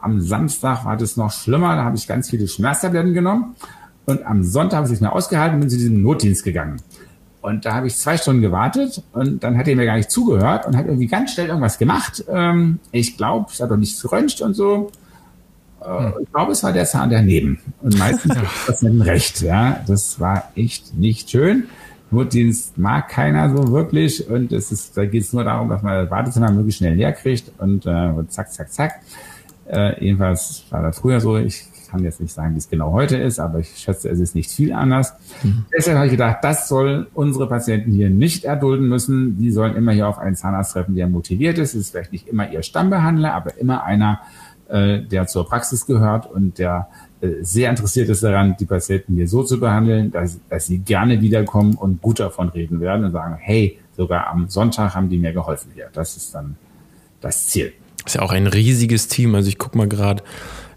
am 0.00 0.20
Samstag 0.20 0.84
war 0.84 0.96
das 0.96 1.16
noch 1.16 1.30
schlimmer, 1.30 1.76
da 1.76 1.84
habe 1.84 1.96
ich 1.96 2.06
ganz 2.06 2.30
viele 2.30 2.48
Schmerztabletten 2.48 3.12
genommen 3.12 3.54
und 4.06 4.24
am 4.24 4.42
Sonntag 4.42 4.78
habe 4.78 4.86
ich 4.86 4.94
es 4.94 5.00
mir 5.00 5.12
ausgehalten 5.12 5.56
und 5.56 5.60
bin 5.60 5.70
zu 5.70 5.76
diesem 5.76 6.02
Notdienst 6.02 6.44
gegangen. 6.44 6.80
Und 7.42 7.64
da 7.64 7.74
habe 7.74 7.86
ich 7.86 7.96
zwei 7.96 8.16
Stunden 8.16 8.42
gewartet 8.42 9.04
und 9.12 9.44
dann 9.44 9.56
hat 9.56 9.68
er 9.68 9.76
mir 9.76 9.84
gar 9.84 9.96
nicht 9.96 10.10
zugehört 10.10 10.66
und 10.66 10.76
hat 10.76 10.86
irgendwie 10.86 11.06
ganz 11.06 11.32
schnell 11.32 11.46
irgendwas 11.46 11.78
gemacht. 11.78 12.24
Ähm, 12.28 12.80
ich 12.90 13.16
glaube, 13.16 13.46
es 13.52 13.60
hat 13.60 13.70
doch 13.70 13.76
nicht 13.76 14.02
geröntgt 14.02 14.40
und 14.40 14.54
so. 14.54 14.90
Äh, 15.86 16.22
ich 16.22 16.32
glaube, 16.32 16.52
es 16.52 16.62
war 16.62 16.72
der 16.72 16.84
Zahn 16.84 17.10
daneben. 17.10 17.60
Und 17.82 17.98
meistens 17.98 18.34
ist 18.34 18.68
das 18.68 18.80
dann 18.80 19.00
recht. 19.00 19.40
Ja, 19.42 19.80
das 19.86 20.18
war 20.20 20.50
echt 20.56 20.94
nicht 20.94 21.30
schön. 21.30 21.64
Notdienst 22.10 22.78
mag 22.78 23.08
keiner 23.08 23.50
so 23.50 23.72
wirklich 23.72 24.28
und 24.30 24.52
es 24.52 24.70
ist, 24.70 24.96
da 24.96 25.04
geht 25.06 25.22
es 25.22 25.32
nur 25.32 25.42
darum, 25.42 25.68
dass 25.68 25.82
man 25.82 26.04
das 26.04 26.10
Wartezimmer 26.10 26.52
möglichst 26.52 26.78
schnell 26.78 26.94
leer 26.94 27.12
kriegt 27.12 27.50
und, 27.58 27.84
äh, 27.84 27.90
und 27.90 28.30
zack, 28.32 28.52
zack, 28.52 28.72
zack. 28.72 29.00
Äh, 29.68 30.04
jedenfalls 30.04 30.64
war 30.70 30.82
das 30.82 31.00
früher 31.00 31.20
so. 31.20 31.36
Ich 31.36 31.64
kann 31.90 32.04
jetzt 32.04 32.20
nicht 32.20 32.32
sagen, 32.32 32.54
wie 32.54 32.58
es 32.58 32.68
genau 32.68 32.92
heute 32.92 33.16
ist, 33.16 33.38
aber 33.40 33.58
ich 33.58 33.76
schätze, 33.76 34.08
es 34.08 34.20
ist 34.20 34.34
nicht 34.34 34.50
viel 34.50 34.72
anders. 34.72 35.14
Mhm. 35.42 35.64
Deshalb 35.76 35.96
habe 35.96 36.06
ich 36.06 36.12
gedacht, 36.12 36.38
das 36.42 36.68
soll 36.68 37.08
unsere 37.14 37.48
Patienten 37.48 37.92
hier 37.92 38.10
nicht 38.10 38.44
erdulden 38.44 38.88
müssen. 38.88 39.38
Die 39.38 39.50
sollen 39.50 39.74
immer 39.74 39.92
hier 39.92 40.08
auf 40.08 40.18
einen 40.18 40.36
Zahnarzt 40.36 40.72
treffen, 40.72 40.94
der 40.94 41.08
motiviert 41.08 41.58
ist. 41.58 41.74
Es 41.74 41.82
ist 41.82 41.90
vielleicht 41.90 42.12
nicht 42.12 42.28
immer 42.28 42.50
ihr 42.50 42.62
Stammbehandler, 42.62 43.34
aber 43.34 43.58
immer 43.58 43.84
einer, 43.84 44.20
äh, 44.68 45.00
der 45.00 45.26
zur 45.26 45.46
Praxis 45.48 45.86
gehört 45.86 46.30
und 46.30 46.58
der 46.58 46.88
äh, 47.20 47.42
sehr 47.42 47.70
interessiert 47.70 48.08
ist 48.08 48.22
daran, 48.22 48.56
die 48.58 48.66
Patienten 48.66 49.14
hier 49.14 49.28
so 49.28 49.42
zu 49.42 49.58
behandeln, 49.58 50.10
dass, 50.10 50.38
dass 50.48 50.66
sie 50.66 50.78
gerne 50.78 51.20
wiederkommen 51.20 51.74
und 51.74 52.02
gut 52.02 52.20
davon 52.20 52.48
reden 52.48 52.80
werden 52.80 53.04
und 53.04 53.12
sagen, 53.12 53.36
hey, 53.38 53.78
sogar 53.96 54.26
am 54.28 54.48
Sonntag 54.48 54.94
haben 54.94 55.08
die 55.08 55.18
mir 55.18 55.32
geholfen 55.32 55.70
hier. 55.74 55.88
Das 55.92 56.16
ist 56.16 56.34
dann 56.34 56.56
das 57.20 57.46
Ziel. 57.46 57.72
Das 58.04 58.14
ist 58.14 58.14
ja 58.16 58.22
auch 58.22 58.32
ein 58.32 58.46
riesiges 58.46 59.08
Team. 59.08 59.34
Also 59.34 59.48
ich 59.48 59.58
gucke 59.58 59.78
mal 59.78 59.88
gerade, 59.88 60.22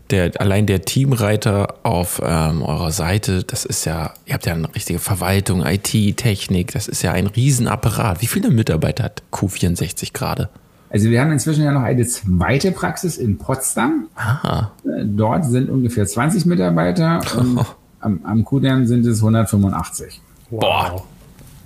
der, 0.10 0.32
allein 0.40 0.66
der 0.66 0.82
Teamreiter 0.82 1.76
auf 1.84 2.22
ähm, 2.24 2.64
eurer 2.64 2.92
Seite, 2.92 3.44
das 3.44 3.66
ist 3.66 3.86
ja, 3.86 4.14
ihr 4.26 4.34
habt 4.34 4.46
ja 4.46 4.54
eine 4.54 4.74
richtige 4.74 5.00
Verwaltung, 5.00 5.64
IT, 5.66 6.18
Technik, 6.18 6.72
das 6.72 6.88
ist 6.88 7.04
ja 7.04 7.12
ein 7.12 7.28
Riesenapparat. 7.28 8.22
Wie 8.22 8.28
viele 8.28 8.50
Mitarbeiter 8.50 9.04
hat 9.04 9.24
Q64 9.32 10.14
gerade? 10.14 10.50
Also 10.90 11.10
wir 11.10 11.22
haben 11.22 11.32
inzwischen 11.32 11.64
ja 11.64 11.72
noch 11.72 11.84
eine 11.84 12.06
zweite 12.06 12.72
Praxis 12.72 13.18
in 13.18 13.38
Potsdam. 13.38 14.08
Aha. 14.16 14.72
Äh, 14.84 15.06
dort 15.06 15.46
sind 15.46 15.70
ungefähr 15.70 16.06
20 16.06 16.46
Mitarbeiter 16.46 17.22
und 17.38 17.60
am, 18.00 18.20
am 18.24 18.44
Kudamm 18.44 18.86
sind 18.86 19.06
es 19.06 19.20
185. 19.20 20.22
Wow. 20.50 20.62
Boah. 20.62 21.04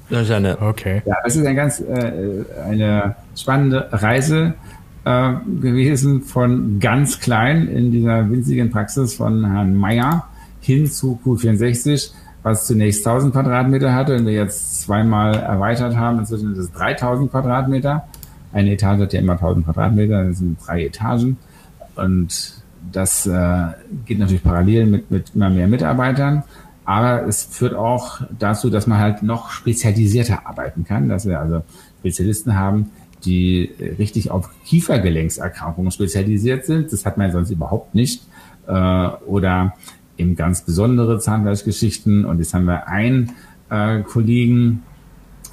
Das 0.10 0.24
ist 0.24 0.32
eine. 0.32 0.62
Okay. 0.62 1.02
Ja, 1.06 1.16
das 1.24 1.36
ist 1.36 1.46
eine 1.46 1.56
ganz 1.56 1.80
äh, 1.80 2.44
eine 2.68 3.16
spannende 3.36 3.88
Reise 3.92 4.54
äh, 5.06 5.34
gewesen 5.62 6.22
von 6.22 6.80
ganz 6.80 7.20
klein 7.20 7.68
in 7.68 7.92
dieser 7.92 8.30
winzigen 8.30 8.70
Praxis 8.70 9.16
von 9.16 9.50
Herrn 9.50 9.76
Meyer 9.76 10.28
hin 10.60 10.86
zu 10.86 11.20
Q64, 11.26 12.12
was 12.44 12.68
zunächst 12.68 13.08
1000 13.08 13.34
Quadratmeter 13.34 13.94
hatte 13.94 14.16
und 14.16 14.26
wir 14.26 14.34
jetzt 14.34 14.82
zweimal 14.82 15.36
erweitert 15.36 15.96
haben. 15.96 16.20
Inzwischen 16.20 16.54
sind 16.54 16.64
es 16.64 16.72
3000 16.74 17.32
Quadratmeter. 17.32 18.08
Eine 18.54 18.72
Etage 18.72 19.02
hat 19.02 19.14
ja 19.14 19.20
immer 19.20 19.34
1000 19.34 19.66
Quadratmeter, 19.66 20.26
das 20.26 20.38
sind 20.38 20.58
drei 20.66 20.86
Etagen. 20.86 21.38
Und 21.96 22.64
das 22.92 23.26
äh, 23.26 23.68
geht 24.06 24.20
natürlich 24.20 24.44
parallel 24.44 24.86
mit, 24.86 25.12
mit 25.12 25.32
immer 25.36 25.50
mehr 25.50 25.68
Mitarbeitern. 25.68 26.44
Aber 26.86 27.26
es 27.28 27.44
führt 27.44 27.74
auch 27.74 28.22
dazu, 28.38 28.70
dass 28.70 28.88
man 28.88 29.00
halt 29.00 29.24
noch 29.24 29.50
spezialisierter 29.50 30.46
arbeiten 30.46 30.84
kann, 30.84 31.10
dass 31.10 31.26
wir 31.26 31.40
also 31.40 31.64
Spezialisten 32.00 32.56
haben, 32.56 32.92
die 33.26 33.72
richtig 33.98 34.32
auf 34.32 34.50
Kiefergelenkserkrankungen 34.66 35.92
spezialisiert 35.92 36.66
sind. 36.66 36.92
Das 36.92 37.06
hat 37.06 37.18
man 37.18 37.32
sonst 37.32 37.52
überhaupt 37.52 37.96
nicht. 37.96 38.28
Äh, 38.68 38.72
oder 38.72 39.74
eben 40.18 40.36
ganz 40.36 40.62
besondere 40.62 41.20
Zahnfleischgeschichten. 41.20 42.26
Und 42.26 42.40
jetzt 42.40 42.54
haben 42.54 42.66
wir 42.66 42.88
einen 42.88 43.32
äh, 43.70 44.02
Kollegen, 44.02 44.84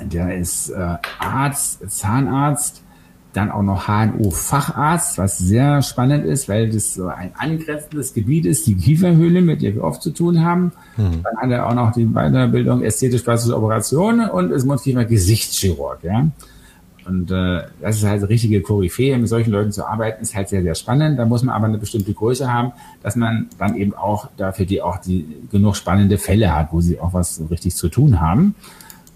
der 0.00 0.36
ist 0.36 0.70
äh, 0.70 0.96
Arzt, 1.18 1.88
Zahnarzt, 1.90 2.82
dann 3.32 3.50
auch 3.50 3.62
noch 3.62 3.86
HNO-Facharzt, 3.86 5.18
was 5.18 5.38
sehr 5.38 5.82
spannend 5.82 6.24
ist, 6.24 6.48
weil 6.48 6.70
das 6.70 6.94
so 6.94 7.06
ein 7.06 7.30
angrenzendes 7.36 8.12
Gebiet 8.12 8.44
ist, 8.44 8.66
die 8.66 8.74
Kieferhöhle, 8.74 9.40
mit 9.40 9.62
der 9.62 9.74
wir 9.74 9.84
oft 9.84 10.02
zu 10.02 10.10
tun 10.10 10.44
haben. 10.44 10.72
Hm. 10.96 11.22
Dann 11.22 11.36
hat 11.36 11.50
er 11.50 11.68
auch 11.68 11.74
noch 11.74 11.92
die 11.92 12.06
Weiterbildung 12.06 12.82
ästhetisch-plastische 12.82 13.56
Operationen 13.56 14.28
und 14.30 14.50
ist 14.50 14.66
Mundkiefer-Gesichtschirurg. 14.66 16.02
Ja? 16.02 16.26
Und 17.06 17.30
äh, 17.30 17.62
das 17.80 17.96
ist 17.96 18.04
halt 18.04 18.28
richtige 18.28 18.60
Koryphäe. 18.62 19.16
Mit 19.18 19.28
solchen 19.28 19.50
Leuten 19.50 19.72
zu 19.72 19.86
arbeiten, 19.86 20.22
ist 20.22 20.34
halt 20.34 20.48
sehr, 20.48 20.62
sehr 20.62 20.74
spannend. 20.74 21.18
Da 21.18 21.24
muss 21.24 21.42
man 21.42 21.54
aber 21.54 21.66
eine 21.66 21.78
bestimmte 21.78 22.12
Größe 22.12 22.52
haben, 22.52 22.72
dass 23.02 23.16
man 23.16 23.48
dann 23.58 23.76
eben 23.76 23.94
auch 23.94 24.28
dafür 24.36 24.66
die 24.66 24.82
auch 24.82 24.98
die 24.98 25.26
genug 25.50 25.76
spannende 25.76 26.18
Fälle 26.18 26.54
hat, 26.54 26.72
wo 26.72 26.80
sie 26.80 27.00
auch 27.00 27.12
was 27.12 27.36
so 27.36 27.46
richtig 27.46 27.74
zu 27.74 27.88
tun 27.88 28.20
haben. 28.20 28.54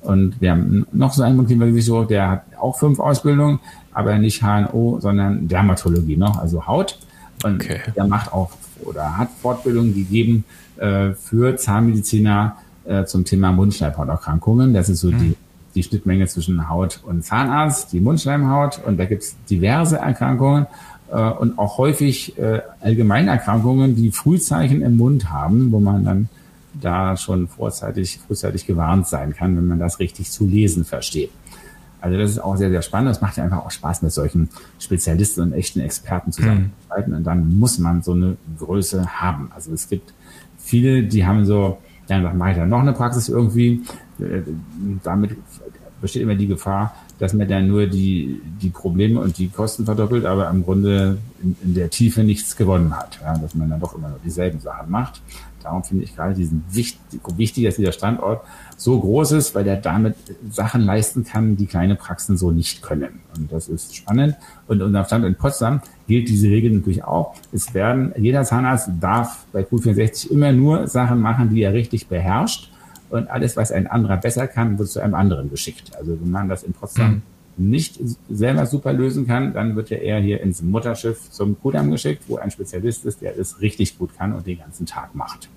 Und 0.05 0.41
wir 0.41 0.51
haben 0.51 0.87
noch 0.93 1.13
so 1.13 1.23
einen 1.23 1.37
Mundkiefer-Gesichtschirurg, 1.37 2.09
der 2.09 2.31
hat 2.31 2.43
auch 2.61 2.79
fünf 2.79 3.01
Ausbildungen, 3.01 3.59
aber 3.93 4.19
nicht 4.19 4.43
HNO, 4.43 4.99
sondern 5.01 5.49
Dermatologie 5.49 6.17
noch, 6.17 6.39
also 6.39 6.67
Haut. 6.67 6.99
Und 7.43 7.63
okay. 7.63 7.81
der 7.97 8.07
macht 8.07 8.33
auch 8.33 8.51
oder 8.83 9.17
hat 9.17 9.31
Fortbildungen 9.41 9.95
gegeben 9.95 10.45
äh, 10.77 11.13
für 11.13 11.57
Zahnmediziner 11.57 12.57
äh, 12.85 13.05
zum 13.05 13.25
Thema 13.25 13.53
Mundschleimhauterkrankungen. 13.53 14.75
Das 14.75 14.89
ist 14.89 15.01
so 15.01 15.11
hm. 15.11 15.19
die, 15.19 15.37
die 15.75 15.83
Schnittmenge 15.83 16.27
zwischen 16.27 16.69
Haut 16.69 17.01
und 17.05 17.25
Zahnarzt, 17.25 17.93
die 17.93 18.01
Mundschleimhaut. 18.01 18.81
Und 18.85 18.99
da 18.99 19.07
gibt 19.07 19.23
es 19.23 19.37
diverse 19.49 19.97
Erkrankungen 19.99 20.67
äh, 21.11 21.31
und 21.31 21.59
auch 21.59 21.79
häufig 21.79 22.39
äh, 22.39 22.61
Allgemeinerkrankungen, 22.81 23.97
die 23.97 24.11
Frühzeichen 24.11 24.83
im 24.83 24.97
Mund 24.97 25.31
haben, 25.31 25.73
wo 25.73 25.81
man 25.81 26.05
dann 26.05 26.29
da 26.81 27.16
schon 27.16 27.49
vorzeitig, 27.49 28.20
frühzeitig 28.27 28.66
gewarnt 28.66 29.07
sein 29.07 29.35
kann, 29.35 29.57
wenn 29.57 29.66
man 29.68 29.79
das 29.79 29.99
richtig 29.99 30.31
zu 30.31 30.47
lesen 30.47 30.85
versteht. 30.85 31.31
Also 32.01 32.18
das 32.18 32.31
ist 32.33 32.39
auch 32.39 32.57
sehr, 32.57 32.68
sehr 32.68 32.83
spannend. 32.83 33.11
Das 33.11 33.22
macht 33.22 33.39
ja 33.39 33.45
einfach 33.45 33.64
auch 33.64 33.70
Spaß, 33.70 34.03
mit 34.03 34.12
solchen 34.12 34.51
Spezialisten 34.79 35.41
und 35.41 35.53
echten 35.55 35.81
Experten 35.81 36.33
zusammenzuarbeiten. 36.33 37.12
Mhm. 37.12 37.16
Und 37.16 37.25
dann 37.25 37.59
muss 37.59 37.79
man 37.79 38.03
so 38.03 38.12
eine 38.12 38.37
Größe 38.59 39.07
haben. 39.20 39.51
Also 39.55 39.72
es 39.72 39.89
gibt 39.89 40.12
viele, 40.59 41.05
die 41.05 41.25
haben 41.25 41.47
so, 41.47 41.79
ja, 42.09 42.20
dann 42.20 42.37
mache 42.37 42.51
ich 42.51 42.57
dann 42.57 42.68
noch 42.68 42.81
eine 42.81 42.93
Praxis 42.93 43.31
irgendwie. 43.31 43.81
Äh, 44.18 44.43
damit 45.03 45.37
besteht 46.03 46.20
immer 46.20 46.35
die 46.35 46.47
Gefahr, 46.47 46.95
dass 47.18 47.33
man 47.33 47.49
dann 47.49 47.68
nur 47.68 47.87
die, 47.87 48.39
die 48.61 48.68
Probleme 48.68 49.18
und 49.20 49.39
die 49.39 49.49
Kosten 49.49 49.87
verdoppelt, 49.87 50.27
aber 50.27 50.51
im 50.51 50.62
Grunde 50.62 51.16
in, 51.43 51.57
in 51.62 51.75
der 51.75 51.89
Tiefe 51.89 52.22
nichts 52.22 52.55
gewonnen 52.55 52.95
hat. 52.95 53.18
Ja, 53.22 53.39
dass 53.39 53.55
man 53.55 53.70
dann 53.70 53.81
doch 53.81 53.95
immer 53.97 54.11
nur 54.11 54.18
dieselben 54.22 54.61
Sachen 54.61 54.91
macht. 54.91 55.22
Darum 55.65 55.83
finde 55.83 56.05
ich 56.05 56.15
gerade 56.15 56.35
diesen 56.35 56.62
wichtig, 56.71 57.21
wichtig, 57.37 57.65
dass 57.65 57.77
dieser 57.77 57.93
Standort 57.93 58.45
so 58.77 59.01
groß 59.01 59.33
ist, 59.33 59.55
weil 59.55 59.67
er 59.67 59.77
damit 59.77 60.15
Sachen 60.51 60.83
leisten 60.83 61.25
kann, 61.25 61.57
die 61.57 61.67
kleine 61.67 61.97
Praxen 61.97 62.37
so 62.37 62.51
nicht 62.51 62.83
können. 62.83 63.21
Und 63.37 63.51
das 63.51 63.69
ist 63.69 63.97
spannend. 63.97 64.37
Und 64.67 64.83
unser 64.83 65.05
Standort 65.05 65.33
in 65.33 65.39
Potsdam 65.39 65.81
gilt 66.07 66.29
diese 66.29 66.49
Regel 66.49 66.71
natürlich 66.73 67.03
auch. 67.03 67.35
Es 67.53 67.73
werden, 67.73 68.12
jeder 68.17 68.45
Zahnarzt 68.45 68.91
darf 69.01 69.47
bei 69.53 69.62
Q64 69.62 70.31
immer 70.31 70.53
nur 70.53 70.87
Sachen 70.87 71.21
machen, 71.21 71.51
die 71.51 71.62
er 71.62 71.73
richtig 71.73 72.09
beherrscht. 72.09 72.71
Und 73.11 73.31
alles, 73.31 73.57
was 73.57 73.73
ein 73.73 73.87
anderer 73.87 74.17
besser 74.17 74.47
kann, 74.49 74.79
wird 74.79 74.89
zu 74.89 75.01
einem 75.01 75.15
anderen 75.15 75.51
geschickt. 75.51 75.93
Also 75.97 76.19
wenn 76.21 76.31
man 76.31 76.49
das 76.49 76.62
in 76.62 76.73
Potsdam 76.73 77.11
mhm. 77.11 77.23
Nicht 77.57 78.01
selber 78.29 78.67
super 78.67 78.93
lösen 78.93 79.27
kann, 79.27 79.53
dann 79.53 79.77
wird 79.77 79.91
er 79.91 80.03
eher 80.03 80.21
hier 80.21 80.41
ins 80.41 80.63
Mutterschiff 80.63 81.31
zum 81.31 81.61
Kudamm 81.61 81.91
geschickt, 81.91 82.25
wo 82.29 82.37
ein 82.37 82.51
Spezialist 82.51 83.05
ist, 83.05 83.23
der 83.23 83.39
es 83.39 83.61
richtig 83.61 83.99
gut 83.99 84.17
kann 84.17 84.33
und 84.33 84.47
den 84.47 84.59
ganzen 84.59 84.87
Tag 84.87 85.15
macht. 85.15 85.49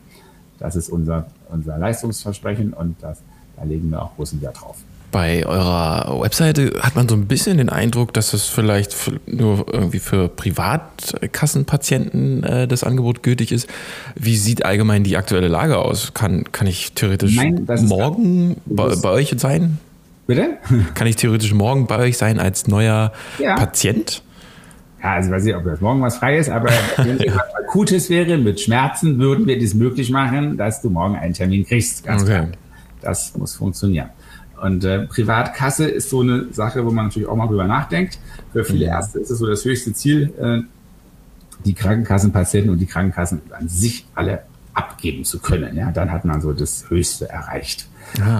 Das 0.59 0.75
ist 0.75 0.89
unser, 0.89 1.27
unser 1.49 1.77
Leistungsversprechen 1.77 2.73
und 2.73 2.95
das, 3.01 3.21
da 3.55 3.63
legen 3.63 3.89
wir 3.89 4.01
auch 4.01 4.15
großen 4.15 4.41
Wert 4.41 4.61
drauf. 4.61 4.77
Bei 5.09 5.45
eurer 5.45 6.21
Webseite 6.21 6.73
hat 6.81 6.97
man 6.97 7.07
so 7.07 7.15
ein 7.15 7.27
bisschen 7.27 7.59
den 7.59 7.69
Eindruck, 7.69 8.13
dass 8.13 8.33
es 8.33 8.47
vielleicht 8.47 8.93
nur 9.25 9.65
irgendwie 9.71 9.99
für 9.99 10.27
Privatkassenpatienten 10.27 12.43
äh, 12.43 12.67
das 12.67 12.83
Angebot 12.83 13.23
gültig 13.23 13.53
ist. 13.53 13.69
Wie 14.15 14.35
sieht 14.35 14.65
allgemein 14.65 15.05
die 15.05 15.15
aktuelle 15.15 15.47
Lage 15.47 15.77
aus? 15.77 16.13
Kann, 16.13 16.51
kann 16.51 16.67
ich 16.67 16.91
theoretisch 16.91 17.37
Nein, 17.37 17.65
morgen 17.83 18.57
bei, 18.65 18.97
bei, 18.97 19.11
euch 19.11 19.33
sein? 19.37 19.77
Bitte? 20.27 20.57
Kann 20.93 21.07
ich 21.07 21.15
theoretisch 21.15 21.53
morgen 21.53 21.87
bei 21.87 21.97
euch 21.97 22.17
sein 22.17 22.39
als 22.39 22.67
neuer 22.67 23.13
ja. 23.39 23.55
Patient? 23.55 24.21
Ja, 25.01 25.13
also 25.13 25.31
weiß 25.31 25.45
ich, 25.45 25.55
ob 25.55 25.63
das 25.63 25.79
morgen 25.79 26.01
was 26.01 26.17
frei 26.17 26.37
ist, 26.37 26.49
aber 26.49 26.69
wenn 26.97 27.19
es 27.19 27.33
was 27.33 27.55
Akutes 27.55 28.09
wäre 28.09 28.37
mit 28.37 28.59
Schmerzen, 28.59 29.19
würden 29.19 29.47
wir 29.47 29.59
das 29.59 29.73
möglich 29.73 30.11
machen, 30.11 30.57
dass 30.57 30.81
du 30.81 30.89
morgen 30.89 31.15
einen 31.15 31.33
Termin 31.33 31.65
kriegst. 31.65 32.03
Ganz 32.03 32.23
okay. 32.23 32.31
klar. 32.31 32.47
Das 33.01 33.37
muss 33.37 33.55
funktionieren. 33.55 34.09
Und 34.61 34.83
äh, 34.83 35.05
Privatkasse 35.05 35.85
ist 35.85 36.09
so 36.09 36.21
eine 36.21 36.51
Sache, 36.51 36.83
wo 36.85 36.91
man 36.91 37.05
natürlich 37.05 37.27
auch 37.27 37.35
mal 37.35 37.47
drüber 37.47 37.65
nachdenkt. 37.65 38.19
Für 38.51 38.65
viele. 38.65 38.85
Ärzte 38.85 39.19
ist 39.19 39.29
es 39.29 39.37
so 39.37 39.45
das 39.45 39.63
höchste 39.63 39.93
Ziel, 39.93 40.33
äh, 40.39 40.61
die 41.63 41.73
Krankenkassenpatienten 41.73 42.71
und 42.71 42.79
die 42.79 42.87
Krankenkassen 42.87 43.41
an 43.51 43.67
sich 43.67 44.05
alle 44.15 44.43
abgeben 44.73 45.23
zu 45.25 45.39
können. 45.39 45.75
Ja, 45.75 45.91
dann 45.91 46.11
hat 46.11 46.25
man 46.25 46.41
so 46.41 46.53
das 46.53 46.89
Höchste 46.89 47.29
erreicht. 47.29 47.87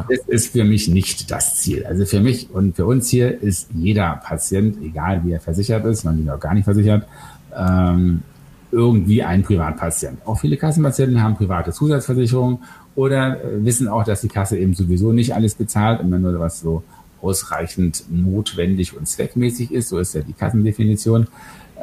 Das 0.10 0.20
ist 0.28 0.54
für 0.54 0.64
mich 0.64 0.88
nicht 0.88 1.30
das 1.32 1.58
Ziel. 1.58 1.86
Also 1.86 2.06
für 2.06 2.20
mich 2.20 2.50
und 2.52 2.76
für 2.76 2.86
uns 2.86 3.10
hier 3.10 3.42
ist 3.42 3.70
jeder 3.76 4.22
Patient, 4.24 4.78
egal 4.84 5.22
wie 5.24 5.32
er 5.34 5.40
versichert 5.40 5.86
ist, 5.86 6.04
man 6.04 6.24
ist 6.24 6.30
auch 6.30 6.40
gar 6.40 6.54
nicht 6.54 6.66
versichert, 6.66 7.06
ähm, 7.56 8.22
irgendwie 8.72 9.24
ein 9.24 9.44
Privatpatient. 9.44 10.20
Auch 10.26 10.40
viele 10.40 10.58
Kassenpatienten 10.58 11.22
haben 11.22 11.36
private 11.36 11.72
Zusatzversicherungen 11.72 12.60
oder 12.96 13.44
äh, 13.44 13.64
wissen 13.64 13.88
auch, 13.88 14.04
dass 14.04 14.22
die 14.22 14.28
Kasse 14.28 14.58
eben 14.58 14.74
sowieso 14.74 15.12
nicht 15.12 15.34
alles 15.34 15.56
bezahlt, 15.56 16.02
immer 16.02 16.20
nur 16.20 16.40
was 16.40 16.60
so 16.60 16.84
ausreichend 17.22 18.04
notwendig 18.10 18.96
und 18.96 19.08
zweckmäßig 19.08 19.72
ist. 19.72 19.90
So 19.90 20.00
ist 20.00 20.16
ja 20.16 20.22
die 20.22 20.34
Kassendefinition. 20.34 21.28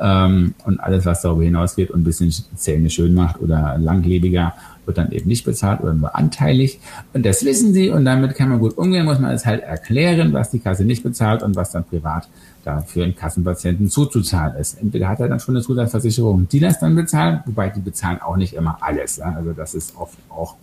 Ähm, 0.01 0.55
und 0.65 0.81
alles, 0.81 1.07
was 1.07 1.23
darüber 1.23 1.45
hinausgeht 1.45 1.91
und 1.91 2.01
ein 2.01 2.05
bisschen 2.05 2.33
Zähne 2.57 2.91
schön 2.91 3.15
macht 3.15 3.41
oder 3.41 3.77
langlebiger, 3.79 4.55
wird 4.87 4.99
dann 4.99 5.13
eben 5.13 5.29
nicht 5.29 5.45
bezahlt 5.45 5.81
oder 5.81 5.95
nur 5.95 6.15
anteilig. 6.15 6.81
Und 7.13 7.25
das 7.25 7.45
wissen 7.45 7.73
sie 7.73 7.91
und 7.91 8.05
damit 8.05 8.35
kann 8.35 8.49
man 8.49 8.59
gut 8.59 8.77
umgehen, 8.77 9.05
muss 9.05 9.19
man 9.19 9.33
es 9.33 9.47
halt 9.47 9.63
erklären, 9.63 10.33
was 10.33 10.51
die 10.51 10.59
Kasse 10.59 10.85
nicht 10.85 11.03
bezahlt 11.03 11.43
und 11.43 11.57
was 11.57 11.73
dann 11.73 11.85
privat 11.85 12.29
da 12.65 12.81
für 12.81 13.05
einen 13.05 13.15
Kassenpatienten 13.15 13.91
zuzuzahlen 13.91 14.57
ist. 14.57 14.81
Entweder 14.81 15.09
hat 15.09 15.21
er 15.21 15.29
dann 15.29 15.41
schon 15.41 15.55
eine 15.55 15.63
Zusatzversicherung, 15.63 16.49
die 16.49 16.61
das 16.61 16.81
dann 16.81 16.95
bezahlen, 16.95 17.41
wobei 17.47 17.69
die 17.69 17.81
bezahlen 17.81 18.21
auch 18.23 18.37
nicht 18.37 18.55
immer 18.55 18.79
alles. 18.81 19.17
Ja? 19.19 19.35
Also 19.37 19.53
das 19.53 19.75
ist 19.75 19.97
oft 19.97 20.17
auch 20.31 20.57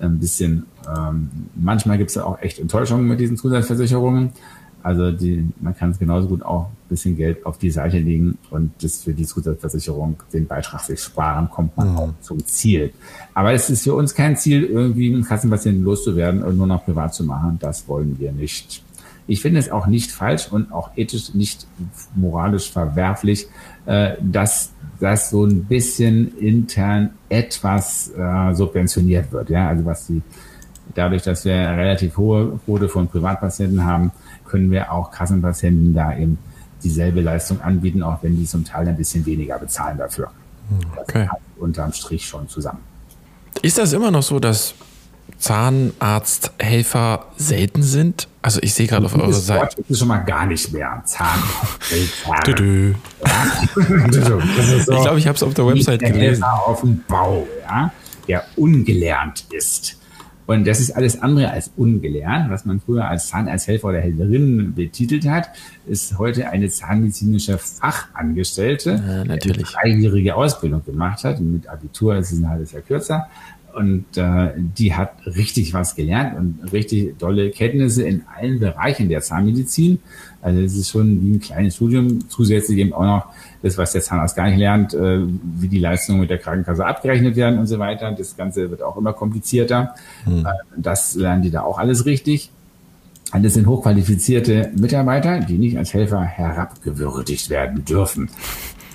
ein 0.00 0.18
bisschen, 0.18 0.66
ähm, 0.88 1.30
manchmal 1.54 1.98
gibt 1.98 2.10
es 2.10 2.16
ja 2.16 2.24
auch 2.24 2.40
echt 2.40 2.58
Enttäuschungen 2.58 3.06
mit 3.06 3.20
diesen 3.20 3.36
Zusatzversicherungen. 3.36 4.32
Also 4.82 5.12
die, 5.12 5.48
man 5.60 5.76
kann 5.76 5.90
es 5.90 5.98
genauso 5.98 6.28
gut 6.28 6.42
auch 6.42 6.66
ein 6.66 6.88
bisschen 6.88 7.16
Geld 7.16 7.44
auf 7.44 7.58
die 7.58 7.70
Seite 7.70 7.98
legen 7.98 8.38
und 8.50 8.72
das 8.82 9.04
für 9.04 9.12
die 9.12 9.24
Zusatzversicherung 9.24 10.16
den 10.32 10.46
Beitrag 10.46 10.80
sich 10.80 11.00
sparen, 11.00 11.50
kommt 11.50 11.76
man 11.76 11.90
mhm. 11.90 11.98
auch 11.98 12.12
zum 12.20 12.44
Ziel. 12.46 12.92
Aber 13.34 13.52
es 13.52 13.68
ist 13.70 13.84
für 13.84 13.94
uns 13.94 14.14
kein 14.14 14.36
Ziel, 14.36 14.64
irgendwie 14.64 15.12
einen 15.12 15.24
Kassenpatienten 15.24 15.84
loszuwerden 15.84 16.42
und 16.42 16.56
nur 16.56 16.66
noch 16.66 16.84
privat 16.84 17.14
zu 17.14 17.24
machen. 17.24 17.58
Das 17.60 17.86
wollen 17.88 18.18
wir 18.18 18.32
nicht. 18.32 18.82
Ich 19.26 19.42
finde 19.42 19.60
es 19.60 19.70
auch 19.70 19.86
nicht 19.86 20.10
falsch 20.10 20.48
und 20.50 20.72
auch 20.72 20.90
ethisch 20.96 21.34
nicht 21.34 21.66
moralisch 22.16 22.70
verwerflich, 22.72 23.46
äh, 23.86 24.16
dass 24.20 24.72
das 24.98 25.30
so 25.30 25.44
ein 25.44 25.64
bisschen 25.64 26.36
intern 26.38 27.10
etwas 27.28 28.10
äh, 28.16 28.54
subventioniert 28.54 29.30
wird. 29.30 29.50
Ja, 29.50 29.68
also 29.68 29.84
was 29.84 30.06
die 30.06 30.22
dadurch, 30.94 31.22
dass 31.22 31.44
wir 31.44 31.54
eine 31.54 31.76
relativ 31.76 32.16
hohe 32.16 32.58
Quote 32.64 32.88
von 32.88 33.08
Privatpatienten 33.08 33.84
haben, 33.84 34.12
können 34.50 34.70
wir 34.70 34.92
auch 34.92 35.10
Kassenpatienten 35.10 35.94
da 35.94 36.16
eben 36.16 36.38
dieselbe 36.82 37.20
Leistung 37.20 37.60
anbieten, 37.60 38.02
auch 38.02 38.22
wenn 38.22 38.36
die 38.36 38.46
zum 38.46 38.64
Teil 38.64 38.88
ein 38.88 38.96
bisschen 38.96 39.26
weniger 39.26 39.58
bezahlen 39.58 39.98
dafür. 39.98 40.30
Okay. 40.96 41.28
Das 41.30 41.40
unterm 41.58 41.92
Strich 41.92 42.26
schon 42.26 42.48
zusammen. 42.48 42.80
Ist 43.62 43.78
das 43.78 43.92
immer 43.92 44.10
noch 44.10 44.22
so, 44.22 44.40
dass 44.40 44.74
Zahnarzthelfer 45.38 47.26
selten 47.36 47.82
sind? 47.82 48.28
Also 48.42 48.60
ich 48.62 48.74
sehe 48.74 48.86
gerade 48.86 49.06
auf 49.06 49.14
eurer 49.14 49.32
Seite. 49.32 49.60
Wort 49.60 49.78
ist 49.88 49.98
schon 49.98 50.08
mal 50.08 50.18
gar 50.18 50.44
nicht 50.46 50.70
mehr. 50.72 51.02
Zahnarzthelfer. 51.04 52.34
ich 52.48 52.54
glaube, 54.86 55.18
ich 55.18 55.26
habe 55.26 55.36
es 55.36 55.42
auf 55.42 55.54
der 55.54 55.66
Website 55.66 56.00
gelesen. 56.00 56.42
Helfer 56.42 56.66
auf 56.66 56.80
dem 56.80 57.02
Bau, 57.06 57.46
ja, 57.62 57.92
der 58.26 58.44
ungelernt 58.56 59.44
ist. 59.50 59.99
Und 60.46 60.66
das 60.66 60.80
ist 60.80 60.90
alles 60.90 61.22
andere 61.22 61.50
als 61.50 61.70
ungelernt. 61.76 62.50
Was 62.50 62.64
man 62.64 62.80
früher 62.80 63.08
als 63.08 63.28
Zahnarzthelfer 63.28 63.88
oder 63.88 64.00
Helferin 64.00 64.74
betitelt 64.74 65.26
hat, 65.28 65.50
ist 65.86 66.18
heute 66.18 66.48
eine 66.48 66.68
zahnmedizinische 66.68 67.58
Fachangestellte, 67.58 69.02
ja, 69.06 69.24
natürlich. 69.24 69.68
die 69.68 69.76
eine 69.76 69.94
dreijährige 70.00 70.34
Ausbildung 70.34 70.84
gemacht 70.84 71.22
hat. 71.24 71.40
Mit 71.40 71.68
Abitur 71.68 72.16
ist 72.16 72.32
es 72.32 72.40
ein 72.40 72.48
halbes 72.48 72.72
Jahr 72.72 72.82
kürzer. 72.82 73.28
Und 73.72 74.16
äh, 74.16 74.50
die 74.56 74.94
hat 74.94 75.12
richtig 75.26 75.72
was 75.74 75.94
gelernt 75.94 76.36
und 76.36 76.72
richtig 76.72 77.18
tolle 77.18 77.50
Kenntnisse 77.50 78.02
in 78.02 78.24
allen 78.34 78.58
Bereichen 78.58 79.08
der 79.08 79.20
Zahnmedizin. 79.20 80.00
Also 80.42 80.60
es 80.60 80.74
ist 80.74 80.90
schon 80.90 81.22
wie 81.22 81.34
ein 81.34 81.40
kleines 81.40 81.76
Studium. 81.76 82.28
Zusätzlich 82.28 82.78
eben 82.78 82.92
auch 82.92 83.04
noch 83.04 83.26
das, 83.62 83.76
was 83.76 83.92
der 83.92 84.00
Zahnarzt 84.00 84.36
gar 84.36 84.46
nicht 84.48 84.58
lernt, 84.58 84.94
äh, 84.94 85.20
wie 85.20 85.68
die 85.68 85.78
Leistungen 85.78 86.20
mit 86.20 86.30
der 86.30 86.38
Krankenkasse 86.38 86.84
abgerechnet 86.84 87.36
werden 87.36 87.58
und 87.58 87.66
so 87.66 87.78
weiter. 87.78 88.10
Das 88.12 88.36
Ganze 88.36 88.70
wird 88.70 88.82
auch 88.82 88.96
immer 88.96 89.12
komplizierter. 89.12 89.94
Hm. 90.24 90.46
Äh, 90.46 90.50
das 90.76 91.14
lernen 91.14 91.42
die 91.42 91.50
da 91.50 91.62
auch 91.62 91.78
alles 91.78 92.06
richtig. 92.06 92.50
Und 93.32 93.44
das 93.44 93.54
sind 93.54 93.66
hochqualifizierte 93.66 94.70
Mitarbeiter, 94.74 95.40
die 95.40 95.58
nicht 95.58 95.78
als 95.78 95.94
Helfer 95.94 96.22
herabgewürdigt 96.22 97.48
werden 97.48 97.84
dürfen. 97.84 98.28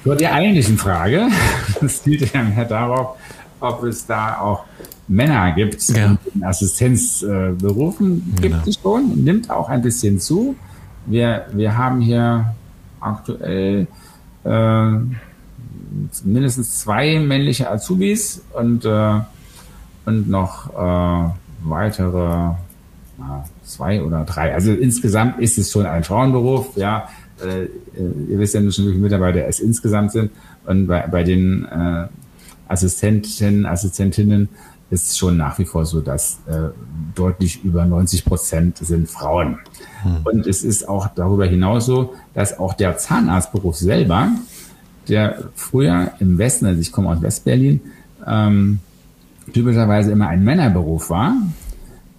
Zur 0.04 0.16
der 0.16 0.34
eigentlichen 0.34 0.78
Frage, 0.78 1.28
das 1.82 2.04
zielt 2.04 2.34
ja 2.34 2.44
mehr 2.44 2.66
darauf, 2.66 3.18
ob 3.60 3.84
es 3.84 4.06
da 4.06 4.40
auch 4.40 4.66
Männer 5.08 5.52
gibt 5.54 5.88
ja. 5.90 6.18
in 6.34 6.44
Assistenzberufen. 6.44 8.18
Äh, 8.38 8.42
gibt 8.42 8.54
genau. 8.54 8.64
es 8.68 8.76
schon, 8.82 9.24
nimmt 9.24 9.50
auch 9.50 9.70
ein 9.70 9.82
bisschen 9.82 10.20
zu. 10.20 10.56
Wir, 11.06 11.46
wir 11.54 11.78
haben 11.78 12.02
hier 12.02 12.56
aktuell 13.00 13.88
äh, 14.46 15.00
mindestens 16.24 16.80
zwei 16.80 17.20
männliche 17.20 17.70
Azubis 17.70 18.44
und, 18.54 18.86
äh, 18.86 19.20
und 20.06 20.30
noch 20.30 20.70
äh, 20.74 21.30
weitere 21.64 22.54
na, 23.18 23.46
zwei 23.64 24.04
oder 24.04 24.24
drei. 24.26 24.54
Also 24.54 24.72
insgesamt 24.74 25.40
ist 25.40 25.58
es 25.58 25.72
schon 25.72 25.86
ein 25.86 26.04
Frauenberuf, 26.04 26.76
ja. 26.76 27.08
Äh, 27.44 27.66
ihr 28.30 28.40
wisst 28.40 28.54
ja 28.54 28.62
nur 28.62 28.72
schon, 28.72 28.86
wie 28.86 28.92
viele 28.92 29.04
Mitarbeiter 29.04 29.46
es 29.48 29.60
insgesamt 29.60 30.12
sind. 30.12 30.32
Und 30.66 30.88
bei, 30.88 31.06
bei 31.08 31.24
den 31.24 31.66
äh, 31.66 32.08
Assistenten, 32.68 33.66
Assistentinnen 33.66 34.50
ist 34.90 35.18
schon 35.18 35.38
nach 35.38 35.58
wie 35.58 35.66
vor 35.66 35.86
so, 35.86 36.02
dass 36.02 36.40
äh, 36.48 36.70
deutlich 37.16 37.64
über 37.64 37.86
90 37.86 38.26
Prozent 38.26 38.78
sind 38.78 39.10
Frauen. 39.10 39.60
Hm. 40.04 40.18
Und 40.24 40.48
es 40.48 40.64
ist 40.64 40.88
auch 40.88 41.08
darüber 41.16 41.46
hinaus 41.46 41.86
so, 41.86 42.14
dass 42.34 42.60
auch 42.60 42.74
der 42.74 42.98
Zahnarztberuf 42.98 43.76
selber, 43.76 44.30
der 45.08 45.50
früher 45.56 46.12
im 46.20 46.38
Westen, 46.38 46.66
also 46.66 46.80
ich 46.80 46.92
komme 46.92 47.10
aus 47.10 47.22
Westberlin, 47.22 47.82
ähm, 48.26 48.80
typischerweise 49.54 50.12
immer 50.12 50.28
ein 50.28 50.44
Männerberuf 50.44 51.10
war, 51.10 51.36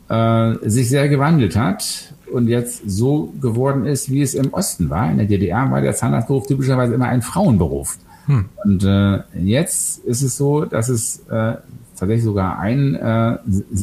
äh, 0.09 0.69
sich 0.69 0.89
sehr 0.89 1.09
gewandelt 1.09 1.57
hat 1.57 2.15
und 2.33 2.49
jetzt 2.49 2.83
so 2.89 3.33
geworden 3.41 3.87
ist, 3.87 4.11
wie 4.11 4.23
es 4.23 4.35
im 4.35 4.53
Osten 4.53 4.91
war. 4.91 5.11
In 5.11 5.19
der 5.19 5.27
DDR 5.27 5.71
war 5.71 5.81
der 5.81 5.95
Zahnarztberuf 5.95 6.47
typischerweise 6.47 6.95
immer 6.95 7.07
ein 7.07 7.23
Frauenberuf. 7.23 7.99
Hm. 8.27 8.47
Und 8.65 8.85
äh, 8.85 9.21
jetzt 9.41 9.99
ist 10.05 10.23
es 10.23 10.37
so, 10.37 10.65
dass 10.65 10.89
es 10.89 11.21
äh, 11.31 11.55
tatsächlich 11.99 12.25
sogar 12.25 12.59
ein 12.59 12.95
äh, 12.95 13.39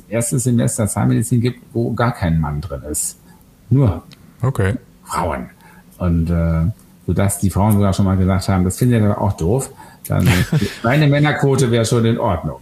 erstes 0.09 0.43
Semester 0.43 0.87
Zahnmedizin 0.87 1.41
gibt, 1.41 1.59
wo 1.73 1.93
gar 1.93 2.13
kein 2.13 2.39
Mann 2.39 2.61
drin 2.61 2.81
ist. 2.89 3.17
Nur 3.69 4.03
okay. 4.41 4.75
Frauen. 5.03 5.49
Und 5.97 6.29
äh, 6.29 6.71
sodass 7.05 7.39
die 7.39 7.49
Frauen 7.49 7.73
sogar 7.73 7.93
schon 7.93 8.05
mal 8.05 8.17
gesagt 8.17 8.47
haben, 8.47 8.63
das 8.63 8.77
findet 8.77 9.01
ihr 9.01 9.09
aber 9.09 9.21
auch 9.21 9.33
doof. 9.33 9.69
Dann 10.07 10.27
meine 10.83 11.07
Männerquote 11.07 11.71
wäre 11.71 11.85
schon 11.85 12.05
in 12.05 12.17
Ordnung. 12.17 12.59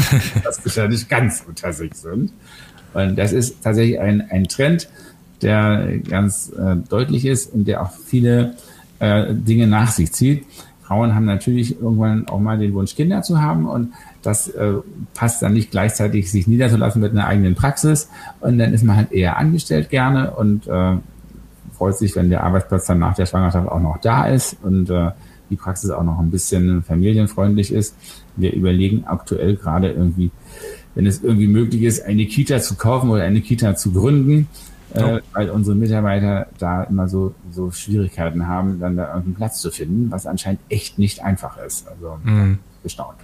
dass 0.44 0.64
wir 0.64 0.84
ja 0.84 0.88
nicht 0.88 1.08
ganz 1.08 1.44
unter 1.46 1.72
sich 1.72 1.94
sind. 1.94 2.32
Und 2.92 3.16
das 3.16 3.32
ist 3.32 3.62
tatsächlich 3.62 4.00
ein, 4.00 4.22
ein 4.30 4.44
Trend, 4.44 4.88
der 5.42 5.98
ganz 6.08 6.50
äh, 6.50 6.76
deutlich 6.76 7.26
ist 7.26 7.52
und 7.52 7.66
der 7.66 7.82
auch 7.82 7.90
viele 7.90 8.54
äh, 9.00 9.34
Dinge 9.34 9.66
nach 9.66 9.90
sich 9.90 10.12
zieht. 10.12 10.46
Frauen 10.82 11.14
haben 11.14 11.24
natürlich 11.24 11.80
irgendwann 11.80 12.28
auch 12.28 12.38
mal 12.38 12.58
den 12.58 12.74
Wunsch, 12.74 12.94
Kinder 12.94 13.22
zu 13.22 13.40
haben 13.40 13.66
und 13.66 13.92
das 14.24 14.48
äh, 14.48 14.74
passt 15.14 15.42
dann 15.42 15.52
nicht 15.52 15.70
gleichzeitig, 15.70 16.30
sich 16.30 16.46
niederzulassen 16.46 17.00
mit 17.00 17.12
einer 17.12 17.26
eigenen 17.26 17.54
Praxis 17.54 18.08
und 18.40 18.58
dann 18.58 18.72
ist 18.72 18.84
man 18.84 18.96
halt 18.96 19.12
eher 19.12 19.36
angestellt 19.36 19.90
gerne 19.90 20.32
und 20.32 20.66
äh, 20.66 20.96
freut 21.72 21.98
sich, 21.98 22.16
wenn 22.16 22.30
der 22.30 22.44
Arbeitsplatz 22.44 22.86
dann 22.86 22.98
nach 22.98 23.14
der 23.14 23.26
Schwangerschaft 23.26 23.68
auch 23.68 23.80
noch 23.80 23.98
da 23.98 24.26
ist 24.26 24.56
und 24.62 24.90
äh, 24.90 25.10
die 25.50 25.56
Praxis 25.56 25.90
auch 25.90 26.02
noch 26.02 26.18
ein 26.18 26.30
bisschen 26.30 26.82
familienfreundlich 26.82 27.72
ist. 27.72 27.96
Wir 28.36 28.52
überlegen 28.52 29.04
aktuell 29.04 29.56
gerade 29.56 29.90
irgendwie, 29.90 30.30
wenn 30.94 31.06
es 31.06 31.22
irgendwie 31.22 31.48
möglich 31.48 31.82
ist, 31.82 32.04
eine 32.04 32.26
Kita 32.26 32.60
zu 32.60 32.76
kaufen 32.76 33.10
oder 33.10 33.24
eine 33.24 33.40
Kita 33.40 33.76
zu 33.76 33.92
gründen, 33.92 34.48
äh, 34.94 35.20
weil 35.32 35.50
unsere 35.50 35.76
Mitarbeiter 35.76 36.46
da 36.58 36.84
immer 36.84 37.08
so, 37.08 37.34
so 37.50 37.70
Schwierigkeiten 37.70 38.46
haben, 38.46 38.80
dann 38.80 38.96
da 38.96 39.08
irgendeinen 39.08 39.34
Platz 39.34 39.60
zu 39.60 39.70
finden, 39.70 40.10
was 40.10 40.26
anscheinend 40.26 40.60
echt 40.68 40.98
nicht 40.98 41.22
einfach 41.22 41.58
ist. 41.58 41.88
Also 41.88 42.18
mhm. 42.24 42.58
bestaunt. 42.82 43.18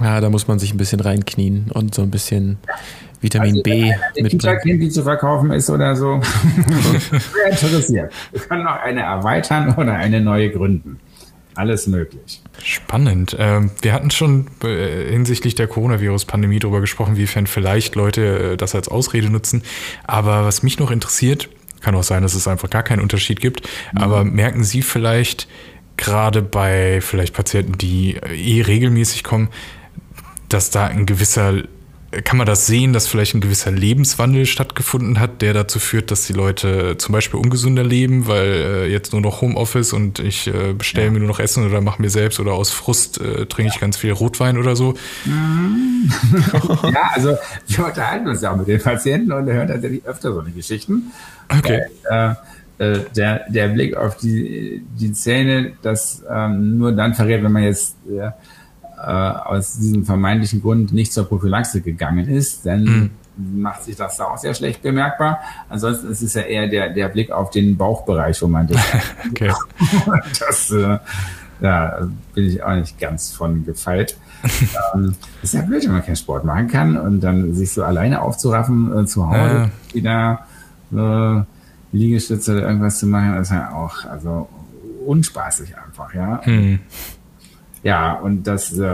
Ja, 0.00 0.20
da 0.20 0.30
muss 0.30 0.48
man 0.48 0.58
sich 0.58 0.72
ein 0.72 0.78
bisschen 0.78 1.00
reinknien 1.00 1.70
und 1.72 1.94
so 1.94 2.02
ein 2.02 2.10
bisschen 2.10 2.58
Vitamin 3.20 3.52
also, 3.52 3.62
B 3.62 3.92
mit 4.20 4.30
Kita-Kind, 4.30 4.82
die 4.82 4.90
zu 4.90 5.02
verkaufen 5.02 5.52
ist 5.52 5.70
oder 5.70 5.94
so. 5.94 6.20
Sehr 7.10 7.50
interessiert. 7.50 8.12
Wir 8.32 8.40
können 8.40 8.64
noch 8.64 8.76
eine 8.80 9.02
erweitern 9.02 9.74
oder 9.76 9.94
eine 9.94 10.20
neue 10.20 10.50
gründen. 10.50 10.98
Alles 11.54 11.86
möglich. 11.86 12.40
Spannend. 12.62 13.36
Ähm, 13.38 13.70
wir 13.82 13.92
hatten 13.92 14.10
schon 14.10 14.46
äh, 14.64 15.10
hinsichtlich 15.10 15.54
der 15.54 15.66
Coronavirus-Pandemie 15.66 16.58
darüber 16.58 16.80
gesprochen, 16.80 17.16
wiefern 17.16 17.46
vielleicht 17.46 17.94
Leute 17.94 18.52
äh, 18.52 18.56
das 18.56 18.74
als 18.74 18.88
Ausrede 18.88 19.28
nutzen. 19.28 19.62
Aber 20.04 20.44
was 20.44 20.62
mich 20.62 20.78
noch 20.78 20.90
interessiert, 20.90 21.50
kann 21.82 21.94
auch 21.94 22.04
sein, 22.04 22.22
dass 22.22 22.34
es 22.34 22.48
einfach 22.48 22.70
gar 22.70 22.82
keinen 22.82 23.00
Unterschied 23.00 23.40
gibt, 23.40 23.68
mhm. 23.92 23.98
aber 23.98 24.24
merken 24.24 24.64
Sie 24.64 24.82
vielleicht 24.82 25.46
gerade 25.96 26.40
bei 26.42 27.00
vielleicht 27.02 27.34
Patienten, 27.34 27.76
die 27.76 28.16
äh, 28.16 28.34
eh 28.34 28.62
regelmäßig 28.62 29.22
kommen, 29.22 29.48
dass 30.52 30.70
da 30.70 30.86
ein 30.86 31.06
gewisser 31.06 31.62
kann 32.24 32.36
man 32.36 32.46
das 32.46 32.66
sehen, 32.66 32.92
dass 32.92 33.06
vielleicht 33.06 33.34
ein 33.34 33.40
gewisser 33.40 33.70
Lebenswandel 33.70 34.44
stattgefunden 34.44 35.18
hat, 35.18 35.40
der 35.40 35.54
dazu 35.54 35.78
führt, 35.78 36.10
dass 36.10 36.26
die 36.26 36.34
Leute 36.34 36.98
zum 36.98 37.14
Beispiel 37.14 37.40
ungesünder 37.40 37.82
leben, 37.82 38.26
weil 38.26 38.46
äh, 38.46 38.86
jetzt 38.86 39.12
nur 39.12 39.22
noch 39.22 39.40
Homeoffice 39.40 39.94
und 39.94 40.18
ich 40.18 40.46
äh, 40.46 40.74
bestelle 40.74 41.06
ja. 41.06 41.12
mir 41.12 41.20
nur 41.20 41.28
noch 41.28 41.40
Essen 41.40 41.66
oder 41.66 41.80
mache 41.80 42.02
mir 42.02 42.10
selbst 42.10 42.38
oder 42.38 42.52
aus 42.52 42.70
Frust 42.70 43.18
äh, 43.18 43.46
trinke 43.46 43.72
ich 43.74 43.80
ganz 43.80 43.96
viel 43.96 44.12
Rotwein 44.12 44.58
oder 44.58 44.76
so. 44.76 44.94
ja, 45.24 47.10
also 47.14 47.34
wir 47.68 47.86
unterhalten 47.86 48.28
uns 48.28 48.42
ja 48.42 48.52
auch 48.52 48.56
mit 48.56 48.68
den 48.68 48.82
Patienten 48.82 49.32
und 49.32 49.46
hören 49.46 49.68
tatsächlich 49.68 50.04
öfter 50.04 50.34
so 50.34 50.40
eine 50.40 50.50
Geschichten. 50.50 51.12
Okay. 51.48 51.80
Weil, 52.10 52.36
äh, 52.78 52.92
äh, 52.94 53.00
der, 53.16 53.44
der 53.48 53.68
Blick 53.68 53.96
auf 53.96 54.18
die, 54.18 54.82
die 54.98 55.12
Zähne, 55.12 55.72
das 55.82 56.22
ähm, 56.30 56.78
nur 56.78 56.92
dann 56.92 57.14
verrät, 57.14 57.42
wenn 57.42 57.52
man 57.52 57.62
jetzt 57.62 57.96
äh, 58.10 58.30
äh, 59.02 59.10
aus 59.10 59.78
diesem 59.78 60.04
vermeintlichen 60.04 60.62
Grund 60.62 60.92
nicht 60.92 61.12
zur 61.12 61.24
Prophylaxe 61.24 61.80
gegangen 61.80 62.28
ist, 62.28 62.64
dann 62.66 62.84
mhm. 63.36 63.60
macht 63.60 63.82
sich 63.84 63.96
das 63.96 64.16
da 64.16 64.24
auch 64.24 64.38
sehr 64.38 64.54
schlecht 64.54 64.82
bemerkbar. 64.82 65.40
Ansonsten 65.68 66.10
ist 66.10 66.22
es 66.22 66.34
ja 66.34 66.42
eher 66.42 66.68
der, 66.68 66.90
der 66.90 67.08
Blick 67.08 67.30
auf 67.30 67.50
den 67.50 67.76
Bauchbereich, 67.76 68.40
wo 68.42 68.46
man 68.46 68.68
das, 68.68 68.80
okay. 69.30 69.52
das 70.38 70.70
äh, 70.70 70.98
ja, 71.60 72.08
bin 72.34 72.44
ich 72.44 72.62
auch 72.62 72.74
nicht 72.74 72.98
ganz 72.98 73.32
von 73.32 73.64
gefeit. 73.64 74.16
ähm, 74.94 75.14
ist 75.42 75.54
ja 75.54 75.62
blöd, 75.62 75.84
wenn 75.84 75.92
man 75.92 76.04
keinen 76.04 76.16
Sport 76.16 76.44
machen 76.44 76.68
kann 76.68 76.96
und 76.96 77.20
dann 77.20 77.54
sich 77.54 77.72
so 77.72 77.84
alleine 77.84 78.22
aufzuraffen 78.22 78.98
äh, 78.98 79.06
zu 79.06 79.28
Hause 79.28 79.70
ja. 79.92 79.94
wieder 79.94 80.46
äh, 80.92 81.96
Liegestütze 81.96 82.52
oder 82.52 82.68
irgendwas 82.68 82.98
zu 82.98 83.06
machen, 83.06 83.36
ist 83.36 83.50
ja 83.50 83.72
auch 83.72 84.04
also 84.04 84.48
unspaßig 85.06 85.74
einfach, 85.76 86.14
ja. 86.14 86.40
Mhm. 86.44 86.80
Ja, 87.82 88.14
und 88.14 88.46
dass 88.46 88.78
äh, 88.78 88.84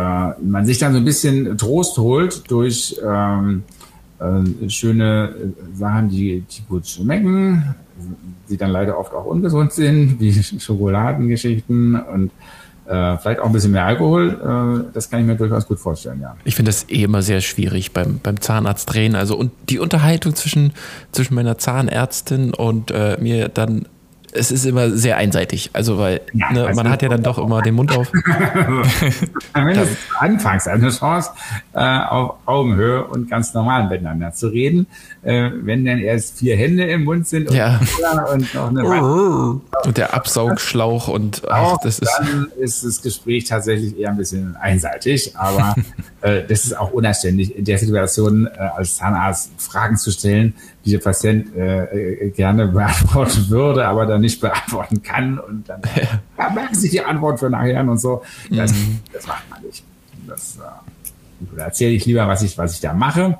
man 0.41 0.64
sich 0.64 0.78
dann 0.78 0.93
so 0.93 0.99
ein 0.99 1.05
bisschen 1.05 1.59
Trost 1.59 1.99
holt 1.99 2.51
durch 2.51 2.99
ähm, 3.05 3.62
äh, 4.18 4.70
schöne 4.70 5.34
Sachen, 5.74 6.09
die, 6.09 6.41
die 6.41 6.62
gut 6.68 6.86
schmecken, 6.86 7.74
die 8.49 8.57
dann 8.57 8.70
leider 8.70 8.99
oft 8.99 9.12
auch 9.12 9.26
ungesund 9.26 9.72
sind, 9.72 10.16
wie 10.20 10.32
Schokoladengeschichten 10.32 11.97
und 11.97 12.30
äh, 12.86 13.18
vielleicht 13.18 13.41
auch 13.41 13.47
ein 13.47 13.53
bisschen 13.53 13.72
mehr 13.72 13.84
Alkohol. 13.84 14.30
Äh, 14.89 14.93
das 14.95 15.11
kann 15.11 15.20
ich 15.20 15.26
mir 15.26 15.36
durchaus 15.36 15.66
gut 15.66 15.78
vorstellen, 15.78 16.20
ja. 16.22 16.34
Ich 16.45 16.55
finde 16.55 16.70
das 16.70 16.89
eh 16.89 17.03
immer 17.03 17.20
sehr 17.20 17.43
schwierig 17.43 17.93
beim, 17.93 18.20
beim 18.22 18.41
Zahnarzt 18.41 18.93
drehen. 18.93 19.14
Also 19.14 19.36
und 19.36 19.53
die 19.68 19.78
Unterhaltung 19.78 20.34
zwischen, 20.34 20.72
zwischen 21.12 21.34
meiner 21.34 21.59
Zahnärztin 21.59 22.55
und 22.55 22.91
äh, 22.91 23.18
mir 23.20 23.49
dann 23.49 23.86
es 24.33 24.51
ist 24.51 24.64
immer 24.66 24.91
sehr 24.91 25.16
einseitig. 25.16 25.70
Also, 25.72 25.99
weil 25.99 26.20
ja, 26.33 26.53
ne, 26.53 26.72
man 26.74 26.89
hat 26.89 27.03
ja 27.03 27.09
dann 27.09 27.22
doch 27.22 27.39
immer 27.39 27.62
den 27.62 27.74
Mund 27.74 27.97
auf. 27.97 28.12
Wenn 29.55 29.74
du 29.74 29.87
anfangs 30.18 30.66
eine 30.66 30.91
Chance, 30.91 31.31
äh, 31.72 31.81
auf 31.81 32.37
Augenhöhe 32.47 33.05
und 33.05 33.31
ganz 33.31 33.55
normal 33.55 33.89
miteinander 33.89 34.33
zu 34.33 34.49
reden, 34.49 34.87
äh, 35.22 35.51
wenn 35.55 35.85
dann 35.85 35.99
erst 35.99 36.39
vier 36.39 36.57
Hände 36.57 36.85
im 36.85 37.05
Mund 37.05 37.26
sind 37.26 37.49
und, 37.49 37.57
ja. 37.57 37.81
und 38.33 38.55
noch 38.55 38.68
eine 38.68 38.85
oh. 38.85 39.61
und 39.85 39.97
der 39.97 40.14
Absaugschlauch 40.14 41.09
und 41.09 41.43
ach, 41.49 41.79
das 41.83 41.99
ist 41.99 42.11
dann 42.18 42.49
ist 42.59 42.85
das 42.85 43.03
Gespräch 43.03 43.45
tatsächlich 43.45 43.99
eher 43.99 44.11
ein 44.11 44.16
bisschen 44.16 44.57
einseitig, 44.57 45.37
aber 45.37 45.74
äh, 46.20 46.44
das 46.46 46.64
ist 46.64 46.76
auch 46.76 46.92
unanständig 46.92 47.56
in 47.56 47.64
der 47.64 47.78
Situation 47.78 48.46
äh, 48.46 48.58
als 48.58 48.96
Zahnarzt 48.96 49.52
Fragen 49.58 49.96
zu 49.96 50.10
stellen, 50.10 50.54
die 50.84 50.92
der 50.92 50.98
Patient 50.98 51.54
äh, 51.54 51.84
äh, 51.84 52.30
gerne 52.30 52.66
beantworten 52.68 53.48
würde, 53.48 53.86
aber 53.86 54.06
dann 54.06 54.20
nicht 54.20 54.40
beantworten 54.40 55.02
kann 55.02 55.38
und 55.38 55.68
dann 55.68 55.80
ja. 56.38 56.50
Merken 56.50 56.74
sich 56.74 56.90
die 56.90 57.00
Antwort 57.00 57.38
für 57.38 57.50
nachher 57.50 57.80
und 57.82 57.98
so. 57.98 58.22
Das, 58.50 58.72
mhm. 58.72 58.98
das 59.12 59.26
macht 59.26 59.48
man 59.50 59.62
nicht. 59.62 59.84
Das, 60.26 60.56
äh, 60.56 61.56
da 61.56 61.64
erzähle 61.66 61.92
ich 61.92 62.04
lieber, 62.04 62.26
was 62.26 62.42
ich, 62.42 62.58
was 62.58 62.74
ich 62.74 62.80
da 62.80 62.94
mache, 62.94 63.38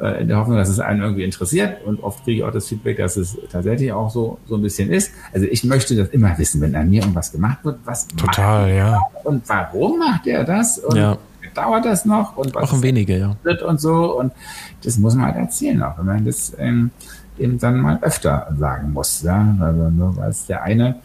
äh, 0.00 0.22
in 0.22 0.28
der 0.28 0.38
Hoffnung, 0.38 0.56
dass 0.56 0.68
es 0.68 0.80
einen 0.80 1.02
irgendwie 1.02 1.22
interessiert. 1.22 1.84
Und 1.84 2.02
oft 2.02 2.24
kriege 2.24 2.38
ich 2.38 2.44
auch 2.44 2.52
das 2.52 2.66
Feedback, 2.66 2.96
dass 2.96 3.16
es 3.16 3.38
tatsächlich 3.52 3.92
auch 3.92 4.10
so, 4.10 4.38
so 4.48 4.56
ein 4.56 4.62
bisschen 4.62 4.90
ist. 4.90 5.12
Also 5.32 5.46
ich 5.46 5.62
möchte 5.62 5.94
das 5.94 6.08
immer 6.08 6.36
wissen, 6.38 6.60
wenn 6.60 6.74
an 6.74 6.90
mir 6.90 7.02
irgendwas 7.02 7.30
gemacht 7.30 7.58
wird, 7.62 7.78
was 7.84 8.08
Total, 8.08 8.74
ja. 8.74 9.00
Und 9.22 9.48
warum 9.48 10.00
macht 10.00 10.26
er 10.26 10.42
das? 10.42 10.78
Und 10.78 10.96
ja 10.96 11.16
dauert 11.56 11.84
das 11.84 12.04
noch 12.04 12.36
und 12.36 12.54
was 12.54 12.72
auch 12.72 12.82
wenige, 12.82 13.18
ja. 13.18 13.36
und 13.66 13.80
so 13.80 14.18
und 14.18 14.32
das 14.82 14.98
muss 14.98 15.14
man 15.14 15.26
halt 15.26 15.36
erzählen 15.36 15.82
auch, 15.82 15.98
wenn 15.98 16.06
man 16.06 16.24
das 16.24 16.52
ähm, 16.58 16.90
eben 17.38 17.58
dann 17.58 17.80
mal 17.80 17.98
öfter 18.02 18.54
sagen 18.58 18.92
muss, 18.92 19.22
ja, 19.22 19.56
also 19.60 19.90
nur 19.90 20.16
weil 20.16 20.30
es 20.30 20.46
der 20.46 20.62
eine 20.62 20.96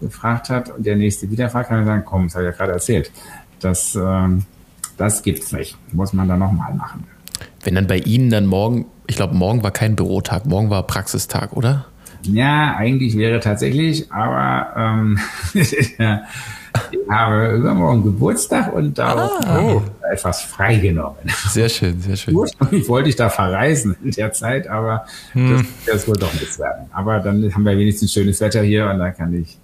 gefragt 0.00 0.50
hat 0.50 0.70
und 0.70 0.86
der 0.86 0.96
nächste 0.96 1.30
wieder 1.30 1.48
fragt, 1.50 1.68
kann 1.68 1.78
man 1.78 1.86
sagen, 1.86 2.02
komm, 2.04 2.24
das 2.26 2.34
habe 2.34 2.44
ich 2.44 2.50
ja 2.50 2.56
gerade 2.56 2.72
erzählt, 2.72 3.10
das 3.60 3.96
ähm, 3.96 4.44
das 4.96 5.22
gibt's 5.22 5.52
nicht, 5.52 5.76
muss 5.92 6.12
man 6.12 6.28
dann 6.28 6.40
nochmal 6.40 6.74
machen. 6.74 7.04
Wenn 7.62 7.74
dann 7.74 7.86
bei 7.86 7.98
Ihnen 7.98 8.30
dann 8.30 8.46
morgen, 8.46 8.86
ich 9.06 9.16
glaube, 9.16 9.34
morgen 9.34 9.62
war 9.62 9.70
kein 9.70 9.96
Bürotag, 9.96 10.46
morgen 10.46 10.70
war 10.70 10.82
Praxistag, 10.86 11.52
oder? 11.52 11.86
Ja, 12.22 12.74
eigentlich 12.76 13.16
wäre 13.16 13.40
tatsächlich, 13.40 14.12
aber 14.12 14.72
ähm, 14.76 15.18
Ich 16.90 16.98
habe 17.10 17.56
übermorgen 17.56 18.02
Geburtstag 18.04 18.72
und 18.72 18.98
da 18.98 19.30
ah. 19.44 19.60
oh. 19.60 19.82
etwas 20.10 20.42
freigenommen. 20.42 21.18
Sehr 21.48 21.68
schön, 21.68 22.00
sehr 22.00 22.16
schön. 22.16 22.34
Ursprünglich 22.34 22.88
wollte 22.88 23.08
ich 23.08 23.16
da 23.16 23.28
verreisen 23.28 23.96
in 24.02 24.10
der 24.12 24.32
Zeit, 24.32 24.68
aber 24.68 25.06
hm. 25.32 25.66
das, 25.86 25.94
das 25.94 26.08
wohl 26.08 26.16
doch 26.16 26.32
nichts 26.34 26.58
werden. 26.58 26.86
Aber 26.92 27.20
dann 27.20 27.54
haben 27.54 27.64
wir 27.64 27.76
wenigstens 27.76 28.12
schönes 28.12 28.40
Wetter 28.40 28.62
hier 28.62 28.88
und 28.90 28.98
dann 28.98 29.16
kann 29.16 29.34
ich 29.34 29.58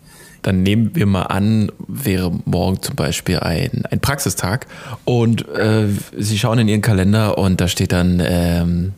dann 0.44 0.62
nehmen 0.62 0.94
wir 0.94 1.06
mal 1.06 1.22
an, 1.22 1.72
wäre 1.88 2.30
morgen 2.44 2.80
zum 2.82 2.96
Beispiel 2.96 3.38
ein, 3.38 3.84
ein 3.90 4.00
Praxistag 4.00 4.66
und 5.04 5.48
äh, 5.48 5.86
Sie 6.18 6.38
schauen 6.38 6.58
in 6.58 6.68
Ihren 6.68 6.82
Kalender 6.82 7.38
und 7.38 7.62
da 7.62 7.66
steht 7.66 7.92
dann 7.92 8.22
ähm, 8.22 8.92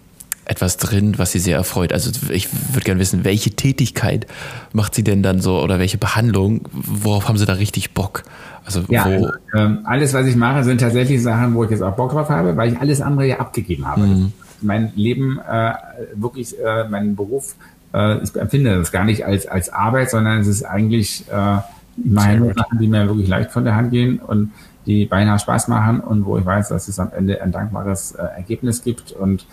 etwas 0.47 0.77
drin, 0.77 1.19
was 1.19 1.33
Sie 1.33 1.39
sehr 1.39 1.57
erfreut. 1.57 1.93
Also 1.93 2.11
ich 2.31 2.49
würde 2.73 2.85
gerne 2.85 3.01
wissen, 3.01 3.25
welche 3.25 3.51
Tätigkeit 3.51 4.27
macht 4.73 4.95
Sie 4.95 5.05
denn 5.05 5.23
dann 5.23 5.41
so 5.41 5.61
oder 5.61 5.79
welche 5.79 5.99
Behandlung, 5.99 6.69
worauf 6.73 7.29
haben 7.29 7.37
Sie 7.37 7.47
da 7.47 7.55
richtig 7.55 7.95
Bock? 7.95 8.23
Also 8.65 8.83
ja, 8.89 9.05
wo 9.05 9.29
ähm, 9.57 9.81
alles, 9.85 10.15
was 10.15 10.27
ich 10.27 10.37
mache, 10.37 10.65
sind 10.65 10.81
tatsächlich 10.81 11.23
Sachen, 11.23 11.55
wo 11.55 11.65
ich 11.65 11.71
jetzt 11.71 11.83
auch 11.83 11.95
Bock 11.95 12.13
drauf 12.13 12.29
habe, 12.29 12.57
weil 12.57 12.73
ich 12.73 12.79
alles 12.81 13.01
andere 13.01 13.27
ja 13.27 13.39
abgegeben 13.39 13.87
habe. 13.87 14.03
Mhm. 14.03 14.33
Mein 14.63 14.93
Leben, 14.97 15.39
äh, 15.39 15.73
wirklich, 16.15 16.59
äh, 16.59 16.89
meinen 16.89 17.15
Beruf 17.15 17.55
äh, 17.97 18.23
ich 18.23 18.35
empfinde 18.37 18.79
das 18.79 18.93
gar 18.93 19.05
nicht 19.05 19.25
als, 19.25 19.47
als 19.47 19.71
Arbeit, 19.71 20.11
sondern 20.11 20.41
es 20.41 20.47
ist 20.47 20.63
eigentlich 20.63 21.25
äh, 21.31 21.59
meine 21.97 22.53
Sachen, 22.55 22.79
die 22.79 22.89
mir 22.89 23.07
wirklich 23.07 23.29
leicht 23.29 23.51
von 23.51 23.65
der 23.65 23.75
Hand 23.75 23.91
gehen 23.91 24.19
und 24.19 24.53
die 24.85 25.07
beinahe 25.07 25.39
Spaß 25.39 25.69
machen 25.69 26.01
und 26.01 26.25
wo 26.27 26.39
ich 26.39 26.45
weiß, 26.45 26.69
dass 26.69 26.89
es 26.89 27.01
am 27.01 27.11
Ende 27.17 27.43
ein 27.43 27.53
dankbares 27.53 28.13
äh, 28.13 28.23
Ergebnis 28.23 28.85
gibt. 28.85 29.13
Und 29.13 29.47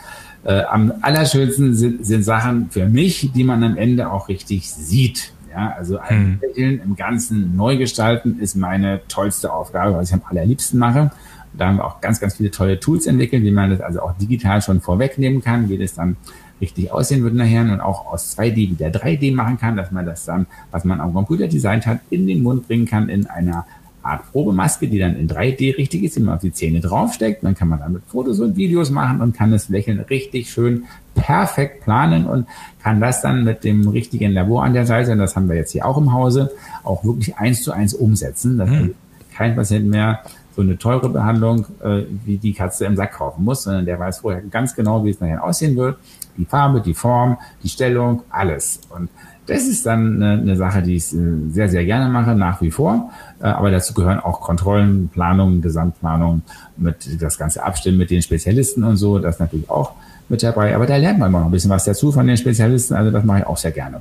äh, 0.46 0.64
am 0.64 0.94
allerschönsten 1.02 1.76
sind, 1.76 2.06
sind 2.06 2.24
Sachen 2.24 2.70
für 2.70 2.88
mich, 2.88 3.32
die 3.34 3.44
man 3.44 3.64
am 3.64 3.78
Ende 3.78 4.12
auch 4.12 4.28
richtig 4.28 4.70
sieht. 4.70 5.32
Ja, 5.52 5.74
also 5.78 6.00
ein 6.00 6.39
Lächeln 6.41 6.82
im 6.84 6.96
Ganzen 6.96 7.56
neu 7.56 7.78
gestalten 7.78 8.39
ist 8.39 8.56
meine 8.56 9.02
tollste 9.08 9.54
Aufgabe, 9.54 9.96
was 9.96 10.10
ich 10.10 10.14
am 10.16 10.24
allerliebsten 10.28 10.80
mache. 10.80 11.12
Da 11.54 11.68
haben 11.68 11.78
wir 11.78 11.86
auch 11.86 12.02
ganz, 12.02 12.20
ganz 12.20 12.38
viele 12.38 12.50
tolle 12.50 12.80
Tools 12.80 13.06
entwickelt, 13.06 13.44
wie 13.44 13.52
man 13.52 13.70
das 13.70 13.80
also 13.80 14.02
auch 14.02 14.18
digital 14.18 14.64
schon 14.64 14.82
vorwegnehmen 14.82 15.44
kann, 15.44 15.70
wie 15.70 15.78
das 15.78 15.94
dann 15.94 16.18
richtig 16.60 16.91
aussehen 16.91 17.24
wird 17.24 17.36
nachher 17.36 17.62
und 17.62 17.82
auch 17.82 18.12
aus 18.12 18.36
2D 18.38 18.56
wieder 18.56 18.88
3D 18.88 19.36
machen 19.36 19.60
kann, 19.60 19.76
dass 19.76 19.91
man 19.91 20.06
das 20.06 20.26
dann, 20.26 20.48
was 20.72 20.84
man 20.86 21.00
am 21.00 21.14
Computer 21.14 21.48
designt 21.48 21.86
hat, 21.86 22.00
in 22.10 22.26
den 22.26 22.41
Mund 22.41 22.68
bringen 22.68 22.86
kann 22.86 23.10
in 23.10 23.28
einer 23.28 23.66
Art 24.04 24.32
Probemaske, 24.32 24.88
die 24.88 24.99
dann 24.99 25.16
in 25.16 25.30
3D 25.30 25.78
richtig 25.78 26.04
ist, 26.04 26.18
die 26.18 26.20
man 26.20 26.36
auf 26.36 26.41
die 26.41 26.51
Zähne 26.51 26.82
draufsteckt. 26.82 27.43
Dann 27.43 27.56
kann 27.56 27.70
man 27.70 27.80
damit 27.80 28.04
Fotos 28.08 28.39
und 28.39 28.56
Videos 28.56 28.91
machen 28.91 29.22
und 29.22 29.36
kann 29.36 29.51
das 29.51 29.70
Lächeln 29.70 29.99
richtig 30.01 30.51
schön 30.51 30.84
perfekt 31.16 31.84
planen 31.84 32.26
und 32.26 32.47
kann 32.82 32.99
das 32.99 33.22
dann 33.22 33.43
mit 33.43 33.64
dem 33.64 33.88
richtigen 33.88 34.32
Labor 34.32 34.64
an 34.64 34.74
der 34.74 34.86
Seite, 34.86 35.14
und 35.14 35.20
das 35.20 35.36
haben 35.36 35.47
wir 35.47 35.56
jetzt 35.56 35.72
hier 35.72 35.86
auch 35.86 35.97
im 35.97 36.12
Hause, 36.12 36.51
auch 36.84 37.04
wirklich 37.04 37.38
eins 37.38 37.64
zu 37.64 37.72
eins 37.72 37.93
umsetzen. 37.93 38.58
Dass 38.58 38.70
mhm. 38.70 38.95
kein 39.34 39.56
Patient 39.56 39.88
mehr 39.88 40.20
so 40.56 40.62
eine 40.62 40.78
teure 40.78 41.10
Behandlung 41.10 41.66
äh, 41.82 42.04
wie 42.26 42.38
die 42.38 42.54
Katze 42.54 42.86
im 42.86 42.95
Sack 42.95 43.14
kaufen 43.14 43.43
muss, 43.43 43.64
sondern 43.64 43.86
der 43.86 43.99
weiß 43.99 44.20
vorher 44.20 44.41
ganz 44.41 44.76
genau, 44.76 45.04
wie 45.04 45.10
es 45.10 45.20
nachher 45.20 45.43
aussehen 45.43 45.76
wird. 45.76 45.97
Die 46.38 46.45
Farbe, 46.45 46.82
die 46.82 46.93
Form, 46.93 47.38
die 47.64 47.70
Stellung, 47.70 48.24
alles. 48.30 48.82
Und 48.89 49.10
das 49.46 49.64
ist 49.64 49.86
dann 49.86 50.22
eine, 50.22 50.41
eine 50.41 50.56
Sache, 50.56 50.82
die 50.82 50.96
ich 50.96 51.14
äh, 51.14 51.18
sehr, 51.50 51.70
sehr 51.70 51.86
gerne 51.86 52.10
mache, 52.10 52.36
nach 52.36 52.62
wie 52.62 52.72
vor. 52.72 53.12
Äh, 53.41 53.48
aber 53.48 53.72
dazu 53.72 53.94
gehören 53.94 54.20
auch 54.20 54.41
Kontrollen, 54.41 55.10
Planungen, 55.10 55.62
Gesamtplanung, 55.62 56.44
mit 56.78 57.22
das 57.22 57.38
ganze 57.38 57.64
Abstimmen 57.64 57.98
mit 57.98 58.10
den 58.10 58.22
Spezialisten 58.22 58.84
und 58.84 58.98
so. 58.98 59.20
Das 59.20 59.39
natürlich 59.39 59.70
auch 59.70 59.94
mit 60.30 60.44
dabei. 60.44 60.76
Aber 60.76 60.86
da 60.86 60.96
lernt 60.96 61.20
man 61.20 61.30
immer 61.30 61.39
noch 61.39 61.48
ein 61.48 61.52
bisschen 61.52 61.70
was 61.70 61.84
dazu 61.84 62.12
von 62.12 62.26
den 62.26 62.38
Spezialisten. 62.38 62.96
Also 62.96 63.12
das 63.12 63.24
mache 63.26 63.39
ich 63.39 63.46
auch 63.46 63.58
sehr 63.58 63.72
gerne. 63.72 64.00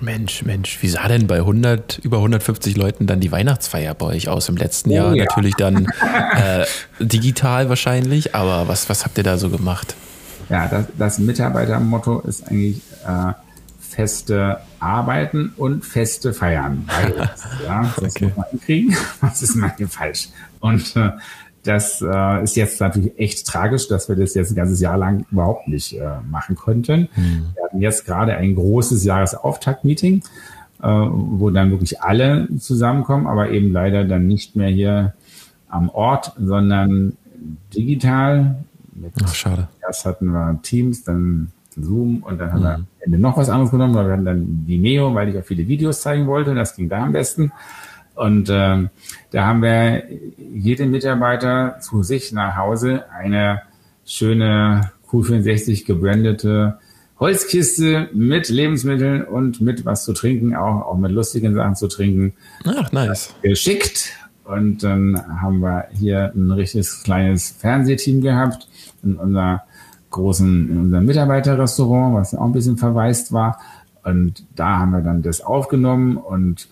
Mensch, 0.00 0.44
Mensch, 0.44 0.78
wie 0.80 0.88
sah 0.88 1.08
denn 1.08 1.26
bei 1.26 1.38
100, 1.38 1.98
über 1.98 2.18
150 2.18 2.76
Leuten 2.76 3.08
dann 3.08 3.18
die 3.18 3.32
Weihnachtsfeier 3.32 3.94
bei 3.94 4.06
euch 4.06 4.28
aus? 4.28 4.48
Im 4.48 4.56
letzten 4.56 4.90
oh, 4.90 4.94
Jahr 4.94 5.14
ja. 5.16 5.24
natürlich 5.24 5.56
dann 5.56 5.86
äh, 6.36 6.64
digital 7.00 7.68
wahrscheinlich, 7.68 8.34
aber 8.34 8.68
was, 8.68 8.88
was 8.88 9.04
habt 9.04 9.18
ihr 9.18 9.24
da 9.24 9.38
so 9.38 9.50
gemacht? 9.50 9.96
Ja, 10.48 10.68
das, 10.68 10.86
das 10.96 11.18
Mitarbeitermotto 11.18 12.20
ist 12.20 12.46
eigentlich 12.46 12.80
äh, 13.06 13.32
feste 13.80 14.58
Arbeiten 14.80 15.52
und 15.56 15.84
feste 15.84 16.32
Feiern. 16.32 16.84
Beides, 16.86 17.44
ja, 17.64 17.92
das 17.96 18.16
okay. 18.16 18.26
muss 18.26 18.36
man 18.36 18.46
hinkriegen. 18.50 18.96
Was 19.20 19.42
ist 19.42 19.56
manchmal 19.56 19.88
falsch? 19.88 20.28
Und 20.60 20.96
äh, 20.96 21.10
das 21.64 22.00
äh, 22.00 22.42
ist 22.42 22.56
jetzt 22.56 22.80
natürlich 22.80 23.18
echt 23.18 23.46
tragisch, 23.46 23.88
dass 23.88 24.08
wir 24.08 24.16
das 24.16 24.34
jetzt 24.34 24.52
ein 24.52 24.54
ganzes 24.54 24.80
Jahr 24.80 24.96
lang 24.96 25.26
überhaupt 25.30 25.68
nicht 25.68 25.92
äh, 25.92 26.20
machen 26.30 26.56
konnten. 26.56 27.08
Mhm. 27.14 27.46
Wir 27.54 27.64
hatten 27.64 27.80
jetzt 27.80 28.06
gerade 28.06 28.36
ein 28.36 28.54
großes 28.54 29.04
Jahresauftakt-Meeting, 29.04 30.22
äh, 30.82 30.86
wo 30.86 31.50
dann 31.50 31.70
wirklich 31.70 32.00
alle 32.00 32.48
zusammenkommen, 32.58 33.26
aber 33.26 33.50
eben 33.50 33.72
leider 33.72 34.04
dann 34.04 34.26
nicht 34.26 34.56
mehr 34.56 34.70
hier 34.70 35.14
am 35.68 35.90
Ort, 35.90 36.32
sondern 36.38 37.16
digital. 37.74 38.64
Mit, 38.94 39.12
Ach, 39.22 39.34
schade. 39.34 39.68
Erst 39.82 40.06
hatten 40.06 40.26
wir 40.26 40.58
Teams, 40.62 41.04
dann 41.04 41.52
Zoom 41.76 42.22
und 42.22 42.38
dann 42.38 42.52
haben 42.52 42.62
wir 42.62 42.78
mhm. 42.78 42.84
am 42.84 42.86
Ende 43.08 43.18
noch 43.18 43.38
was 43.38 43.48
anderes 43.48 43.70
genommen, 43.70 43.94
weil 43.94 44.06
wir 44.06 44.12
hatten 44.12 44.24
dann 44.26 44.64
Vimeo, 44.66 45.14
weil 45.14 45.30
ich 45.30 45.38
auch 45.38 45.44
viele 45.44 45.66
Videos 45.66 46.02
zeigen 46.02 46.26
wollte. 46.26 46.54
Das 46.54 46.76
ging 46.76 46.90
da 46.90 47.02
am 47.02 47.12
besten. 47.12 47.52
Und 48.14 48.50
ähm, 48.50 48.90
da 49.30 49.46
haben 49.46 49.62
wir 49.62 50.02
jedem 50.52 50.90
Mitarbeiter 50.90 51.78
zu 51.80 52.02
sich 52.02 52.32
nach 52.32 52.56
Hause 52.56 53.04
eine 53.10 53.62
schöne 54.04 54.92
Q64 55.10 55.86
gebrandete 55.86 56.78
Holzkiste 57.18 58.10
mit 58.12 58.48
Lebensmitteln 58.48 59.24
und 59.24 59.60
mit 59.62 59.86
was 59.86 60.04
zu 60.04 60.12
trinken, 60.12 60.54
auch, 60.54 60.82
auch 60.82 60.98
mit 60.98 61.10
lustigen 61.10 61.54
Sachen 61.54 61.76
zu 61.76 61.88
trinken. 61.88 62.34
Ach, 62.64 62.92
nice. 62.92 63.34
Geschickt. 63.42 64.12
Und 64.44 64.82
dann 64.82 65.40
haben 65.40 65.60
wir 65.60 65.88
hier 65.92 66.32
ein 66.34 66.50
richtiges 66.50 67.02
kleines 67.02 67.50
Fernsehteam 67.50 68.20
gehabt 68.20 68.68
in 69.02 69.16
unser 69.16 69.64
großen, 70.10 70.70
in 70.70 70.78
unserem 70.78 71.06
Mitarbeiterrestaurant, 71.06 72.14
was 72.14 72.34
auch 72.34 72.44
ein 72.44 72.52
bisschen 72.52 72.76
verwaist 72.76 73.32
war. 73.32 73.58
Und 74.04 74.44
da 74.56 74.78
haben 74.78 74.92
wir 74.92 75.00
dann 75.00 75.22
das 75.22 75.40
aufgenommen 75.40 76.16
und 76.16 76.68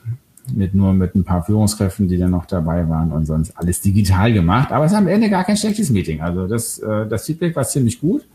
mit 0.55 0.75
nur 0.75 0.93
mit 0.93 1.15
ein 1.15 1.25
paar 1.25 1.43
Führungskräften, 1.43 2.09
die 2.09 2.19
dann 2.19 2.31
noch 2.31 2.47
dabei 2.47 2.89
waren 2.89 3.11
und 3.13 3.27
sonst 3.27 3.57
alles 3.59 3.81
digital 3.81 4.33
gemacht. 4.33 4.73
Aber 4.73 4.85
es 4.85 4.93
ist 4.93 4.99
am 4.99 5.09
Ende 5.09 5.29
gar 5.29 5.45
kein 5.45 5.57
schlechtes 5.57 5.91
Meeting. 5.91 6.21
Also 6.21 6.47
das, 6.47 6.79
äh, 6.79 7.07
das 7.07 7.27
Feedback 7.27 7.57
war 7.57 7.65
ziemlich 7.65 8.01
gut 8.01 8.27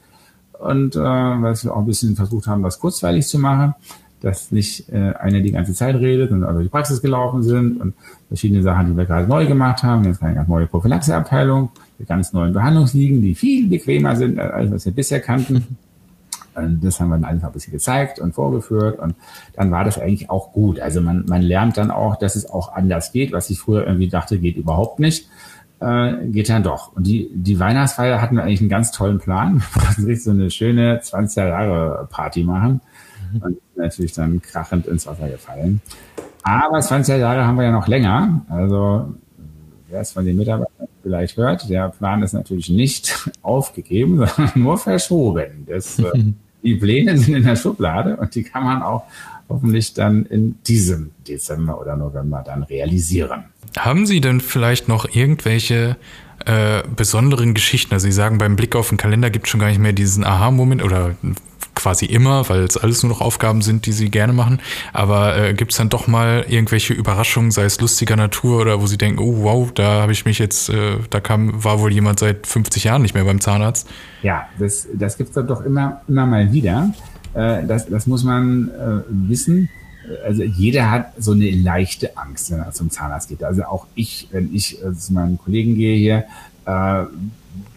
und 0.59 0.95
äh, 0.95 0.99
weil 0.99 1.55
wir 1.55 1.73
auch 1.73 1.79
ein 1.79 1.85
bisschen 1.85 2.15
versucht 2.15 2.47
haben, 2.47 2.63
das 2.63 2.79
kurzweilig 2.79 3.27
zu 3.27 3.39
machen, 3.39 3.73
dass 4.21 4.51
nicht 4.51 4.89
äh, 4.89 5.13
eine 5.19 5.41
die 5.41 5.51
ganze 5.51 5.73
Zeit 5.73 5.95
redet 5.95 6.31
und 6.31 6.43
aber 6.43 6.61
die 6.61 6.69
Praxis 6.69 7.01
gelaufen 7.01 7.41
sind 7.41 7.81
und 7.81 7.93
verschiedene 8.27 8.61
Sachen, 8.61 8.87
die 8.87 8.97
wir 8.97 9.05
gerade 9.05 9.27
neu 9.27 9.47
gemacht 9.47 9.81
haben. 9.81 10.03
Jetzt 10.03 10.21
eine 10.21 10.35
ganz 10.35 10.47
neue 10.47 10.67
Prophylaxeabteilung 10.67 11.71
ganz 12.07 12.33
neuen 12.33 12.53
Behandlungsliegen, 12.53 13.21
die 13.21 13.35
viel 13.35 13.67
bequemer 13.67 14.15
sind 14.15 14.39
als 14.39 14.71
was 14.71 14.85
wir 14.85 14.93
bisher 14.93 15.19
kannten. 15.19 15.77
Und 16.53 16.83
das 16.83 16.99
haben 16.99 17.09
wir 17.09 17.15
dann 17.15 17.25
einfach 17.25 17.47
ein 17.47 17.53
bisschen 17.53 17.71
gezeigt 17.71 18.19
und 18.19 18.33
vorgeführt 18.35 18.99
und 18.99 19.15
dann 19.53 19.71
war 19.71 19.85
das 19.85 19.97
eigentlich 19.97 20.29
auch 20.29 20.51
gut. 20.51 20.81
Also 20.81 20.99
man, 20.99 21.23
man 21.25 21.41
lernt 21.41 21.77
dann 21.77 21.91
auch, 21.91 22.17
dass 22.17 22.35
es 22.35 22.49
auch 22.49 22.73
anders 22.73 23.13
geht, 23.13 23.31
was 23.31 23.49
ich 23.49 23.57
früher 23.57 23.87
irgendwie 23.87 24.09
dachte, 24.09 24.37
geht 24.37 24.57
überhaupt 24.57 24.99
nicht, 24.99 25.29
äh, 25.79 26.27
geht 26.27 26.49
dann 26.49 26.63
doch. 26.63 26.93
Und 26.93 27.07
die, 27.07 27.29
die 27.33 27.57
Weihnachtsfeier 27.57 28.21
hatten 28.21 28.35
wir 28.35 28.43
eigentlich 28.43 28.59
einen 28.59 28.69
ganz 28.69 28.91
tollen 28.91 29.19
Plan. 29.19 29.63
Wir 29.73 29.81
wollten 29.81 30.03
richtig 30.03 30.23
so 30.25 30.31
eine 30.31 30.51
schöne 30.51 30.99
20er 30.99 31.47
Jahre 31.47 32.07
Party 32.11 32.43
machen 32.43 32.81
mhm. 33.31 33.41
und 33.41 33.57
natürlich 33.77 34.11
dann 34.11 34.41
krachend 34.41 34.87
ins 34.87 35.07
Wasser 35.07 35.29
gefallen. 35.29 35.79
Aber 36.43 36.79
20er 36.79 37.17
Jahre 37.17 37.45
haben 37.45 37.57
wir 37.57 37.65
ja 37.65 37.71
noch 37.71 37.87
länger. 37.87 38.41
Also 38.49 39.13
wer 39.91 40.01
es 40.01 40.11
von 40.11 40.25
den 40.25 40.37
Mitarbeitern 40.37 40.87
vielleicht 41.03 41.37
hört, 41.37 41.69
der 41.69 41.89
Plan 41.89 42.23
ist 42.23 42.33
natürlich 42.33 42.69
nicht 42.69 43.29
aufgegeben, 43.41 44.17
sondern 44.17 44.51
nur 44.55 44.77
verschoben. 44.77 45.65
Das, 45.67 45.99
äh, 45.99 46.11
die 46.63 46.75
Pläne 46.75 47.17
sind 47.17 47.35
in 47.35 47.43
der 47.43 47.55
Schublade 47.55 48.17
und 48.17 48.33
die 48.33 48.43
kann 48.43 48.63
man 48.63 48.81
auch 48.81 49.03
hoffentlich 49.49 49.93
dann 49.93 50.25
in 50.25 50.55
diesem 50.63 51.11
Dezember 51.27 51.79
oder 51.79 51.95
November 51.95 52.41
dann 52.45 52.63
realisieren. 52.63 53.45
Haben 53.77 54.05
Sie 54.05 54.21
denn 54.21 54.39
vielleicht 54.39 54.87
noch 54.87 55.13
irgendwelche 55.13 55.97
äh, 56.45 56.83
besonderen 56.95 57.53
Geschichten? 57.53 57.93
Also 57.93 58.05
Sie 58.05 58.11
sagen, 58.11 58.37
beim 58.37 58.55
Blick 58.55 58.75
auf 58.75 58.89
den 58.89 58.97
Kalender 58.97 59.29
gibt 59.29 59.45
es 59.45 59.51
schon 59.51 59.59
gar 59.59 59.67
nicht 59.69 59.79
mehr 59.79 59.93
diesen 59.93 60.23
Aha-Moment 60.23 60.83
oder 60.83 61.15
quasi 61.75 62.05
immer, 62.05 62.47
weil 62.49 62.61
es 62.61 62.77
alles 62.77 63.01
nur 63.03 63.11
noch 63.11 63.21
Aufgaben 63.21 63.61
sind, 63.61 63.85
die 63.85 63.91
sie 63.91 64.09
gerne 64.09 64.33
machen. 64.33 64.59
Aber 64.93 65.37
äh, 65.37 65.53
gibt 65.53 65.71
es 65.71 65.77
dann 65.77 65.89
doch 65.89 66.07
mal 66.07 66.45
irgendwelche 66.47 66.93
Überraschungen, 66.93 67.51
sei 67.51 67.63
es 67.63 67.79
lustiger 67.79 68.15
Natur 68.15 68.61
oder 68.61 68.81
wo 68.81 68.87
sie 68.87 68.97
denken, 68.97 69.19
oh 69.19 69.43
wow, 69.43 69.71
da 69.73 70.01
habe 70.01 70.11
ich 70.11 70.25
mich 70.25 70.39
jetzt, 70.39 70.69
äh, 70.69 70.97
da 71.09 71.19
kam, 71.19 71.63
war 71.63 71.79
wohl 71.79 71.91
jemand 71.91 72.19
seit 72.19 72.45
50 72.45 72.83
Jahren 72.83 73.01
nicht 73.01 73.15
mehr 73.15 73.23
beim 73.23 73.41
Zahnarzt. 73.41 73.89
Ja, 74.21 74.47
das, 74.59 74.87
das 74.93 75.17
gibt 75.17 75.29
es 75.29 75.35
dann 75.35 75.47
doch 75.47 75.61
immer, 75.61 76.01
immer 76.07 76.25
mal 76.25 76.51
wieder. 76.51 76.93
Äh, 77.33 77.65
das, 77.65 77.87
das 77.87 78.07
muss 78.07 78.23
man 78.23 78.69
äh, 78.69 79.29
wissen. 79.29 79.69
Also 80.25 80.43
jeder 80.43 80.89
hat 80.89 81.13
so 81.17 81.31
eine 81.33 81.49
leichte 81.51 82.17
Angst, 82.17 82.51
wenn 82.51 82.59
er 82.59 82.71
zum 82.71 82.89
Zahnarzt 82.89 83.29
geht. 83.29 83.43
Also 83.43 83.63
auch 83.63 83.87
ich, 83.95 84.27
wenn 84.31 84.53
ich 84.53 84.83
äh, 84.83 84.93
zu 84.93 85.13
meinen 85.13 85.37
Kollegen 85.37 85.75
gehe 85.75 85.95
hier, 85.95 86.25
äh, 86.65 87.05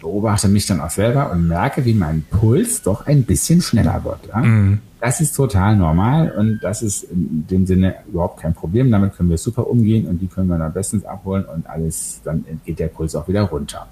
beobachte 0.01 0.49
mich 0.49 0.67
dann 0.67 0.81
auch 0.81 0.91
selber 0.91 1.31
und 1.31 1.49
merke, 1.49 1.85
wie 1.85 1.95
mein 1.95 2.25
Puls 2.31 2.83
doch 2.83 3.07
ein 3.07 3.25
bisschen 3.25 3.61
schneller 3.61 4.05
wird. 4.05 4.27
Ja? 4.29 4.39
Mhm. 4.39 4.81
Das 5.01 5.21
ist 5.21 5.35
total 5.35 5.77
normal 5.77 6.31
und 6.31 6.61
das 6.63 6.81
ist 6.83 7.05
in 7.05 7.47
dem 7.51 7.67
Sinne 7.67 7.97
überhaupt 8.11 8.41
kein 8.41 8.55
Problem. 8.55 8.91
Damit 8.91 9.15
können 9.15 9.29
wir 9.29 9.37
super 9.37 9.67
umgehen 9.67 10.07
und 10.07 10.19
die 10.19 10.29
können 10.29 10.49
wir 10.49 10.57
dann 10.57 10.73
bestens 10.73 11.05
abholen 11.05 11.45
und 11.45 11.69
alles, 11.69 12.21
dann 12.25 12.45
geht 12.65 12.79
der 12.79 12.89
Puls 12.89 13.15
auch 13.15 13.29
wieder 13.29 13.43
runter. 13.43 13.87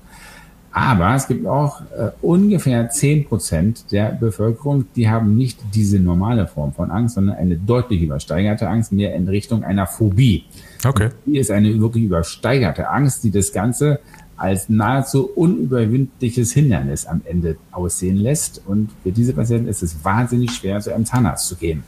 Aber 0.73 1.15
es 1.15 1.29
gibt 1.29 1.47
auch 1.47 1.83
äh, 1.83 2.11
ungefähr 2.23 2.89
zehn 2.89 3.27
Prozent 3.27 3.93
der 3.93 4.07
Bevölkerung, 4.07 4.87
die 4.97 5.09
haben 5.09 5.37
nicht 5.37 5.59
diese 5.75 6.01
normale 6.01 6.47
Form 6.47 6.73
von 6.73 6.91
Angst, 6.91 7.17
sondern 7.17 7.37
eine 7.37 7.57
deutlich 7.57 8.01
übersteigerte 8.01 8.69
Angst, 8.69 8.91
mehr 8.91 9.15
in 9.15 9.29
Richtung 9.29 9.65
einer 9.65 9.87
Phobie. 9.87 10.45
Okay. 10.85 11.11
Die 11.27 11.37
ist 11.37 11.51
eine 11.51 11.79
wirklich 11.79 12.05
übersteigerte 12.05 12.89
Angst, 12.89 13.23
die 13.23 13.31
das 13.31 13.53
Ganze 13.53 14.01
als 14.37 14.71
nahezu 14.71 15.29
unüberwindliches 15.29 16.53
Hindernis 16.53 17.07
am 17.07 17.21
Ende 17.25 17.57
aussehen 17.71 18.17
lässt. 18.17 18.63
Und 18.67 18.91
für 19.03 19.13
diese 19.13 19.35
Patienten 19.35 19.69
ist 19.69 19.83
es 19.83 20.05
wahnsinnig 20.05 20.53
schwer, 20.53 20.81
zu 20.81 20.93
einem 20.93 21.05
Zahnarzt 21.05 21.49
zu 21.49 21.57
gehen. 21.57 21.85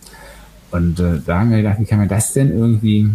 Und 0.70 1.01
äh, 1.01 1.20
da 1.24 1.41
haben 1.41 1.51
wir 1.51 1.57
gedacht, 1.57 1.80
wie 1.80 1.85
kann 1.85 1.99
man 1.99 2.09
das 2.09 2.32
denn 2.35 2.57
irgendwie, 2.57 3.11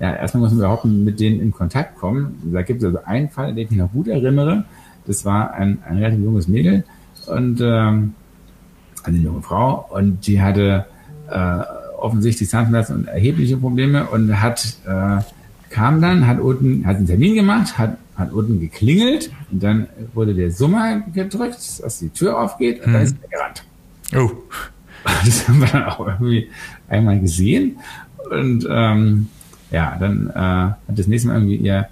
ja, 0.00 0.14
erstmal 0.16 0.42
müssen 0.42 0.58
wir 0.58 0.64
überhaupt 0.64 0.84
mit 0.84 1.20
denen 1.20 1.40
in 1.40 1.52
Kontakt 1.52 1.96
kommen. 1.96 2.42
Da 2.52 2.62
gibt 2.62 2.82
es 2.82 2.86
also 2.86 2.98
einen 3.04 3.30
Fall, 3.30 3.54
den 3.54 3.64
ich 3.64 3.70
mich 3.70 3.78
noch 3.78 3.92
gut 3.92 4.08
erinnere. 4.08 4.64
Das 5.08 5.24
war 5.24 5.54
ein, 5.54 5.78
ein 5.88 5.96
relativ 5.96 6.22
junges 6.22 6.48
Mädel 6.48 6.84
und 7.26 7.60
ähm, 7.60 8.14
eine 9.02 9.18
junge 9.18 9.42
Frau 9.42 9.86
und 9.90 10.26
die 10.26 10.40
hatte 10.40 10.86
äh, 11.30 11.60
offensichtlich 11.98 12.48
Zahnschmerzen 12.48 12.96
und 12.96 13.08
erhebliche 13.08 13.56
Probleme 13.56 14.06
und 14.06 14.40
hat 14.40 14.76
äh, 14.86 15.22
kam 15.70 16.00
dann, 16.00 16.26
hat 16.26 16.40
unten, 16.40 16.86
hat 16.86 16.96
einen 16.96 17.06
Termin 17.06 17.34
gemacht, 17.34 17.78
hat, 17.78 17.98
hat 18.16 18.32
unten 18.32 18.60
geklingelt 18.60 19.30
und 19.50 19.62
dann 19.62 19.86
wurde 20.14 20.34
der 20.34 20.50
Summer 20.50 21.00
gedrückt, 21.12 21.58
dass 21.82 21.98
die 21.98 22.08
Tür 22.10 22.40
aufgeht 22.40 22.80
und 22.80 22.86
hm. 22.86 22.92
dann 22.92 23.02
ist 23.02 23.16
er 23.22 23.28
gerannt. 23.28 23.64
Oh. 24.16 24.30
Das 25.24 25.48
haben 25.48 25.60
wir 25.60 25.68
dann 25.68 25.84
auch 25.84 26.00
irgendwie 26.06 26.50
einmal 26.88 27.18
gesehen 27.20 27.78
und 28.30 28.66
ähm, 28.68 29.28
ja, 29.70 29.96
dann 29.98 30.28
äh, 30.28 30.32
hat 30.34 30.76
das 30.88 31.06
nächste 31.06 31.28
Mal 31.28 31.36
irgendwie 31.36 31.56
ihr, 31.56 31.88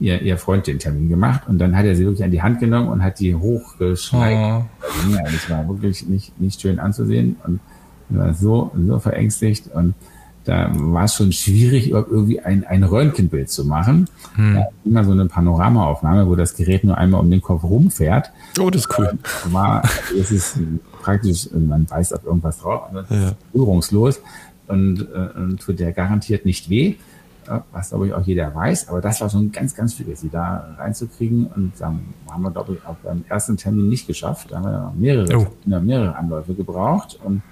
ihr, 0.00 0.22
ihr 0.22 0.38
Freund 0.38 0.66
den 0.66 0.78
Termin 0.78 1.08
gemacht 1.08 1.42
und 1.48 1.58
dann 1.58 1.76
hat 1.76 1.84
er 1.84 1.96
sie 1.96 2.04
wirklich 2.04 2.24
an 2.24 2.30
die 2.30 2.42
Hand 2.42 2.60
genommen 2.60 2.88
und 2.88 3.02
hat 3.02 3.18
die 3.18 3.34
hochgeschreit. 3.34 4.36
Oh. 4.36 4.64
Also, 4.80 5.16
ja, 5.16 5.22
das 5.24 5.50
war 5.50 5.68
wirklich 5.68 6.06
nicht, 6.06 6.38
nicht 6.40 6.60
schön 6.60 6.78
anzusehen 6.78 7.36
und 7.44 7.60
war 8.08 8.32
so, 8.34 8.70
so 8.74 8.98
verängstigt 8.98 9.68
und 9.72 9.94
da 10.44 10.70
war 10.72 11.04
es 11.04 11.14
schon 11.14 11.30
schwierig, 11.30 11.90
irgendwie 11.90 12.40
ein, 12.40 12.64
ein 12.64 12.82
Röntgenbild 12.82 13.50
zu 13.50 13.66
machen. 13.66 14.08
Hm. 14.34 14.54
Da 14.54 14.68
immer 14.82 15.04
so 15.04 15.12
eine 15.12 15.26
Panoramaaufnahme, 15.26 16.26
wo 16.26 16.36
das 16.36 16.56
Gerät 16.56 16.84
nur 16.84 16.96
einmal 16.96 17.20
um 17.20 17.30
den 17.30 17.42
Kopf 17.42 17.64
rumfährt. 17.64 18.30
Oh, 18.58 18.70
das 18.70 18.86
ist 18.86 18.98
cool. 18.98 19.18
War, 19.50 19.82
es 20.18 20.30
ist 20.30 20.58
praktisch, 21.02 21.50
man 21.52 21.84
beißt 21.84 22.14
auf 22.14 22.24
irgendwas 22.24 22.60
drauf, 22.60 22.84
aber 22.88 23.04
ja. 23.10 23.28
ist 23.28 23.52
berührungslos 23.52 24.22
und, 24.68 25.02
äh, 25.02 25.38
und 25.38 25.60
tut 25.60 25.80
der 25.80 25.92
garantiert 25.92 26.46
nicht 26.46 26.70
weh 26.70 26.96
was 27.72 27.90
glaube 27.90 28.08
ich 28.08 28.14
auch 28.14 28.22
jeder 28.22 28.54
weiß, 28.54 28.88
aber 28.88 29.00
das 29.00 29.20
war 29.20 29.30
schon 29.30 29.52
ganz, 29.52 29.74
ganz 29.74 29.94
viel, 29.94 30.14
sie 30.16 30.28
da 30.28 30.76
reinzukriegen 30.78 31.46
und 31.46 31.72
dann 31.78 32.00
haben 32.30 32.42
wir, 32.42 32.50
glaube 32.50 32.74
ich, 32.74 32.86
auch 32.86 32.96
beim 32.96 33.24
ersten 33.28 33.56
Termin 33.56 33.88
nicht 33.88 34.06
geschafft. 34.06 34.50
Da 34.50 34.56
haben 34.56 34.64
wir 34.64 34.92
mehrere, 34.96 35.36
oh. 35.38 35.80
mehrere 35.80 36.16
Anläufe 36.16 36.54
gebraucht 36.54 37.18
und 37.22 37.42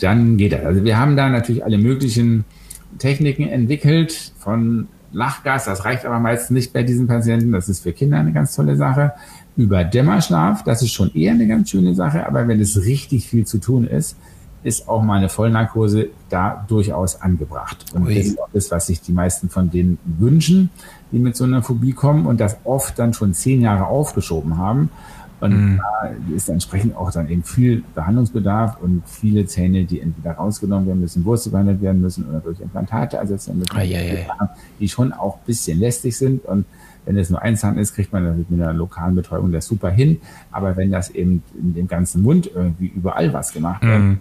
dann 0.00 0.36
geht 0.36 0.52
das. 0.52 0.64
Also 0.64 0.84
wir 0.84 0.98
haben 0.98 1.16
da 1.16 1.28
natürlich 1.28 1.64
alle 1.64 1.78
möglichen 1.78 2.44
Techniken 2.98 3.48
entwickelt 3.48 4.32
von 4.38 4.88
Lachgas, 5.12 5.64
das 5.64 5.84
reicht 5.84 6.04
aber 6.04 6.18
meistens 6.20 6.50
nicht 6.50 6.72
bei 6.72 6.82
diesen 6.82 7.06
Patienten, 7.06 7.52
das 7.52 7.68
ist 7.68 7.82
für 7.82 7.92
Kinder 7.92 8.18
eine 8.18 8.32
ganz 8.32 8.54
tolle 8.54 8.76
Sache. 8.76 9.12
Über 9.56 9.82
Dämmerschlaf, 9.82 10.62
das 10.62 10.82
ist 10.82 10.92
schon 10.92 11.12
eher 11.14 11.32
eine 11.32 11.48
ganz 11.48 11.70
schöne 11.70 11.94
Sache, 11.94 12.26
aber 12.26 12.46
wenn 12.46 12.60
es 12.60 12.84
richtig 12.84 13.26
viel 13.26 13.46
zu 13.46 13.58
tun 13.58 13.86
ist, 13.86 14.16
ist 14.62 14.88
auch 14.88 15.02
mal 15.02 15.18
eine 15.18 15.28
Vollnarkose 15.28 16.08
da 16.28 16.64
durchaus 16.68 17.20
angebracht. 17.20 17.84
Und 17.94 18.06
Ui. 18.06 18.14
das 18.14 18.26
ist 18.26 18.40
auch 18.40 18.48
das, 18.52 18.70
was 18.70 18.86
sich 18.86 19.00
die 19.00 19.12
meisten 19.12 19.48
von 19.48 19.70
denen 19.70 19.98
wünschen, 20.04 20.70
die 21.12 21.18
mit 21.18 21.36
so 21.36 21.44
einer 21.44 21.62
Phobie 21.62 21.92
kommen 21.92 22.26
und 22.26 22.40
das 22.40 22.58
oft 22.64 22.98
dann 22.98 23.12
schon 23.12 23.34
zehn 23.34 23.60
Jahre 23.60 23.86
aufgeschoben 23.86 24.58
haben. 24.58 24.90
Und 25.40 25.52
mhm. 25.52 25.76
da 25.78 26.10
ist 26.34 26.48
entsprechend 26.48 26.96
auch 26.96 27.12
dann 27.12 27.28
eben 27.28 27.44
viel 27.44 27.84
Behandlungsbedarf 27.94 28.78
und 28.80 29.04
viele 29.06 29.46
Zähne, 29.46 29.84
die 29.84 30.00
entweder 30.00 30.32
rausgenommen 30.32 30.88
werden 30.88 31.00
müssen, 31.00 31.24
Wurzel 31.24 31.52
behandelt 31.52 31.80
werden 31.80 32.00
müssen 32.00 32.28
oder 32.28 32.40
durch 32.40 32.60
Implantate 32.60 33.18
ersetzt 33.18 33.46
werden 33.46 33.60
müssen, 33.60 34.26
die 34.80 34.88
schon 34.88 35.12
auch 35.12 35.36
ein 35.36 35.46
bisschen 35.46 35.78
lästig 35.78 36.16
sind. 36.16 36.44
Und 36.44 36.64
wenn 37.06 37.16
es 37.16 37.30
nur 37.30 37.40
ein 37.40 37.56
Zahn 37.56 37.78
ist, 37.78 37.94
kriegt 37.94 38.12
man 38.12 38.24
das 38.24 38.36
mit 38.36 38.60
einer 38.60 38.72
lokalen 38.72 39.14
Betäubung 39.14 39.52
das 39.52 39.66
super 39.66 39.90
hin. 39.90 40.20
Aber 40.50 40.76
wenn 40.76 40.90
das 40.90 41.10
eben 41.10 41.44
in 41.56 41.72
dem 41.72 41.86
ganzen 41.86 42.22
Mund 42.22 42.50
irgendwie 42.52 42.88
überall 42.88 43.32
was 43.32 43.52
gemacht 43.52 43.82
wird, 43.82 44.00
mhm 44.00 44.18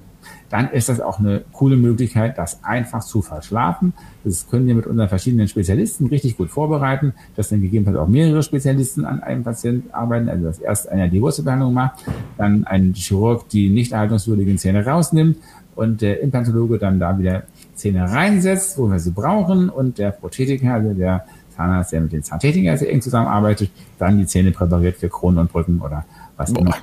dann 0.49 0.71
ist 0.71 0.89
das 0.89 1.01
auch 1.01 1.19
eine 1.19 1.43
coole 1.51 1.75
Möglichkeit, 1.75 2.37
das 2.37 2.63
einfach 2.63 3.03
zu 3.03 3.21
verschlafen. 3.21 3.93
Das 4.23 4.49
können 4.49 4.67
wir 4.67 4.75
mit 4.75 4.87
unseren 4.87 5.09
verschiedenen 5.09 5.47
Spezialisten 5.47 6.07
richtig 6.07 6.37
gut 6.37 6.49
vorbereiten, 6.49 7.13
dass 7.35 7.49
dann 7.49 7.61
gegebenenfalls 7.61 7.97
auch 7.97 8.07
mehrere 8.07 8.43
Spezialisten 8.43 9.05
an 9.05 9.21
einem 9.21 9.43
Patienten 9.43 9.91
arbeiten. 9.93 10.29
Also 10.29 10.45
dass 10.45 10.59
erst 10.59 10.89
einer 10.89 11.07
die 11.07 11.21
Wurzelbehandlung 11.21 11.73
macht, 11.73 12.05
dann 12.37 12.65
ein 12.65 12.93
Chirurg 12.93 13.49
die 13.49 13.69
nicht 13.69 13.91
erhaltungswürdigen 13.91 14.57
Zähne 14.57 14.85
rausnimmt 14.85 15.37
und 15.75 16.01
der 16.01 16.21
Implantologe 16.21 16.79
dann 16.79 16.99
da 16.99 17.17
wieder 17.19 17.43
Zähne 17.75 18.09
reinsetzt, 18.11 18.77
wo 18.77 18.89
wir 18.89 18.99
sie 18.99 19.11
brauchen 19.11 19.69
und 19.69 19.97
der 19.97 20.11
Prothetiker, 20.11 20.73
also 20.73 20.93
der 20.93 21.25
Zahnarzt, 21.55 21.91
der 21.91 22.01
mit 22.01 22.13
den 22.13 22.23
Zahntechnikern 22.23 22.77
sehr 22.77 22.91
eng 22.91 23.01
zusammenarbeitet, 23.01 23.71
dann 23.99 24.17
die 24.17 24.25
Zähne 24.25 24.51
präpariert 24.51 24.97
für 24.97 25.09
Kronen 25.09 25.39
und 25.39 25.51
Brücken 25.51 25.81
oder 25.81 26.05
was 26.37 26.51
immer 26.51 26.75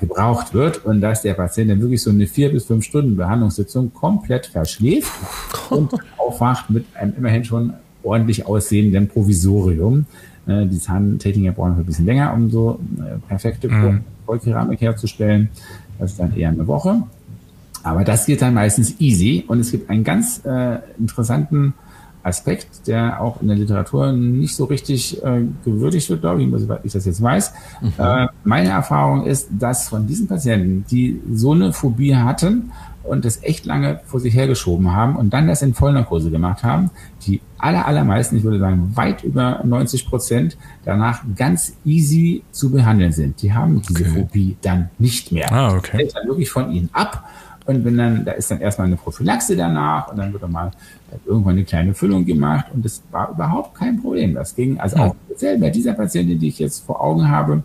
gebraucht 0.00 0.54
wird 0.54 0.84
und 0.84 1.02
dass 1.02 1.22
der 1.22 1.34
Patient 1.34 1.70
dann 1.70 1.80
wirklich 1.80 2.02
so 2.02 2.10
eine 2.10 2.26
vier 2.26 2.50
bis 2.50 2.64
fünf 2.64 2.84
Stunden 2.84 3.16
Behandlungssitzung 3.16 3.92
komplett 3.92 4.46
verschläft 4.46 5.12
und 5.70 5.92
aufwacht 6.16 6.70
mit 6.70 6.86
einem 6.94 7.14
immerhin 7.18 7.44
schon 7.44 7.74
ordentlich 8.02 8.46
aussehenden 8.46 9.08
Provisorium. 9.08 10.06
Äh, 10.46 10.66
die 10.66 10.78
Zahntechniker 10.78 11.52
brauchen 11.52 11.76
ein 11.76 11.84
bisschen 11.84 12.06
länger, 12.06 12.32
um 12.32 12.50
so 12.50 12.80
äh, 12.98 13.18
perfekte 13.28 13.68
mhm. 13.68 14.00
Vollkeramik 14.24 14.80
herzustellen. 14.80 15.50
Das 15.98 16.12
ist 16.12 16.20
dann 16.20 16.34
eher 16.34 16.48
eine 16.48 16.66
Woche. 16.66 17.02
Aber 17.82 18.04
das 18.04 18.26
geht 18.26 18.42
dann 18.42 18.54
meistens 18.54 18.98
easy 19.00 19.44
und 19.46 19.60
es 19.60 19.72
gibt 19.72 19.90
einen 19.90 20.04
ganz 20.04 20.40
äh, 20.44 20.78
interessanten 20.98 21.74
Aspekt, 22.22 22.86
der 22.86 23.20
auch 23.20 23.40
in 23.40 23.48
der 23.48 23.56
Literatur 23.56 24.12
nicht 24.12 24.54
so 24.54 24.64
richtig 24.64 25.22
äh, 25.24 25.42
gewürdigt 25.64 26.08
wird, 26.10 26.20
glaube 26.20 26.42
ich, 26.42 26.50
soweit 26.50 26.84
ich 26.84 26.92
das 26.92 27.04
jetzt 27.04 27.22
weiß. 27.22 27.52
Mhm. 27.80 27.92
Äh, 27.98 28.26
meine 28.44 28.70
Erfahrung 28.70 29.26
ist, 29.26 29.48
dass 29.50 29.88
von 29.88 30.06
diesen 30.06 30.28
Patienten, 30.28 30.84
die 30.90 31.20
so 31.32 31.52
eine 31.52 31.72
Phobie 31.72 32.14
hatten 32.14 32.72
und 33.02 33.24
das 33.24 33.42
echt 33.42 33.66
lange 33.66 34.00
vor 34.04 34.20
sich 34.20 34.34
hergeschoben 34.34 34.92
haben 34.92 35.16
und 35.16 35.30
dann 35.30 35.48
das 35.48 35.62
in 35.62 35.74
Vollnarkose 35.74 36.30
gemacht 36.30 36.62
haben, 36.62 36.90
die 37.26 37.40
aller, 37.58 37.86
allermeisten, 37.86 38.36
ich 38.36 38.44
würde 38.44 38.58
sagen 38.58 38.92
weit 38.94 39.24
über 39.24 39.60
90 39.64 40.06
Prozent, 40.08 40.56
danach 40.84 41.22
ganz 41.36 41.74
easy 41.84 42.44
zu 42.52 42.70
behandeln 42.70 43.12
sind. 43.12 43.42
Die 43.42 43.52
haben 43.52 43.82
diese 43.82 44.04
okay. 44.04 44.20
Phobie 44.20 44.56
dann 44.62 44.90
nicht 44.98 45.32
mehr. 45.32 45.52
Ah, 45.52 45.74
okay. 45.74 45.80
Das 45.80 45.90
fällt 45.90 46.16
dann 46.16 46.28
wirklich 46.28 46.50
von 46.50 46.70
ihnen 46.70 46.90
ab 46.92 47.28
und 47.66 47.84
wenn 47.84 47.96
dann, 47.96 48.24
da 48.24 48.32
ist 48.32 48.50
dann 48.50 48.60
erstmal 48.60 48.88
eine 48.88 48.96
Prophylaxe 48.96 49.56
danach 49.56 50.08
und 50.08 50.18
dann 50.18 50.32
wird 50.32 50.42
dann 50.42 50.52
mal 50.52 50.70
irgendwann 51.24 51.54
eine 51.54 51.64
kleine 51.64 51.94
Füllung 51.94 52.24
gemacht 52.24 52.66
und 52.74 52.84
das 52.84 53.02
war 53.10 53.30
überhaupt 53.30 53.76
kein 53.76 54.00
Problem. 54.00 54.34
Das 54.34 54.54
ging 54.54 54.80
also 54.80 54.96
auch 54.96 55.14
speziell 55.26 55.58
bei 55.58 55.70
dieser 55.70 55.92
Patientin, 55.92 56.38
die 56.38 56.48
ich 56.48 56.58
jetzt 56.58 56.84
vor 56.84 57.00
Augen 57.00 57.28
habe, 57.28 57.62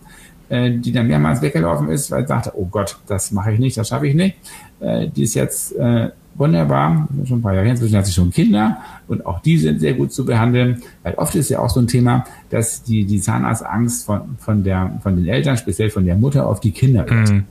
äh, 0.49 0.71
die 0.71 0.91
dann 0.91 1.07
mehrmals 1.07 1.41
weggelaufen 1.41 1.89
ist, 1.89 2.11
weil 2.11 2.21
sie 2.21 2.27
dachte, 2.27 2.51
oh 2.55 2.65
Gott, 2.65 2.97
das 3.07 3.31
mache 3.31 3.53
ich 3.53 3.59
nicht, 3.59 3.77
das 3.77 3.87
schaffe 3.87 4.07
ich 4.07 4.15
nicht. 4.15 4.37
Äh, 4.79 5.07
die 5.09 5.23
ist 5.23 5.33
jetzt 5.33 5.75
äh, 5.75 6.09
wunderbar, 6.35 7.07
schon 7.25 7.39
ein 7.39 7.41
paar 7.41 7.53
Jahre 7.53 7.67
inzwischen 7.67 7.97
hat 7.97 8.05
sie 8.05 8.13
schon 8.13 8.29
Kinder 8.29 8.77
und 9.07 9.25
auch 9.25 9.39
die 9.39 9.57
sind 9.57 9.79
sehr 9.79 9.93
gut 9.93 10.13
zu 10.13 10.23
behandeln, 10.25 10.83
weil 11.01 11.15
oft 11.15 11.33
ist 11.35 11.49
ja 11.49 11.59
auch 11.59 11.69
so 11.69 11.79
ein 11.79 11.87
Thema, 11.87 12.25
dass 12.51 12.83
die, 12.83 13.05
die 13.05 13.19
Zahnarztangst 13.19 14.05
von, 14.05 14.37
von, 14.37 14.63
der, 14.63 14.99
von 15.01 15.15
den 15.15 15.27
Eltern, 15.27 15.57
speziell 15.57 15.89
von 15.89 16.05
der 16.05 16.15
Mutter 16.15 16.47
auf 16.47 16.59
die 16.59 16.71
Kinder. 16.71 17.05
Mhm. 17.09 17.45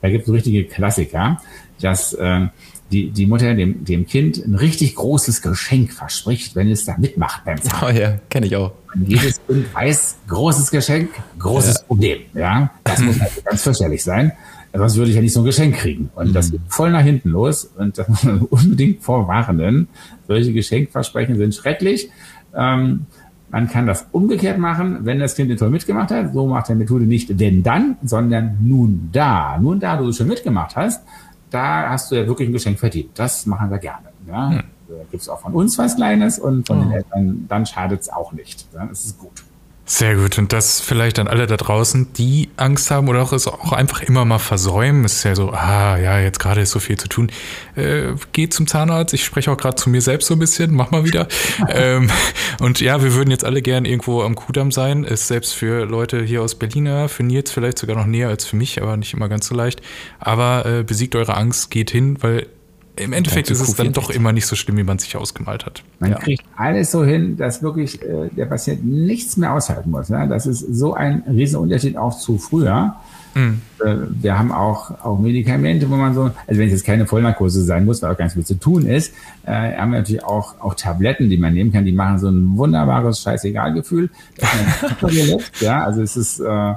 Da 0.00 0.08
gibt 0.08 0.22
es 0.22 0.26
so 0.26 0.32
richtige 0.32 0.64
Klassiker 0.64 1.38
dass 1.80 2.12
äh, 2.14 2.46
die, 2.92 3.10
die 3.10 3.26
Mutter 3.26 3.54
dem, 3.54 3.84
dem 3.84 4.06
Kind 4.06 4.38
ein 4.38 4.54
richtig 4.54 4.94
großes 4.94 5.42
Geschenk 5.42 5.92
verspricht, 5.92 6.54
wenn 6.54 6.70
es 6.70 6.84
da 6.84 6.96
mitmacht 6.98 7.44
beim 7.44 7.60
Zahn. 7.60 7.84
Oh 7.84 7.90
ja, 7.90 8.18
kenne 8.30 8.46
ich 8.46 8.56
auch. 8.56 8.72
Und 8.94 9.08
jedes 9.08 9.40
Kind 9.46 9.74
weiß, 9.74 10.16
großes 10.28 10.70
Geschenk, 10.70 11.10
großes 11.38 11.74
ja. 11.74 11.82
Problem. 11.86 12.20
Ja, 12.34 12.70
das 12.84 13.00
muss 13.00 13.20
also 13.20 13.40
ganz 13.42 13.62
fürchterlich 13.62 14.04
sein. 14.04 14.32
Sonst 14.72 14.96
würde 14.96 15.10
ich 15.10 15.16
ja 15.16 15.22
nicht 15.22 15.32
so 15.32 15.40
ein 15.40 15.46
Geschenk 15.46 15.76
kriegen. 15.76 16.10
Und 16.14 16.28
mhm. 16.28 16.32
das 16.32 16.50
geht 16.50 16.60
voll 16.68 16.90
nach 16.90 17.02
hinten 17.02 17.30
los. 17.30 17.64
Und 17.76 17.98
das 17.98 18.08
muss 18.08 18.24
man 18.24 18.40
unbedingt 18.50 19.02
vorwarnen. 19.02 19.88
Solche 20.28 20.52
Geschenkversprechen 20.52 21.36
sind 21.36 21.54
schrecklich. 21.54 22.10
Ähm, 22.54 23.06
man 23.50 23.68
kann 23.68 23.86
das 23.86 24.06
umgekehrt 24.12 24.58
machen, 24.58 24.98
wenn 25.02 25.18
das 25.18 25.34
Kind 25.34 25.50
den 25.50 25.56
Toll 25.56 25.70
mitgemacht 25.70 26.10
hat. 26.10 26.32
So 26.34 26.46
macht 26.46 26.68
der 26.68 26.76
Methode 26.76 27.04
nicht 27.04 27.38
wenn 27.38 27.62
dann, 27.62 27.96
sondern 28.04 28.58
nun 28.60 29.08
da. 29.12 29.58
Nun 29.58 29.80
da 29.80 29.96
du 29.96 30.08
es 30.08 30.16
schon 30.16 30.28
mitgemacht 30.28 30.76
hast, 30.76 31.02
da 31.50 31.90
hast 31.90 32.10
du 32.10 32.16
ja 32.16 32.26
wirklich 32.26 32.48
ein 32.48 32.52
Geschenk 32.52 32.78
verdient. 32.78 33.10
Das 33.14 33.46
machen 33.46 33.70
wir 33.70 33.78
gerne. 33.78 34.08
Ja? 34.26 34.50
Hm. 34.50 34.62
Da 34.88 34.94
gibt 35.10 35.22
es 35.22 35.28
auch 35.28 35.40
von 35.40 35.52
uns 35.52 35.78
was 35.78 35.96
Kleines 35.96 36.38
und 36.38 36.66
von 36.66 36.78
oh. 36.78 36.82
den 36.84 36.92
Eltern, 36.92 37.46
dann 37.48 37.66
schadet 37.66 38.02
es 38.02 38.08
auch 38.08 38.32
nicht. 38.32 38.66
Dann 38.72 38.90
ist 38.90 39.04
es 39.04 39.18
gut. 39.18 39.44
Sehr 39.88 40.16
gut. 40.16 40.36
Und 40.36 40.52
das 40.52 40.80
vielleicht 40.80 41.20
an 41.20 41.28
alle 41.28 41.46
da 41.46 41.56
draußen, 41.56 42.12
die 42.14 42.48
Angst 42.56 42.90
haben 42.90 43.08
oder 43.08 43.22
auch 43.22 43.32
es 43.32 43.46
auch 43.46 43.70
einfach 43.70 44.02
immer 44.02 44.24
mal 44.24 44.40
versäumen. 44.40 45.04
Es 45.04 45.18
ist 45.18 45.22
ja 45.22 45.36
so, 45.36 45.52
ah 45.52 45.96
ja, 45.96 46.18
jetzt 46.18 46.40
gerade 46.40 46.60
ist 46.60 46.72
so 46.72 46.80
viel 46.80 46.96
zu 46.96 47.06
tun. 47.06 47.30
Äh, 47.76 48.14
geht 48.32 48.52
zum 48.52 48.66
Zahnarzt. 48.66 49.14
Ich 49.14 49.24
spreche 49.24 49.52
auch 49.52 49.56
gerade 49.56 49.76
zu 49.76 49.88
mir 49.88 50.02
selbst 50.02 50.26
so 50.26 50.34
ein 50.34 50.40
bisschen. 50.40 50.74
Mach 50.74 50.90
mal 50.90 51.04
wieder. 51.04 51.28
ähm, 51.68 52.10
und 52.58 52.80
ja, 52.80 53.00
wir 53.00 53.14
würden 53.14 53.30
jetzt 53.30 53.44
alle 53.44 53.62
gern 53.62 53.84
irgendwo 53.84 54.22
am 54.22 54.34
Kudamm 54.34 54.72
sein. 54.72 55.04
Ist 55.04 55.28
selbst 55.28 55.54
für 55.54 55.84
Leute 55.84 56.20
hier 56.20 56.42
aus 56.42 56.56
Berliner, 56.56 57.08
für 57.08 57.22
Nils 57.22 57.52
vielleicht 57.52 57.78
sogar 57.78 57.94
noch 57.94 58.06
näher 58.06 58.28
als 58.28 58.44
für 58.44 58.56
mich, 58.56 58.82
aber 58.82 58.96
nicht 58.96 59.14
immer 59.14 59.28
ganz 59.28 59.46
so 59.46 59.54
leicht. 59.54 59.82
Aber 60.18 60.66
äh, 60.66 60.82
besiegt 60.82 61.14
eure 61.14 61.36
Angst, 61.36 61.70
geht 61.70 61.92
hin, 61.92 62.18
weil 62.22 62.48
im 62.96 63.12
Endeffekt 63.12 63.50
ist 63.50 63.60
es 63.60 63.74
dann 63.74 63.92
doch 63.92 64.10
immer 64.10 64.32
nicht 64.32 64.46
so 64.46 64.56
schlimm, 64.56 64.76
wie 64.76 64.84
man 64.84 64.98
sich 64.98 65.16
ausgemalt 65.16 65.66
hat. 65.66 65.82
Man 65.98 66.12
ja. 66.12 66.18
kriegt 66.18 66.44
alles 66.56 66.90
so 66.90 67.04
hin, 67.04 67.36
dass 67.36 67.62
wirklich 67.62 68.02
äh, 68.02 68.28
der 68.36 68.46
Patient 68.46 68.84
nichts 68.84 69.36
mehr 69.36 69.52
aushalten 69.52 69.90
muss. 69.90 70.08
Ne? 70.08 70.26
Das 70.28 70.46
ist 70.46 70.60
so 70.60 70.94
ein 70.94 71.22
Riesenunterschied 71.28 71.96
auch 71.96 72.18
zu 72.18 72.38
früher. 72.38 72.96
Mhm. 73.34 73.60
Äh, 73.84 73.96
wir 74.22 74.38
haben 74.38 74.50
auch, 74.50 75.04
auch 75.04 75.18
Medikamente, 75.18 75.90
wo 75.90 75.96
man 75.96 76.14
so, 76.14 76.30
also 76.46 76.60
wenn 76.60 76.66
es 76.66 76.72
jetzt 76.72 76.86
keine 76.86 77.06
Vollnarkose 77.06 77.62
sein 77.64 77.84
muss, 77.84 78.02
weil 78.02 78.12
auch 78.12 78.16
ganz 78.16 78.32
viel 78.32 78.46
zu 78.46 78.54
tun 78.54 78.86
ist, 78.86 79.12
äh, 79.44 79.76
haben 79.76 79.92
wir 79.92 79.98
natürlich 79.98 80.24
auch, 80.24 80.54
auch 80.60 80.74
Tabletten, 80.74 81.28
die 81.28 81.36
man 81.36 81.52
nehmen 81.52 81.72
kann, 81.72 81.84
die 81.84 81.92
machen 81.92 82.18
so 82.18 82.28
ein 82.28 82.56
wunderbares 82.56 83.20
Scheißegal-Gefühl. 83.20 84.08
ja, 85.60 85.84
also 85.84 86.00
es 86.00 86.16
ist, 86.16 86.40
äh, 86.40 86.74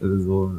so 0.00 0.52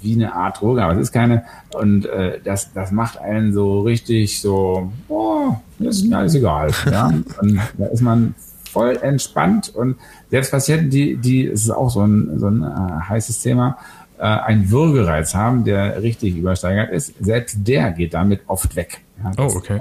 wie 0.00 0.14
eine 0.14 0.34
Art 0.34 0.60
Droge, 0.60 0.82
aber 0.82 0.94
es 0.94 1.00
ist 1.00 1.12
keine. 1.12 1.44
Und 1.74 2.06
äh, 2.06 2.40
das, 2.42 2.72
das 2.72 2.90
macht 2.90 3.18
einen 3.18 3.52
so 3.52 3.80
richtig 3.80 4.40
so, 4.40 4.92
oh, 5.08 5.54
das 5.78 5.96
ist 5.96 6.08
mir 6.08 6.18
alles 6.18 6.34
egal. 6.34 6.70
Ja? 6.90 7.12
Und 7.40 7.60
da 7.78 7.86
ist 7.86 8.02
man 8.02 8.34
voll 8.70 8.98
entspannt 9.02 9.68
und 9.74 9.96
selbst 10.30 10.50
Patienten, 10.50 10.88
die, 10.88 11.16
die, 11.16 11.46
es 11.46 11.64
ist 11.64 11.70
auch 11.70 11.90
so 11.90 12.00
ein, 12.00 12.38
so 12.38 12.46
ein 12.46 12.62
äh, 12.62 13.00
heißes 13.08 13.42
Thema, 13.42 13.76
äh, 14.18 14.22
einen 14.22 14.70
Würgereiz 14.70 15.34
haben, 15.34 15.64
der 15.64 16.02
richtig 16.02 16.36
übersteigert 16.36 16.90
ist, 16.90 17.14
selbst 17.20 17.58
der 17.60 17.90
geht 17.90 18.14
damit 18.14 18.40
oft 18.46 18.74
weg. 18.74 19.02
Ja, 19.22 19.32
oh, 19.38 19.52
okay. 19.54 19.78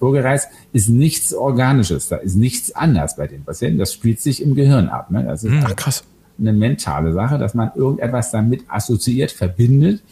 Würgereiz 0.00 0.48
ist 0.72 0.88
nichts 0.88 1.32
Organisches, 1.32 2.08
da 2.08 2.16
ist 2.16 2.34
nichts 2.34 2.74
anders 2.74 3.16
bei 3.16 3.28
den 3.28 3.44
Patienten, 3.44 3.78
das 3.78 3.92
spielt 3.92 4.20
sich 4.20 4.42
im 4.42 4.54
Gehirn 4.54 4.88
ab. 4.88 5.10
Ne? 5.10 5.22
Das 5.24 5.44
ist 5.44 5.52
hm, 5.52 5.76
krass. 5.76 6.04
Eine 6.38 6.52
mentale 6.52 7.12
Sache, 7.12 7.38
dass 7.38 7.54
man 7.54 7.70
irgendetwas 7.74 8.30
damit 8.30 8.64
assoziiert, 8.68 9.32
verbindet, 9.32 10.02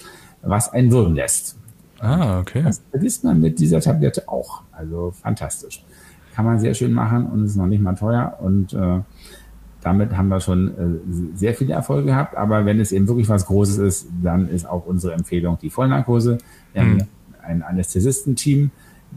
was 0.42 0.72
einen 0.72 0.90
würgen 0.90 1.14
lässt. 1.14 1.56
Ah, 1.98 2.40
okay. 2.40 2.62
Das 2.62 2.82
vergisst 2.90 3.24
man 3.24 3.40
mit 3.40 3.58
dieser 3.58 3.80
Tablette 3.80 4.28
auch. 4.28 4.62
Also 4.72 5.12
fantastisch 5.12 5.82
kann 6.36 6.44
man 6.44 6.58
sehr 6.58 6.74
schön 6.74 6.92
machen 6.92 7.24
und 7.26 7.46
ist 7.46 7.56
noch 7.56 7.66
nicht 7.66 7.82
mal 7.82 7.94
teuer. 7.94 8.36
Und 8.40 8.74
äh, 8.74 9.00
damit 9.80 10.14
haben 10.14 10.28
wir 10.28 10.40
schon 10.40 10.68
äh, 10.68 11.34
sehr 11.34 11.54
viele 11.54 11.72
Erfolge 11.72 12.08
gehabt. 12.08 12.36
Aber 12.36 12.66
wenn 12.66 12.78
es 12.78 12.92
eben 12.92 13.08
wirklich 13.08 13.30
was 13.30 13.46
Großes 13.46 13.78
ist, 13.78 14.08
dann 14.22 14.46
ist 14.50 14.68
auch 14.68 14.84
unsere 14.84 15.14
Empfehlung 15.14 15.56
die 15.62 15.70
Vollnarkose. 15.70 16.36
Wir 16.74 16.82
mhm. 16.82 16.90
haben 16.90 17.08
ein 17.42 17.62
Anästhesistenteam, 17.62 18.70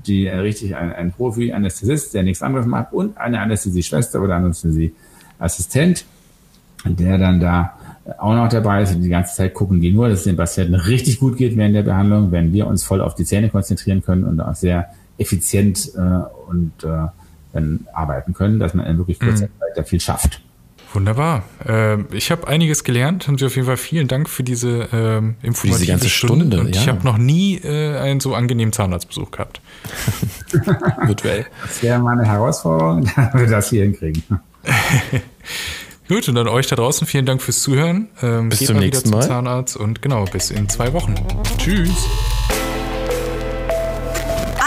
die 0.08 0.28
äh, 0.28 0.38
richtig 0.38 0.78
ein, 0.78 0.94
ein 0.94 1.12
Profi-Anästhesist, 1.12 2.14
der 2.14 2.24
nichts 2.24 2.42
anderes 2.42 2.66
macht, 2.66 2.94
und 2.94 3.18
eine 3.18 3.42
Anästhesieschwester 3.42 4.22
oder 4.22 4.36
Anästhesieassistent, 4.36 6.06
der 6.86 7.18
dann 7.18 7.40
da 7.40 7.74
auch 8.18 8.34
noch 8.34 8.50
dabei 8.50 8.82
ist 8.82 8.96
und 8.96 9.02
die 9.02 9.10
ganze 9.10 9.36
Zeit 9.36 9.54
gucken 9.54 9.82
die 9.82 9.92
nur, 9.92 10.10
dass 10.10 10.20
es 10.20 10.24
den 10.24 10.38
Patienten 10.38 10.76
richtig 10.76 11.20
gut 11.20 11.38
geht 11.38 11.56
während 11.56 11.76
der 11.76 11.84
Behandlung, 11.84 12.32
wenn 12.32 12.54
wir 12.54 12.68
uns 12.68 12.84
voll 12.84 13.02
auf 13.02 13.16
die 13.16 13.26
Zähne 13.26 13.50
konzentrieren 13.50 14.02
können 14.02 14.24
und 14.24 14.42
auch 14.42 14.56
sehr 14.56 14.90
effizient 15.18 15.92
äh, 15.96 16.00
und 16.50 16.72
äh, 16.84 17.08
dann 17.54 17.88
arbeiten 17.94 18.34
können, 18.34 18.60
dass 18.60 18.74
man 18.74 18.86
in 18.86 18.98
wirklich 18.98 19.20
kurzer 19.20 19.46
mhm. 19.46 19.60
Zeit 19.60 19.78
da 19.78 19.84
viel 19.84 20.00
schafft. 20.00 20.42
Wunderbar. 20.94 21.44
Äh, 21.68 22.02
ich 22.16 22.32
habe 22.32 22.48
einiges 22.48 22.84
gelernt. 22.84 23.30
Sie 23.38 23.46
auf 23.46 23.56
jeden 23.56 23.68
Fall 23.68 23.78
vielen 23.78 24.08
Dank 24.08 24.28
für 24.28 24.44
diese 24.44 24.90
ähm, 24.92 25.36
informative 25.44 25.80
diese 25.80 25.92
ganze 25.92 26.10
Stunde. 26.10 26.46
Stunde 26.48 26.60
und 26.62 26.76
ja. 26.76 26.82
ich 26.82 26.88
habe 26.88 27.04
noch 27.04 27.18
nie 27.18 27.58
äh, 27.58 27.98
einen 27.98 28.20
so 28.20 28.34
angenehmen 28.34 28.74
Zahnarztbesuch 28.74 29.30
gehabt. 29.30 29.62
Virtuell. 31.06 31.46
Das 31.62 31.84
wäre 31.84 32.00
mal 32.00 32.18
eine 32.18 32.28
Herausforderung, 32.28 33.08
dass 33.16 33.34
wir 33.36 33.48
das 33.48 33.70
hier 33.70 33.84
hinkriegen. 33.84 34.24
Gut, 36.10 36.28
und 36.28 36.34
dann 36.34 36.48
euch 36.48 36.66
da 36.66 36.76
draußen 36.76 37.06
vielen 37.06 37.28
Dank 37.28 37.40
fürs 37.40 37.62
Zuhören. 37.62 38.10
Ähm, 38.24 38.50
bis 38.50 38.66
zum 38.66 38.78
nächsten 38.78 39.12
Mal. 39.12 39.22
Zahnarzt 39.22 39.78
und 39.78 40.02
genau, 40.02 40.26
bis 40.26 40.50
in 40.50 40.68
zwei 40.68 40.92
Wochen. 40.92 41.14
Tschüss. 41.60 42.08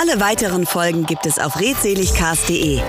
Alle 0.00 0.20
weiteren 0.20 0.66
Folgen 0.66 1.04
gibt 1.04 1.26
es 1.26 1.40
auf 1.40 1.58
redseligcast.de. 1.58 2.80